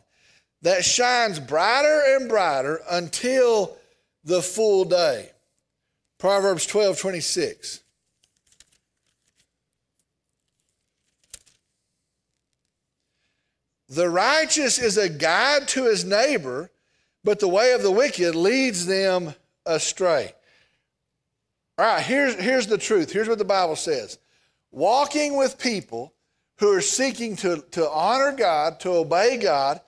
that 0.62 0.84
shines 0.84 1.38
brighter 1.38 2.02
and 2.16 2.28
brighter 2.28 2.80
until 2.90 3.76
the 4.24 4.40
full 4.40 4.84
day. 4.84 5.30
Proverbs 6.18 6.66
12 6.66 6.98
26. 6.98 7.80
The 13.88 14.08
righteous 14.08 14.78
is 14.78 14.96
a 14.96 15.10
guide 15.10 15.68
to 15.68 15.84
his 15.84 16.02
neighbor, 16.02 16.70
but 17.22 17.40
the 17.40 17.48
way 17.48 17.72
of 17.72 17.82
the 17.82 17.90
wicked 17.90 18.34
leads 18.34 18.86
them 18.86 19.34
astray. 19.66 20.32
All 21.76 21.84
right, 21.84 22.02
here's, 22.02 22.34
here's 22.36 22.66
the 22.66 22.78
truth. 22.78 23.12
Here's 23.12 23.28
what 23.28 23.36
the 23.36 23.44
Bible 23.44 23.76
says 23.76 24.18
walking 24.70 25.36
with 25.36 25.58
people 25.58 26.14
who 26.58 26.72
are 26.72 26.80
seeking 26.80 27.36
to, 27.36 27.64
to 27.72 27.88
honor 27.88 28.32
God, 28.32 28.80
to 28.80 28.90
obey 28.90 29.36
God, 29.36 29.80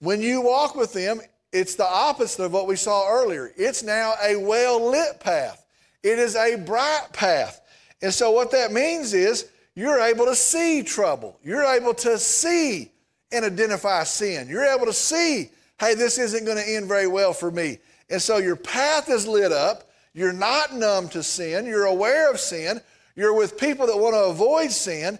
when 0.00 0.22
you 0.22 0.40
walk 0.40 0.76
with 0.76 0.92
them, 0.92 1.20
it's 1.52 1.74
the 1.74 1.86
opposite 1.86 2.44
of 2.44 2.52
what 2.52 2.66
we 2.66 2.76
saw 2.76 3.08
earlier. 3.08 3.52
It's 3.56 3.82
now 3.82 4.14
a 4.22 4.36
well 4.36 4.90
lit 4.90 5.20
path, 5.20 5.64
it 6.02 6.18
is 6.18 6.36
a 6.36 6.56
bright 6.56 7.08
path. 7.12 7.60
And 8.02 8.12
so, 8.12 8.30
what 8.30 8.50
that 8.52 8.72
means 8.72 9.12
is 9.12 9.50
you're 9.74 10.00
able 10.00 10.26
to 10.26 10.34
see 10.34 10.82
trouble, 10.82 11.38
you're 11.42 11.64
able 11.64 11.94
to 11.94 12.18
see 12.18 12.92
and 13.32 13.44
identify 13.44 14.04
sin, 14.04 14.48
you're 14.48 14.64
able 14.64 14.86
to 14.86 14.92
see, 14.92 15.50
hey, 15.78 15.94
this 15.94 16.18
isn't 16.18 16.44
going 16.44 16.56
to 16.56 16.68
end 16.68 16.86
very 16.86 17.06
well 17.06 17.32
for 17.32 17.50
me. 17.50 17.78
And 18.08 18.22
so, 18.22 18.38
your 18.38 18.56
path 18.56 19.10
is 19.10 19.26
lit 19.26 19.52
up. 19.52 19.90
You're 20.12 20.32
not 20.32 20.74
numb 20.74 21.08
to 21.10 21.22
sin. 21.22 21.66
You're 21.66 21.84
aware 21.84 22.30
of 22.30 22.40
sin. 22.40 22.80
You're 23.14 23.34
with 23.34 23.58
people 23.58 23.86
that 23.86 23.96
want 23.96 24.14
to 24.14 24.24
avoid 24.24 24.72
sin 24.72 25.18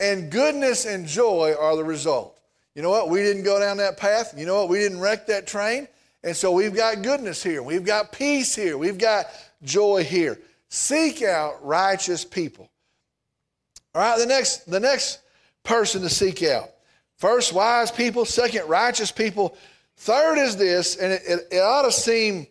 and 0.00 0.30
goodness 0.30 0.84
and 0.84 1.06
joy 1.06 1.54
are 1.58 1.76
the 1.76 1.84
result. 1.84 2.38
You 2.74 2.82
know 2.82 2.90
what? 2.90 3.10
We 3.10 3.20
didn't 3.20 3.42
go 3.42 3.58
down 3.58 3.78
that 3.78 3.96
path. 3.96 4.34
You 4.36 4.46
know 4.46 4.56
what? 4.60 4.68
We 4.68 4.78
didn't 4.78 5.00
wreck 5.00 5.26
that 5.26 5.46
train. 5.46 5.88
And 6.22 6.36
so 6.36 6.52
we've 6.52 6.74
got 6.74 7.02
goodness 7.02 7.42
here. 7.42 7.62
We've 7.62 7.84
got 7.84 8.12
peace 8.12 8.54
here. 8.54 8.78
We've 8.78 8.98
got 8.98 9.26
joy 9.62 10.04
here. 10.04 10.38
Seek 10.68 11.22
out 11.22 11.64
righteous 11.64 12.24
people. 12.24 12.70
All 13.94 14.02
right, 14.02 14.18
the 14.18 14.26
next, 14.26 14.70
the 14.70 14.80
next 14.80 15.20
person 15.64 16.02
to 16.02 16.08
seek 16.08 16.42
out. 16.42 16.70
First, 17.16 17.52
wise 17.52 17.90
people. 17.90 18.24
Second, 18.24 18.68
righteous 18.68 19.10
people. 19.10 19.56
Third 19.96 20.38
is 20.38 20.56
this, 20.56 20.96
and 20.96 21.12
it, 21.12 21.22
it, 21.26 21.48
it 21.50 21.58
ought 21.58 21.82
to 21.82 21.90
seem 21.92 22.46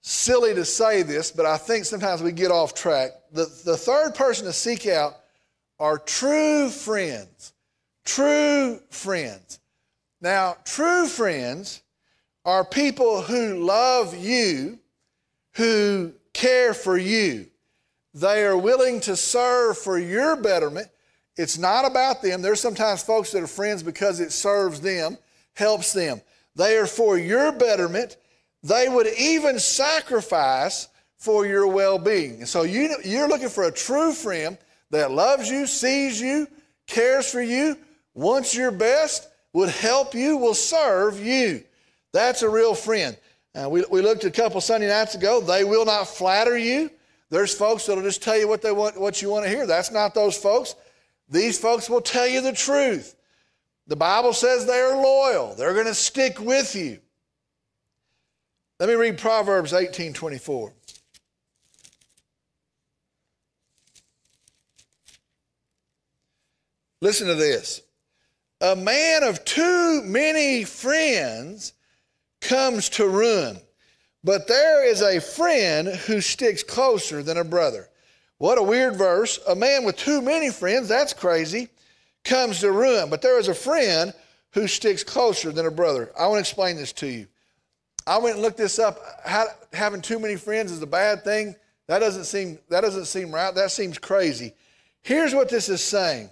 silly 0.00 0.54
to 0.54 0.64
say 0.64 1.02
this, 1.02 1.30
but 1.30 1.44
I 1.46 1.56
think 1.56 1.84
sometimes 1.84 2.22
we 2.22 2.32
get 2.32 2.50
off 2.50 2.74
track. 2.74 3.10
The, 3.32 3.44
the 3.64 3.76
third 3.76 4.14
person 4.14 4.46
to 4.46 4.52
seek 4.52 4.86
out 4.86 5.16
are 5.78 5.98
true 5.98 6.68
friends. 6.68 7.52
True 8.04 8.80
friends. 8.90 9.58
Now, 10.20 10.56
true 10.64 11.06
friends 11.06 11.82
are 12.44 12.64
people 12.64 13.22
who 13.22 13.64
love 13.64 14.16
you, 14.16 14.78
who 15.52 16.12
care 16.32 16.74
for 16.74 16.96
you. 16.96 17.46
They 18.12 18.44
are 18.44 18.56
willing 18.56 19.00
to 19.00 19.16
serve 19.16 19.78
for 19.78 19.98
your 19.98 20.36
betterment. 20.36 20.88
It's 21.36 21.58
not 21.58 21.84
about 21.84 22.22
them. 22.22 22.42
There's 22.42 22.60
sometimes 22.60 23.02
folks 23.02 23.32
that 23.32 23.42
are 23.42 23.48
friends 23.48 23.82
because 23.82 24.20
it 24.20 24.32
serves 24.32 24.80
them, 24.80 25.18
helps 25.54 25.92
them. 25.92 26.20
They 26.54 26.76
are 26.76 26.86
for 26.86 27.18
your 27.18 27.50
betterment. 27.50 28.16
They 28.62 28.88
would 28.88 29.08
even 29.18 29.58
sacrifice 29.58 30.88
for 31.18 31.46
your 31.46 31.66
well 31.66 31.98
being. 31.98 32.44
So 32.46 32.62
you, 32.62 32.96
you're 33.04 33.28
looking 33.28 33.48
for 33.48 33.64
a 33.64 33.72
true 33.72 34.12
friend 34.12 34.56
that 34.94 35.10
loves 35.10 35.50
you, 35.50 35.66
sees 35.66 36.20
you, 36.20 36.46
cares 36.86 37.30
for 37.30 37.42
you, 37.42 37.76
wants 38.14 38.54
your 38.54 38.70
best, 38.70 39.28
would 39.52 39.68
help 39.68 40.14
you, 40.14 40.36
will 40.36 40.54
serve 40.54 41.20
you. 41.20 41.64
That's 42.12 42.42
a 42.42 42.48
real 42.48 42.74
friend. 42.74 43.16
Uh, 43.54 43.68
we, 43.68 43.84
we 43.90 44.02
looked 44.02 44.24
a 44.24 44.30
couple 44.30 44.60
Sunday 44.60 44.88
nights 44.88 45.16
ago. 45.16 45.40
They 45.40 45.64
will 45.64 45.84
not 45.84 46.06
flatter 46.06 46.56
you. 46.56 46.90
There's 47.28 47.52
folks 47.52 47.86
that'll 47.86 48.04
just 48.04 48.22
tell 48.22 48.38
you 48.38 48.46
what 48.46 48.62
they 48.62 48.70
want, 48.70 49.00
what 49.00 49.20
you 49.20 49.30
want 49.30 49.44
to 49.44 49.50
hear. 49.50 49.66
That's 49.66 49.90
not 49.90 50.14
those 50.14 50.36
folks. 50.36 50.76
These 51.28 51.58
folks 51.58 51.90
will 51.90 52.00
tell 52.00 52.28
you 52.28 52.40
the 52.40 52.52
truth. 52.52 53.16
The 53.88 53.96
Bible 53.96 54.32
says 54.32 54.64
they 54.64 54.78
are 54.78 54.94
loyal. 54.94 55.54
They're 55.56 55.74
going 55.74 55.86
to 55.86 55.94
stick 55.94 56.38
with 56.38 56.76
you. 56.76 57.00
Let 58.78 58.88
me 58.88 58.94
read 58.94 59.18
Proverbs 59.18 59.72
18 59.72 60.12
24. 60.12 60.72
Listen 67.04 67.26
to 67.26 67.34
this. 67.34 67.82
A 68.62 68.74
man 68.74 69.24
of 69.24 69.44
too 69.44 70.00
many 70.06 70.64
friends 70.64 71.74
comes 72.40 72.88
to 72.88 73.06
ruin, 73.06 73.58
but 74.24 74.48
there 74.48 74.82
is 74.88 75.02
a 75.02 75.20
friend 75.20 75.88
who 75.88 76.22
sticks 76.22 76.62
closer 76.62 77.22
than 77.22 77.36
a 77.36 77.44
brother. 77.44 77.90
What 78.38 78.56
a 78.56 78.62
weird 78.62 78.96
verse. 78.96 79.38
A 79.46 79.54
man 79.54 79.84
with 79.84 79.98
too 79.98 80.22
many 80.22 80.48
friends, 80.48 80.88
that's 80.88 81.12
crazy, 81.12 81.68
comes 82.24 82.60
to 82.60 82.72
ruin, 82.72 83.10
but 83.10 83.20
there 83.20 83.38
is 83.38 83.48
a 83.48 83.54
friend 83.54 84.14
who 84.54 84.66
sticks 84.66 85.04
closer 85.04 85.52
than 85.52 85.66
a 85.66 85.70
brother. 85.70 86.10
I 86.18 86.26
want 86.28 86.36
to 86.36 86.40
explain 86.40 86.76
this 86.76 86.92
to 86.94 87.06
you. 87.06 87.26
I 88.06 88.16
went 88.16 88.36
and 88.36 88.42
looked 88.42 88.56
this 88.56 88.78
up. 88.78 88.98
How, 89.26 89.44
having 89.74 90.00
too 90.00 90.18
many 90.18 90.36
friends 90.36 90.72
is 90.72 90.80
a 90.80 90.86
bad 90.86 91.22
thing. 91.22 91.54
That 91.86 91.98
doesn't 91.98 92.24
seem 92.24 92.58
that 92.70 92.80
doesn't 92.80 93.04
seem 93.04 93.30
right. 93.30 93.54
That 93.54 93.72
seems 93.72 93.98
crazy. 93.98 94.54
Here's 95.02 95.34
what 95.34 95.50
this 95.50 95.68
is 95.68 95.84
saying 95.84 96.30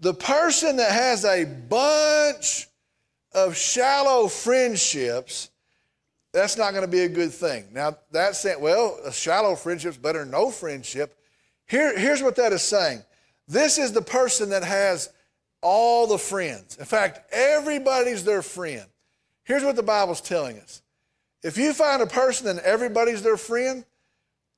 the 0.00 0.14
person 0.14 0.76
that 0.76 0.92
has 0.92 1.24
a 1.24 1.44
bunch 1.44 2.68
of 3.32 3.56
shallow 3.56 4.26
friendships, 4.28 5.50
that's 6.32 6.56
not 6.56 6.72
going 6.72 6.84
to 6.84 6.90
be 6.90 7.00
a 7.00 7.08
good 7.08 7.32
thing. 7.32 7.66
Now, 7.72 7.96
that's 8.10 8.40
saying, 8.40 8.60
well, 8.60 8.98
a 9.04 9.12
shallow 9.12 9.54
friendship's 9.54 9.96
better 9.96 10.20
than 10.20 10.30
no 10.30 10.50
friendship. 10.50 11.16
Here, 11.66 11.96
here's 11.98 12.22
what 12.22 12.36
that 12.36 12.52
is 12.52 12.62
saying. 12.62 13.04
This 13.46 13.78
is 13.78 13.92
the 13.92 14.02
person 14.02 14.50
that 14.50 14.64
has 14.64 15.10
all 15.60 16.06
the 16.06 16.18
friends. 16.18 16.78
In 16.78 16.84
fact, 16.84 17.32
everybody's 17.32 18.24
their 18.24 18.42
friend. 18.42 18.86
Here's 19.44 19.64
what 19.64 19.76
the 19.76 19.82
Bible's 19.82 20.20
telling 20.20 20.58
us. 20.58 20.82
If 21.42 21.58
you 21.58 21.72
find 21.72 22.02
a 22.02 22.06
person 22.06 22.46
and 22.48 22.60
everybody's 22.60 23.22
their 23.22 23.36
friend, 23.36 23.84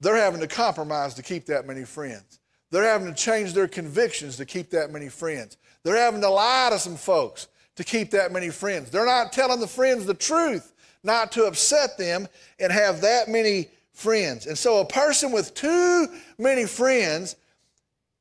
they're 0.00 0.16
having 0.16 0.40
to 0.40 0.48
compromise 0.48 1.14
to 1.14 1.22
keep 1.22 1.46
that 1.46 1.66
many 1.66 1.84
friends. 1.84 2.40
They're 2.72 2.82
having 2.82 3.06
to 3.06 3.14
change 3.14 3.52
their 3.52 3.68
convictions 3.68 4.36
to 4.38 4.44
keep 4.44 4.70
that 4.70 4.90
many 4.90 5.08
friends. 5.08 5.56
They're 5.84 5.94
having 5.94 6.20
to 6.22 6.28
lie 6.28 6.70
to 6.72 6.80
some 6.80 6.96
folks 6.96 7.46
to 7.76 7.84
keep 7.84 8.10
that 8.10 8.32
many 8.32 8.48
friends. 8.48 8.90
They're 8.90 9.06
not 9.06 9.32
telling 9.32 9.60
the 9.60 9.68
friends 9.68 10.06
the 10.06 10.14
truth, 10.14 10.72
not 11.04 11.30
to 11.32 11.44
upset 11.44 11.96
them 11.96 12.26
and 12.58 12.72
have 12.72 13.02
that 13.02 13.28
many 13.28 13.68
friends. 13.92 14.48
And 14.48 14.58
so 14.58 14.80
a 14.80 14.84
person 14.84 15.30
with 15.30 15.54
too 15.54 16.08
many 16.36 16.66
friends 16.66 17.36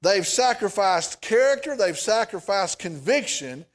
They've 0.01 0.25
sacrificed 0.25 1.21
character, 1.21 1.77
they've 1.77 1.97
sacrificed 1.97 2.79
conviction 2.79 3.65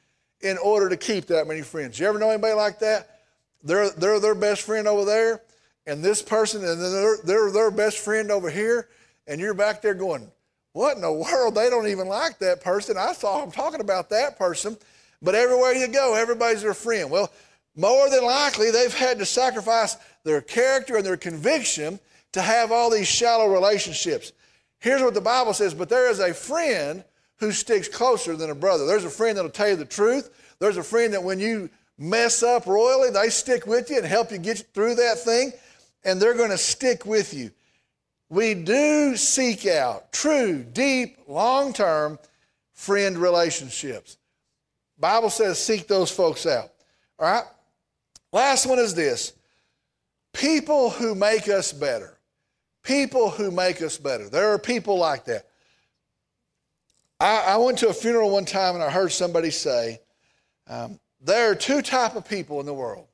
in 0.41 0.59
order 0.59 0.89
to 0.89 0.97
keep 0.97 1.27
that 1.27 1.47
many 1.47 1.62
friends. 1.62 1.99
You 1.99 2.07
ever 2.09 2.18
know 2.18 2.31
anybody 2.31 2.55
like 2.55 2.81
that? 2.81 3.20
They're, 3.62 3.91
they're 3.91 4.20
their 4.20 4.35
best 4.35 4.62
friend 4.62 4.89
over 4.89 5.05
there, 5.05 5.43
and 5.87 6.03
this 6.03 6.22
person, 6.22 6.64
and 6.64 6.81
then 6.81 6.93
they're, 6.93 7.16
they're 7.24 7.51
their 7.51 7.70
best 7.70 7.99
friend 7.99 8.31
over 8.31 8.51
here, 8.51 8.89
and 9.29 9.41
you're 9.41 9.55
back 9.55 9.83
there 9.83 9.95
going, 9.95 10.31
What 10.77 10.97
in 10.97 11.01
the 11.01 11.11
world? 11.11 11.55
They 11.55 11.70
don't 11.70 11.87
even 11.87 12.07
like 12.07 12.39
that 12.41 12.61
person. 12.61 12.99
I 12.99 13.14
saw 13.14 13.41
them 13.41 13.51
talking 13.51 13.81
about 13.81 14.11
that 14.11 14.39
person. 14.39 14.77
But 15.22 15.35
everywhere 15.35 15.72
you 15.72 15.89
go, 15.89 16.14
everybody's 16.14 16.61
their 16.61 16.74
friend. 16.74 17.11
Well, 17.11 17.33
more 17.74 18.11
than 18.11 18.22
likely, 18.22 18.70
they've 18.70 18.93
had 18.93 19.18
to 19.18 19.24
sacrifice 19.24 19.97
their 20.22 20.43
character 20.43 20.99
and 20.99 21.07
their 21.07 21.16
conviction 21.16 21.99
to 22.33 22.43
have 22.43 22.72
all 22.72 22.91
these 22.91 23.09
shallow 23.09 23.51
relationships. 23.51 24.33
Here's 24.79 25.01
what 25.01 25.14
the 25.14 25.20
Bible 25.22 25.55
says 25.55 25.72
But 25.72 25.89
there 25.89 26.11
is 26.11 26.18
a 26.18 26.35
friend 26.35 27.03
who 27.37 27.53
sticks 27.53 27.89
closer 27.89 28.37
than 28.37 28.51
a 28.51 28.55
brother. 28.55 28.85
There's 28.85 29.07
a 29.07 29.09
friend 29.09 29.39
that'll 29.39 29.51
tell 29.53 29.70
you 29.70 29.77
the 29.77 29.87
truth. 29.87 30.29
There's 30.59 30.77
a 30.77 30.83
friend 30.83 31.14
that 31.14 31.24
when 31.24 31.41
you 31.41 31.70
mess 31.97 32.43
up 32.43 32.66
royally, 32.66 33.09
they 33.09 33.31
stick 33.31 33.66
with 33.66 33.89
you 33.89 33.97
and 33.97 34.05
help 34.05 34.31
you 34.31 34.37
get 34.37 34.59
through 34.74 34.97
that 34.97 35.20
thing, 35.20 35.55
and 36.05 36.20
they're 36.20 36.35
going 36.35 36.51
to 36.51 36.59
stick 36.59 37.07
with 37.07 37.33
you. 37.33 37.51
We 38.29 38.55
do 38.55 39.16
seek 39.16 39.66
out 39.66 40.12
true, 40.12 40.64
deep, 40.64 41.18
long 41.29 41.72
term 41.72 42.18
friend 42.72 43.16
relationships. 43.16 44.18
Bible 44.99 45.31
says 45.31 45.59
seek 45.59 45.87
those 45.87 46.11
folks 46.11 46.47
out. 46.47 46.70
All 47.18 47.31
right? 47.31 47.45
Last 48.33 48.66
one 48.66 48.79
is 48.79 48.95
this 48.95 49.33
people 50.33 50.91
who 50.91 51.14
make 51.14 51.49
us 51.49 51.72
better. 51.72 52.18
People 52.83 53.31
who 53.31 53.51
make 53.51 53.83
us 53.83 53.97
better. 53.99 54.29
There 54.29 54.53
are 54.53 54.59
people 54.59 54.99
like 54.99 55.24
that. 55.24 55.47
I, 57.18 57.45
I 57.49 57.57
went 57.57 57.79
to 57.79 57.89
a 57.89 57.95
funeral 57.95 58.31
one 58.31 58.45
time 58.45 58.74
and 58.74 58.85
I 58.85 58.91
heard 58.91 59.11
somebody 59.11 59.51
say, 59.51 60.01
um, 60.68 61.01
there 61.20 61.51
are 61.51 61.55
two 61.55 61.83
type 61.83 62.14
of 62.14 62.29
people 62.29 62.61
in 62.61 62.66
the 62.66 62.74
world 62.74 63.07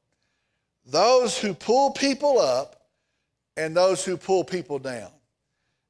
those 0.85 1.39
who 1.39 1.55
pull 1.55 1.93
people 1.93 2.41
up 2.41 2.82
and 3.57 3.77
those 3.77 4.05
who 4.05 4.17
pull 4.17 4.45
people 4.45 4.79
down. 4.79 5.11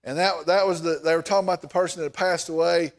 And 0.05 0.19
that, 0.19 0.47
that 0.47 0.67
was 0.67 0.83
the 0.83 1.01
they 1.03 1.15
were 1.15 1.23
talking 1.23 1.47
about 1.47 1.63
the 1.63 1.69
person 1.69 2.01
that 2.01 2.07
had 2.07 2.15
passed 2.15 2.49
away. 2.49 2.93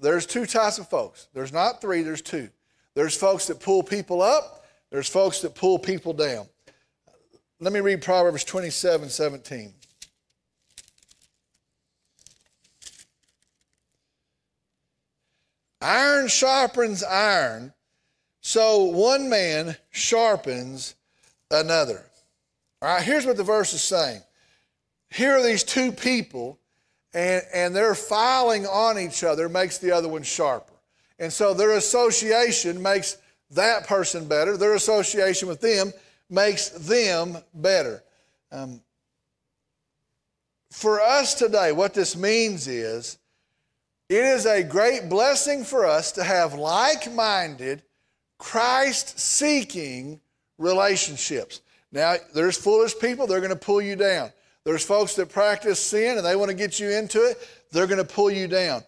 There's 0.00 0.26
two 0.26 0.46
types 0.46 0.78
of 0.78 0.88
folks. 0.88 1.28
There's 1.32 1.52
not 1.52 1.80
three 1.80 2.02
there's 2.02 2.22
two. 2.22 2.48
There's 2.94 3.16
folks 3.16 3.46
that 3.46 3.60
pull 3.60 3.82
people 3.82 4.20
up. 4.20 4.64
There's 4.90 5.08
folks 5.08 5.40
that 5.42 5.54
pull 5.54 5.78
people 5.78 6.12
down. 6.12 6.46
Let 7.60 7.72
me 7.72 7.80
read 7.80 8.02
proverbs 8.02 8.42
27 8.44 9.10
17 9.10 9.74
iron 15.82 16.28
sharpens 16.28 17.02
iron 17.02 17.72
so 18.40 18.84
one 18.84 19.28
man 19.28 19.76
sharpens 19.90 20.94
another. 21.50 22.09
All 22.82 22.88
right, 22.88 23.02
here's 23.02 23.26
what 23.26 23.36
the 23.36 23.44
verse 23.44 23.74
is 23.74 23.82
saying. 23.82 24.22
Here 25.10 25.36
are 25.36 25.42
these 25.42 25.64
two 25.64 25.92
people, 25.92 26.58
and, 27.12 27.42
and 27.52 27.76
their 27.76 27.94
filing 27.94 28.66
on 28.66 28.98
each 28.98 29.22
other 29.24 29.48
makes 29.48 29.78
the 29.78 29.92
other 29.92 30.08
one 30.08 30.22
sharper. 30.22 30.72
And 31.18 31.32
so 31.32 31.52
their 31.52 31.72
association 31.72 32.80
makes 32.80 33.18
that 33.50 33.86
person 33.86 34.26
better. 34.26 34.56
Their 34.56 34.74
association 34.74 35.48
with 35.48 35.60
them 35.60 35.92
makes 36.30 36.70
them 36.70 37.36
better. 37.52 38.02
Um, 38.50 38.80
for 40.70 41.00
us 41.00 41.34
today, 41.34 41.72
what 41.72 41.92
this 41.92 42.16
means 42.16 42.68
is 42.68 43.18
it 44.08 44.24
is 44.24 44.46
a 44.46 44.62
great 44.62 45.08
blessing 45.08 45.64
for 45.64 45.84
us 45.84 46.12
to 46.12 46.24
have 46.24 46.54
like 46.54 47.12
minded, 47.12 47.82
Christ 48.38 49.18
seeking 49.18 50.20
relationships. 50.56 51.60
Now, 51.92 52.14
there's 52.34 52.56
foolish 52.56 52.98
people, 52.98 53.26
they're 53.26 53.40
going 53.40 53.50
to 53.50 53.56
pull 53.56 53.80
you 53.80 53.96
down. 53.96 54.30
There's 54.64 54.84
folks 54.84 55.16
that 55.16 55.30
practice 55.30 55.80
sin 55.80 56.18
and 56.18 56.26
they 56.26 56.36
want 56.36 56.50
to 56.50 56.56
get 56.56 56.78
you 56.78 56.90
into 56.90 57.22
it, 57.24 57.38
they're 57.72 57.86
going 57.86 58.04
to 58.04 58.12
pull 58.12 58.30
you 58.30 58.46
down. 58.46 58.82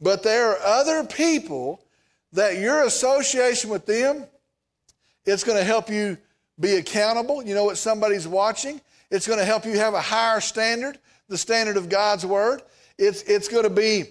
But 0.00 0.22
there 0.22 0.50
are 0.50 0.58
other 0.62 1.04
people 1.04 1.84
that 2.32 2.58
your 2.58 2.84
association 2.84 3.70
with 3.70 3.86
them, 3.86 4.24
it's 5.26 5.44
going 5.44 5.58
to 5.58 5.64
help 5.64 5.90
you 5.90 6.16
be 6.58 6.76
accountable. 6.76 7.42
You 7.44 7.54
know 7.54 7.64
what 7.64 7.76
somebody's 7.76 8.26
watching. 8.26 8.80
It's 9.10 9.26
going 9.26 9.38
to 9.38 9.44
help 9.44 9.66
you 9.66 9.78
have 9.78 9.94
a 9.94 10.00
higher 10.00 10.40
standard, 10.40 10.98
the 11.28 11.36
standard 11.36 11.76
of 11.76 11.88
God's 11.88 12.24
word. 12.24 12.62
It's, 12.96 13.22
it's 13.22 13.48
going 13.48 13.64
to 13.64 13.70
be 13.70 14.04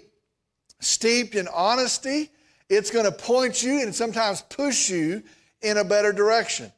steeped 0.80 1.36
in 1.36 1.48
honesty 1.48 2.30
it's 2.70 2.92
going 2.92 3.06
to 3.06 3.12
point 3.12 3.64
you 3.64 3.82
and 3.82 3.94
sometimes 3.94 4.42
push 4.44 4.90
you 4.90 5.24
in 5.62 5.78
a 5.78 5.84
better 5.84 6.14
direction. 6.14 6.72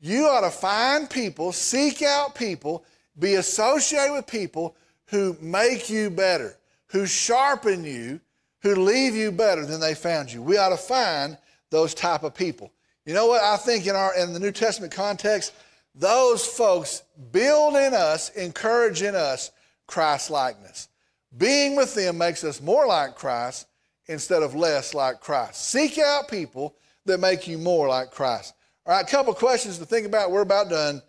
You 0.00 0.26
ought 0.26 0.40
to 0.40 0.50
find 0.50 1.08
people, 1.08 1.52
seek 1.52 2.02
out 2.02 2.34
people, 2.34 2.84
be 3.18 3.34
associated 3.34 4.14
with 4.14 4.26
people 4.26 4.74
who 5.06 5.36
make 5.40 5.90
you 5.90 6.10
better, 6.10 6.56
who 6.88 7.06
sharpen 7.06 7.84
you, 7.84 8.20
who 8.62 8.74
leave 8.74 9.14
you 9.14 9.30
better 9.30 9.66
than 9.66 9.80
they 9.80 9.94
found 9.94 10.32
you. 10.32 10.42
We 10.42 10.56
ought 10.56 10.70
to 10.70 10.76
find 10.76 11.36
those 11.70 11.94
type 11.94 12.22
of 12.22 12.34
people. 12.34 12.72
You 13.04 13.14
know 13.14 13.26
what 13.26 13.42
I 13.42 13.56
think 13.56 13.86
in 13.86 13.94
our 13.94 14.16
in 14.16 14.32
the 14.32 14.40
New 14.40 14.52
Testament 14.52 14.92
context, 14.92 15.52
those 15.94 16.46
folks 16.46 17.02
build 17.32 17.74
in 17.74 17.94
us, 17.94 18.30
encourage 18.30 19.02
in 19.02 19.14
us 19.14 19.50
Christ 19.86 20.30
likeness. 20.30 20.88
Being 21.36 21.76
with 21.76 21.94
them 21.94 22.18
makes 22.18 22.44
us 22.44 22.60
more 22.60 22.86
like 22.86 23.16
Christ 23.16 23.66
instead 24.06 24.42
of 24.42 24.54
less 24.54 24.94
like 24.94 25.20
Christ. 25.20 25.68
Seek 25.68 25.98
out 25.98 26.28
people 26.28 26.74
that 27.06 27.20
make 27.20 27.46
you 27.46 27.58
more 27.58 27.88
like 27.88 28.10
Christ. 28.10 28.54
All 28.86 28.94
right, 28.94 29.06
a 29.06 29.10
couple 29.10 29.34
questions 29.34 29.78
to 29.78 29.84
think 29.84 30.06
about. 30.06 30.30
We're 30.30 30.40
about 30.42 30.70
done. 30.70 31.02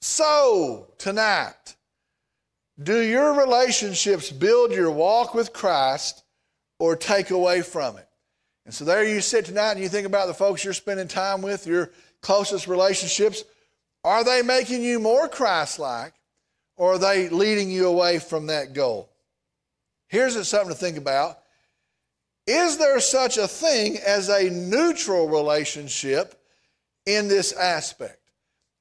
So, 0.00 0.88
tonight, 0.98 1.76
do 2.82 3.00
your 3.00 3.34
relationships 3.34 4.30
build 4.30 4.72
your 4.72 4.90
walk 4.90 5.34
with 5.34 5.52
Christ 5.52 6.22
or 6.78 6.96
take 6.96 7.30
away 7.30 7.62
from 7.62 7.96
it? 7.98 8.08
And 8.64 8.74
so 8.74 8.84
there 8.84 9.04
you 9.04 9.20
sit 9.20 9.44
tonight 9.44 9.72
and 9.72 9.80
you 9.80 9.88
think 9.88 10.06
about 10.06 10.26
the 10.26 10.34
folks 10.34 10.64
you're 10.64 10.74
spending 10.74 11.08
time 11.08 11.40
with, 11.40 11.66
your 11.66 11.90
closest 12.20 12.66
relationships. 12.66 13.44
Are 14.02 14.24
they 14.24 14.42
making 14.42 14.82
you 14.82 14.98
more 14.98 15.28
Christ 15.28 15.78
like 15.78 16.14
or 16.76 16.94
are 16.94 16.98
they 16.98 17.28
leading 17.28 17.70
you 17.70 17.86
away 17.86 18.18
from 18.18 18.46
that 18.46 18.72
goal? 18.72 19.08
Here's 20.08 20.48
something 20.48 20.72
to 20.72 20.78
think 20.78 20.98
about. 20.98 21.38
Is 22.46 22.76
there 22.76 23.00
such 23.00 23.38
a 23.38 23.48
thing 23.48 23.98
as 23.98 24.28
a 24.28 24.50
neutral 24.50 25.28
relationship 25.28 26.40
in 27.06 27.28
this 27.28 27.52
aspect? 27.52 28.20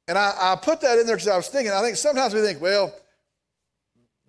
And 0.08 0.18
I, 0.18 0.34
I 0.40 0.56
put 0.56 0.82
that 0.82 1.00
in 1.00 1.08
there 1.08 1.16
because 1.16 1.28
I 1.28 1.38
was 1.38 1.48
thinking, 1.48 1.72
I 1.72 1.82
think 1.82 1.96
sometimes 1.96 2.34
we 2.34 2.42
think, 2.42 2.62
well, 2.62 2.94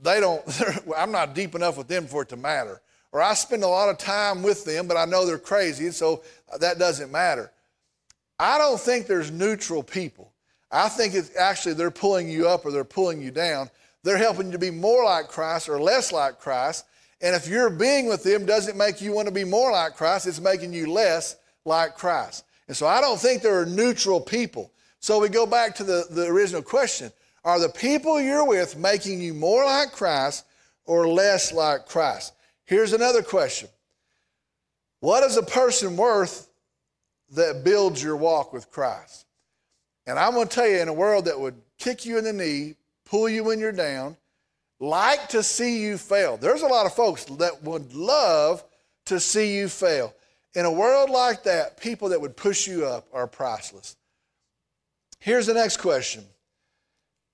they 0.00 0.20
don't, 0.20 0.42
I'm 0.96 1.12
not 1.12 1.34
deep 1.34 1.54
enough 1.54 1.76
with 1.76 1.88
them 1.88 2.06
for 2.06 2.22
it 2.22 2.28
to 2.30 2.36
matter. 2.36 2.80
Or 3.12 3.22
I 3.22 3.34
spend 3.34 3.62
a 3.62 3.68
lot 3.68 3.88
of 3.88 3.98
time 3.98 4.42
with 4.42 4.64
them, 4.64 4.86
but 4.86 4.96
I 4.96 5.04
know 5.04 5.24
they're 5.24 5.38
crazy, 5.38 5.90
so 5.90 6.22
that 6.60 6.78
doesn't 6.78 7.10
matter. 7.10 7.50
I 8.38 8.58
don't 8.58 8.80
think 8.80 9.06
there's 9.06 9.30
neutral 9.30 9.82
people. 9.82 10.32
I 10.70 10.88
think 10.88 11.14
it's 11.14 11.34
actually 11.36 11.74
they're 11.74 11.90
pulling 11.90 12.28
you 12.28 12.48
up 12.48 12.66
or 12.66 12.72
they're 12.72 12.84
pulling 12.84 13.22
you 13.22 13.30
down. 13.30 13.70
They're 14.02 14.18
helping 14.18 14.46
you 14.46 14.52
to 14.52 14.58
be 14.58 14.70
more 14.70 15.04
like 15.04 15.28
Christ 15.28 15.68
or 15.68 15.80
less 15.80 16.12
like 16.12 16.38
Christ. 16.38 16.84
And 17.20 17.34
if 17.34 17.48
your 17.48 17.70
being 17.70 18.06
with 18.06 18.22
them 18.22 18.44
doesn't 18.44 18.76
make 18.76 19.00
you 19.00 19.12
want 19.12 19.28
to 19.28 19.34
be 19.34 19.44
more 19.44 19.72
like 19.72 19.96
Christ, 19.96 20.26
it's 20.26 20.40
making 20.40 20.72
you 20.72 20.90
less 20.90 21.36
like 21.64 21.96
Christ. 21.96 22.44
And 22.68 22.76
so 22.76 22.86
I 22.86 23.00
don't 23.00 23.20
think 23.20 23.42
there 23.42 23.60
are 23.60 23.66
neutral 23.66 24.20
people. 24.20 24.72
So 25.00 25.20
we 25.20 25.28
go 25.28 25.46
back 25.46 25.74
to 25.76 25.84
the, 25.84 26.06
the 26.10 26.26
original 26.26 26.62
question 26.62 27.12
Are 27.44 27.60
the 27.60 27.68
people 27.68 28.20
you're 28.20 28.46
with 28.46 28.76
making 28.76 29.20
you 29.20 29.34
more 29.34 29.64
like 29.64 29.92
Christ 29.92 30.44
or 30.84 31.08
less 31.08 31.52
like 31.52 31.86
Christ? 31.86 32.32
Here's 32.64 32.92
another 32.92 33.22
question 33.22 33.68
What 35.00 35.24
is 35.24 35.36
a 35.36 35.42
person 35.42 35.96
worth 35.96 36.48
that 37.30 37.64
builds 37.64 38.02
your 38.02 38.16
walk 38.16 38.52
with 38.52 38.70
Christ? 38.70 39.26
And 40.06 40.18
I'm 40.18 40.34
going 40.34 40.48
to 40.48 40.54
tell 40.54 40.68
you, 40.68 40.78
in 40.78 40.88
a 40.88 40.92
world 40.92 41.24
that 41.24 41.38
would 41.38 41.60
kick 41.78 42.06
you 42.06 42.18
in 42.18 42.24
the 42.24 42.32
knee, 42.32 42.76
pull 43.04 43.28
you 43.28 43.42
when 43.42 43.58
you're 43.58 43.72
down, 43.72 44.16
like 44.78 45.28
to 45.30 45.42
see 45.42 45.82
you 45.82 45.98
fail. 45.98 46.36
There's 46.36 46.62
a 46.62 46.66
lot 46.66 46.86
of 46.86 46.94
folks 46.94 47.24
that 47.24 47.62
would 47.64 47.94
love 47.94 48.62
to 49.06 49.18
see 49.18 49.56
you 49.56 49.68
fail. 49.68 50.14
In 50.56 50.64
a 50.64 50.72
world 50.72 51.10
like 51.10 51.44
that, 51.44 51.78
people 51.78 52.08
that 52.08 52.20
would 52.20 52.36
push 52.36 52.66
you 52.66 52.84
up 52.86 53.06
are 53.12 53.28
priceless. 53.28 53.94
Here's 55.20 55.46
the 55.46 55.54
next 55.54 55.76
question 55.76 56.24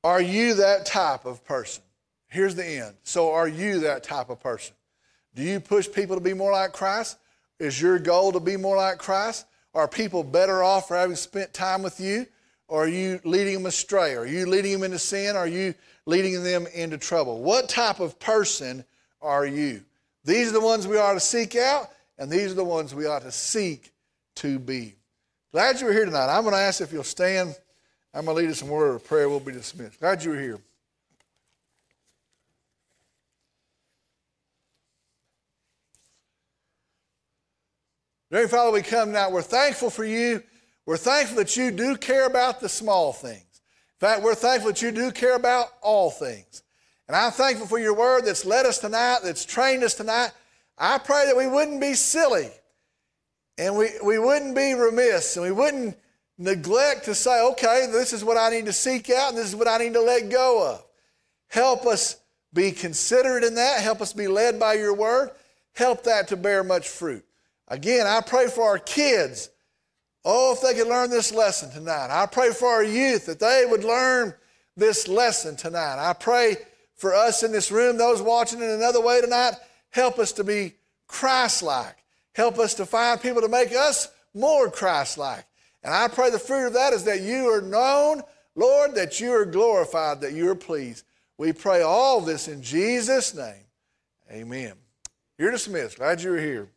Are 0.05 0.20
you 0.20 0.55
that 0.55 0.85
type 0.85 1.25
of 1.25 1.43
person? 1.45 1.83
Here's 2.29 2.55
the 2.55 2.66
end. 2.66 2.95
So, 3.03 3.33
are 3.33 3.49
you 3.49 3.81
that 3.81 4.05
type 4.05 4.29
of 4.29 4.41
person? 4.41 4.75
Do 5.35 5.43
you 5.43 5.59
push 5.61 5.91
people 5.91 6.16
to 6.16 6.23
be 6.23 6.35
more 6.35 6.53
like 6.53 6.73
Christ? 6.73 7.16
Is 7.59 7.81
your 7.81 7.99
goal 7.99 8.33
to 8.33 8.41
be 8.41 8.59
more 8.59 8.77
like 8.77 8.99
Christ? 8.99 9.47
Are 9.73 9.89
people 9.89 10.23
better 10.23 10.62
off 10.62 10.89
for 10.89 10.97
having 10.97 11.16
spent 11.16 11.55
time 11.55 11.83
with 11.83 11.99
you? 12.01 12.27
Or 12.68 12.85
are 12.85 12.89
you 12.89 13.20
leading 13.25 13.55
them 13.55 13.66
astray? 13.66 14.14
Are 14.16 14.27
you 14.27 14.47
leading 14.47 14.73
them 14.73 14.83
into 14.83 14.99
sin? 14.99 15.37
Are 15.37 15.47
you 15.47 15.75
leading 16.07 16.43
them 16.43 16.66
into 16.75 16.99
trouble. 16.99 17.41
What 17.41 17.68
type 17.68 18.01
of 18.01 18.18
person 18.18 18.85
are 19.20 19.47
you? 19.47 19.83
These 20.25 20.49
are 20.51 20.53
the 20.53 20.61
ones 20.61 20.87
we 20.87 20.99
ought 20.99 21.14
to 21.14 21.20
seek 21.20 21.57
out, 21.57 21.91
and 22.23 22.31
these 22.31 22.53
are 22.53 22.55
the 22.55 22.62
ones 22.62 22.95
we 22.95 23.07
ought 23.07 23.23
to 23.23 23.33
seek 23.33 23.91
to 24.37 24.61
be. 24.61 24.95
Glad 25.51 25.81
you 25.81 25.87
were 25.87 25.93
here 25.93 26.05
tonight. 26.05 26.33
I'm 26.33 26.45
going 26.45 26.55
to 26.55 26.61
ask 26.61 26.81
if 26.81 26.93
you'll 26.93 27.03
stand. 27.03 27.53
I'm 28.14 28.27
going 28.27 28.37
to 28.37 28.43
lead 28.45 28.51
us 28.51 28.62
in 28.62 28.68
word 28.68 28.95
of 28.95 29.05
prayer. 29.05 29.29
We'll 29.29 29.41
be 29.41 29.51
dismissed. 29.51 29.99
Glad 29.99 30.23
you 30.23 30.31
were 30.31 30.41
here. 30.41 30.61
Dear 38.31 38.47
Father, 38.47 38.70
we 38.70 38.83
come 38.83 39.11
now. 39.11 39.29
We're 39.29 39.43
thankful 39.43 39.91
for 39.91 40.05
you. 40.05 40.45
We're 40.87 40.99
thankful 40.99 41.39
that 41.39 41.57
you 41.57 41.73
do 41.73 41.97
care 41.97 42.27
about 42.27 42.61
the 42.61 42.68
small 42.68 43.12
things. 43.12 43.41
In 44.01 44.07
fact, 44.09 44.23
we're 44.23 44.37
thankful 44.37 44.70
that 44.70 44.81
you 44.81 44.93
do 44.93 45.11
care 45.11 45.35
about 45.35 45.70
all 45.83 46.12
things. 46.12 46.62
And 47.09 47.16
I'm 47.16 47.33
thankful 47.33 47.66
for 47.66 47.81
your 47.81 47.97
word 47.97 48.27
that's 48.27 48.45
led 48.45 48.64
us 48.64 48.79
tonight, 48.79 49.23
that's 49.25 49.45
trained 49.45 49.83
us 49.83 49.95
tonight. 49.95 50.31
I 50.79 50.99
pray 50.99 51.27
that 51.27 51.37
we 51.37 51.47
wouldn't 51.47 51.81
be 51.81 51.95
silly 51.95 52.51
and 53.59 53.77
we, 53.77 53.91
we 54.03 54.18
wouldn't 54.18 54.57
be 54.57 54.75
remiss 54.75 55.37
and 55.37 55.45
we 55.45 55.53
wouldn't 55.53 55.97
neglect 56.39 57.05
to 57.05 57.14
say, 57.14 57.43
okay, 57.53 57.87
this 57.91 58.12
is 58.12 58.25
what 58.25 58.37
I 58.37 58.51
need 58.51 58.66
to 58.66 58.73
seek 58.73 59.11
out 59.11 59.31
and 59.31 59.39
this 59.39 59.49
is 59.49 59.57
what 59.57 59.68
I 59.68 59.79
need 59.79 59.95
to 59.95 60.01
let 60.01 60.31
go 60.31 60.73
of. 60.73 60.85
Help 61.49 61.87
us 61.87 62.16
be 62.53 62.73
considerate 62.73 63.45
in 63.45 63.55
that. 63.55 63.83
Help 63.83 64.01
us 64.01 64.12
be 64.12 64.29
led 64.29 64.59
by 64.59 64.75
your 64.75 64.95
word. 64.95 65.31
Help 65.75 66.05
that 66.05 66.29
to 66.29 66.37
bear 66.37 66.64
much 66.64 66.89
fruit. 66.89 67.25
Again, 67.68 68.07
I 68.07 68.20
pray 68.20 68.49
for 68.49 68.64
our 68.64 68.79
kids. 68.79 69.51
Oh, 70.25 70.53
if 70.53 70.61
they 70.61 70.75
could 70.75 70.89
learn 70.89 71.11
this 71.11 71.33
lesson 71.33 71.70
tonight. 71.70 72.09
I 72.11 72.27
pray 72.27 72.53
for 72.53 72.68
our 72.68 72.85
youth 72.85 73.27
that 73.27 73.41
they 73.41 73.64
would 73.68 73.85
learn 73.85 74.35
this 74.77 75.09
lesson 75.09 75.57
tonight. 75.57 75.99
I 75.99 76.12
pray 76.12 76.57
for 76.95 77.14
us 77.14 77.43
in 77.43 77.53
this 77.53 77.73
room, 77.73 77.97
those 77.97 78.23
watching 78.23 78.61
in 78.61 78.70
another 78.70 79.01
way 79.01 79.20
tonight, 79.20 79.55
help 79.93 80.18
us 80.18 80.32
to 80.32 80.45
be 80.45 80.74
Christ 81.07 81.62
like. 81.62 81.97
Help 82.34 82.59
us 82.59 82.74
to 82.74 82.86
find 82.86 83.20
people 83.20 83.43
to 83.43 83.49
make 83.49 83.72
us 83.72 84.09
more 84.34 84.70
Christ 84.70 85.18
like. 85.18 85.45
And 85.84 85.95
I 85.95 86.09
pray 86.09 86.30
the 86.30 86.38
fruit 86.38 86.66
of 86.66 86.72
that 86.74 86.93
is 86.93 87.05
that 87.05 87.20
you 87.20 87.53
are 87.53 87.61
known, 87.61 88.22
Lord, 88.57 88.95
that 88.97 89.20
you 89.20 89.32
are 89.32 89.45
glorified, 89.45 90.20
that 90.22 90.32
you 90.32 90.49
are 90.51 90.57
pleased. 90.57 91.05
We 91.38 91.53
pray 91.53 91.82
all 91.82 92.20
this 92.20 92.49
in 92.49 92.62
Jesus' 92.62 93.34
name. 93.34 93.64
Amen. 94.30 94.74
You're 95.38 95.51
dismissed. 95.51 95.99
Glad 95.99 96.22
you 96.22 96.30
were 96.30 96.40
here. 96.40 96.68